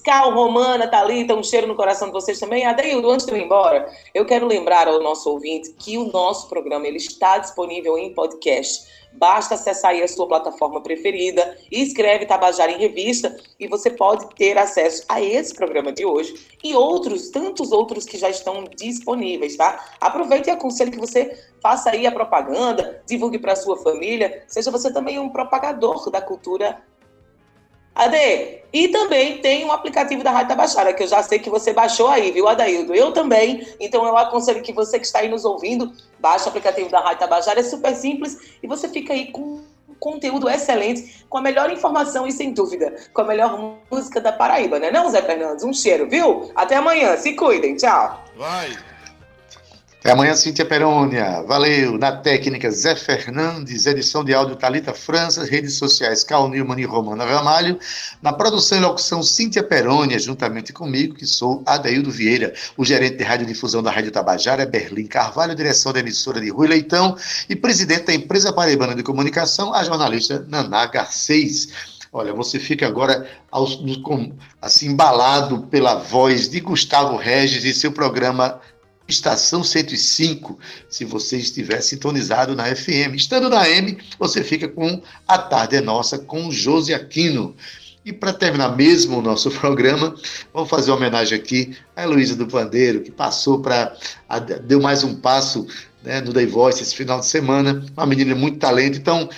Cal, 0.03 0.33
Romana, 0.33 0.87
Thalita, 0.87 1.35
um 1.35 1.43
cheiro 1.43 1.67
no 1.67 1.75
coração 1.75 2.07
de 2.07 2.13
vocês 2.13 2.39
também. 2.39 2.65
Adeildo, 2.65 3.09
antes 3.09 3.25
de 3.25 3.31
eu 3.31 3.37
ir 3.37 3.43
embora, 3.43 3.91
eu 4.13 4.25
quero 4.25 4.47
lembrar 4.47 4.87
ao 4.87 5.01
nosso 5.01 5.29
ouvinte 5.29 5.73
que 5.73 5.97
o 5.97 6.11
nosso 6.11 6.47
programa 6.47 6.87
ele 6.87 6.97
está 6.97 7.37
disponível 7.37 7.97
em 7.97 8.13
podcast. 8.13 8.89
Basta 9.13 9.55
acessar 9.55 9.91
aí 9.91 10.01
a 10.01 10.07
sua 10.07 10.25
plataforma 10.25 10.81
preferida 10.81 11.57
escreve 11.69 12.25
Tabajara 12.25 12.71
em 12.71 12.77
Revista 12.77 13.35
e 13.59 13.67
você 13.67 13.89
pode 13.89 14.33
ter 14.35 14.57
acesso 14.57 15.03
a 15.09 15.21
esse 15.21 15.53
programa 15.53 15.91
de 15.91 16.05
hoje 16.05 16.33
e 16.63 16.73
outros, 16.73 17.29
tantos 17.29 17.73
outros 17.73 18.05
que 18.05 18.17
já 18.17 18.29
estão 18.29 18.63
disponíveis, 18.63 19.57
tá? 19.57 19.85
Aproveite 19.99 20.47
e 20.47 20.51
aconselho 20.51 20.91
que 20.91 20.99
você 20.99 21.37
faça 21.61 21.91
aí 21.91 22.07
a 22.07 22.11
propaganda, 22.11 23.03
divulgue 23.05 23.37
para 23.37 23.55
sua 23.55 23.77
família, 23.77 24.43
seja 24.47 24.71
você 24.71 24.91
também 24.93 25.19
um 25.19 25.29
propagador 25.29 26.09
da 26.09 26.21
cultura 26.21 26.81
Ade, 27.93 28.61
e 28.73 28.87
também 28.87 29.39
tem 29.39 29.65
um 29.65 29.71
aplicativo 29.71 30.23
da 30.23 30.31
Rádio 30.31 30.49
Tabajara, 30.49 30.93
que 30.93 31.03
eu 31.03 31.07
já 31.07 31.21
sei 31.21 31.39
que 31.39 31.49
você 31.49 31.73
baixou 31.73 32.07
aí, 32.07 32.31
viu, 32.31 32.47
Adaildo? 32.47 32.95
Eu 32.95 33.11
também. 33.11 33.67
Então 33.79 34.05
eu 34.05 34.17
aconselho 34.17 34.61
que 34.61 34.71
você 34.71 34.97
que 34.97 35.05
está 35.05 35.19
aí 35.19 35.27
nos 35.27 35.43
ouvindo, 35.43 35.91
baixe 36.19 36.45
o 36.45 36.49
aplicativo 36.49 36.89
da 36.89 37.01
Rádio 37.01 37.19
Tabajara, 37.19 37.59
é 37.59 37.63
super 37.63 37.93
simples 37.95 38.37
e 38.63 38.67
você 38.67 38.87
fica 38.87 39.13
aí 39.13 39.31
com 39.31 39.61
conteúdo 39.99 40.49
excelente, 40.49 41.23
com 41.29 41.37
a 41.37 41.41
melhor 41.41 41.71
informação 41.71 42.25
e, 42.25 42.31
sem 42.31 42.51
dúvida, 42.51 42.95
com 43.13 43.21
a 43.21 43.25
melhor 43.25 43.77
música 43.89 44.19
da 44.19 44.31
Paraíba, 44.31 44.79
né? 44.79 44.89
Não, 44.89 45.09
Zé 45.11 45.21
Fernandes? 45.21 45.63
Um 45.63 45.71
cheiro, 45.71 46.09
viu? 46.09 46.51
Até 46.55 46.75
amanhã, 46.75 47.15
se 47.17 47.33
cuidem, 47.33 47.75
tchau. 47.75 48.23
Vai! 48.35 48.90
Até 50.01 50.13
amanhã, 50.13 50.33
Cíntia 50.33 50.65
Perônia. 50.65 51.43
Valeu. 51.43 51.95
Na 51.95 52.11
técnica, 52.11 52.71
Zé 52.71 52.95
Fernandes. 52.95 53.85
Edição 53.85 54.23
de 54.23 54.33
áudio, 54.33 54.55
Talita 54.55 54.95
França. 54.95 55.43
Redes 55.45 55.75
sociais, 55.75 56.23
Cal 56.23 56.49
Nilman 56.49 56.81
e 56.81 56.85
Romana 56.85 57.23
Ramalho. 57.23 57.77
Na 58.19 58.33
produção 58.33 58.79
e 58.79 58.81
locução, 58.81 59.21
Cíntia 59.21 59.61
Perônia, 59.61 60.17
juntamente 60.17 60.73
comigo, 60.73 61.13
que 61.13 61.27
sou 61.27 61.61
Adeildo 61.67 62.09
Vieira. 62.09 62.51
O 62.75 62.83
gerente 62.83 63.17
de 63.17 63.23
radiodifusão 63.23 63.83
da 63.83 63.91
Rádio 63.91 64.09
Tabajara 64.09 64.65
Berlim 64.65 65.05
Carvalho. 65.05 65.53
Direção 65.53 65.93
da 65.93 65.99
emissora 65.99 66.41
de 66.41 66.49
Rui 66.49 66.67
Leitão. 66.67 67.15
E 67.47 67.55
presidente 67.55 68.05
da 68.05 68.13
empresa 68.15 68.51
Paraibana 68.51 68.95
de 68.95 69.03
Comunicação, 69.03 69.71
a 69.71 69.83
jornalista 69.83 70.43
Naná 70.49 70.87
Garcês. 70.87 71.67
Olha, 72.11 72.33
você 72.33 72.59
fica 72.59 72.87
agora 72.87 73.25
assim 74.61 74.87
embalado 74.87 75.67
pela 75.67 75.95
voz 75.95 76.49
de 76.49 76.59
Gustavo 76.59 77.15
Regis 77.15 77.63
e 77.63 77.73
seu 77.73 77.91
programa 77.91 78.59
Estação 79.11 79.63
105, 79.63 80.57
se 80.89 81.05
você 81.05 81.37
estiver 81.37 81.81
sintonizado 81.81 82.55
na 82.55 82.73
FM. 82.75 83.15
Estando 83.15 83.49
na 83.49 83.69
M, 83.69 83.97
você 84.17 84.43
fica 84.43 84.67
com 84.67 85.01
A 85.27 85.37
Tarde 85.37 85.75
é 85.75 85.81
Nossa 85.81 86.17
com 86.17 86.49
Josi 86.49 86.93
Aquino. 86.93 87.55
E 88.03 88.11
para 88.11 88.33
terminar 88.33 88.75
mesmo 88.75 89.19
o 89.19 89.21
nosso 89.21 89.51
programa, 89.59 90.15
vamos 90.53 90.69
fazer 90.69 90.89
uma 90.89 90.97
homenagem 90.97 91.37
aqui 91.37 91.77
a 91.95 92.03
Heloísa 92.03 92.35
do 92.35 92.47
Pandeiro, 92.47 93.01
que 93.01 93.11
passou 93.11 93.61
para. 93.61 93.95
deu 94.63 94.81
mais 94.81 95.03
um 95.03 95.15
passo 95.15 95.67
né, 96.03 96.19
no 96.21 96.33
The 96.33 96.45
Voice 96.47 96.81
esse 96.81 96.95
final 96.95 97.19
de 97.19 97.27
semana. 97.27 97.85
Uma 97.95 98.05
menina 98.05 98.33
muito 98.33 98.57
talento. 98.57 98.97
Então, 98.97 99.29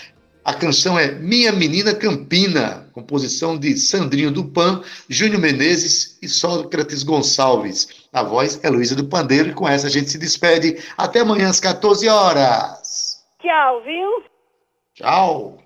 a 0.46 0.54
canção 0.54 1.00
é 1.00 1.12
Minha 1.12 1.52
Menina 1.52 1.94
Campina, 1.94 2.88
composição 2.94 3.58
de 3.58 3.78
Sandrinho 3.78 4.32
Dupan, 4.32 4.82
Júnior 5.10 5.40
Menezes 5.40 6.18
e 6.22 6.28
Sócrates 6.28 7.02
Gonçalves. 7.02 8.03
A 8.14 8.22
voz 8.22 8.64
é 8.64 8.70
Luísa 8.70 8.96
do 8.96 9.06
Pandeiro 9.06 9.50
e 9.50 9.54
com 9.54 9.68
essa 9.68 9.88
a 9.88 9.90
gente 9.90 10.12
se 10.12 10.20
despede. 10.20 10.78
Até 10.96 11.22
amanhã 11.22 11.50
às 11.50 11.60
14 11.60 12.08
horas. 12.08 13.24
Tchau, 13.42 13.82
viu? 13.82 14.24
Tchau. 14.94 15.63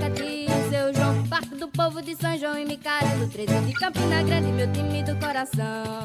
Barraca 0.00 0.10
de 0.10 0.46
seu 0.70 0.94
João. 0.94 1.26
Parque 1.28 1.54
do 1.54 1.68
povo 1.68 2.00
de 2.00 2.16
São 2.16 2.36
João 2.38 2.58
e 2.58 2.64
Micael. 2.64 3.28
13 3.30 3.60
de 3.66 3.72
Campina 3.74 4.22
Grande, 4.22 4.52
meu 4.52 4.72
time 4.72 5.02
do 5.02 5.14
coração. 5.16 5.99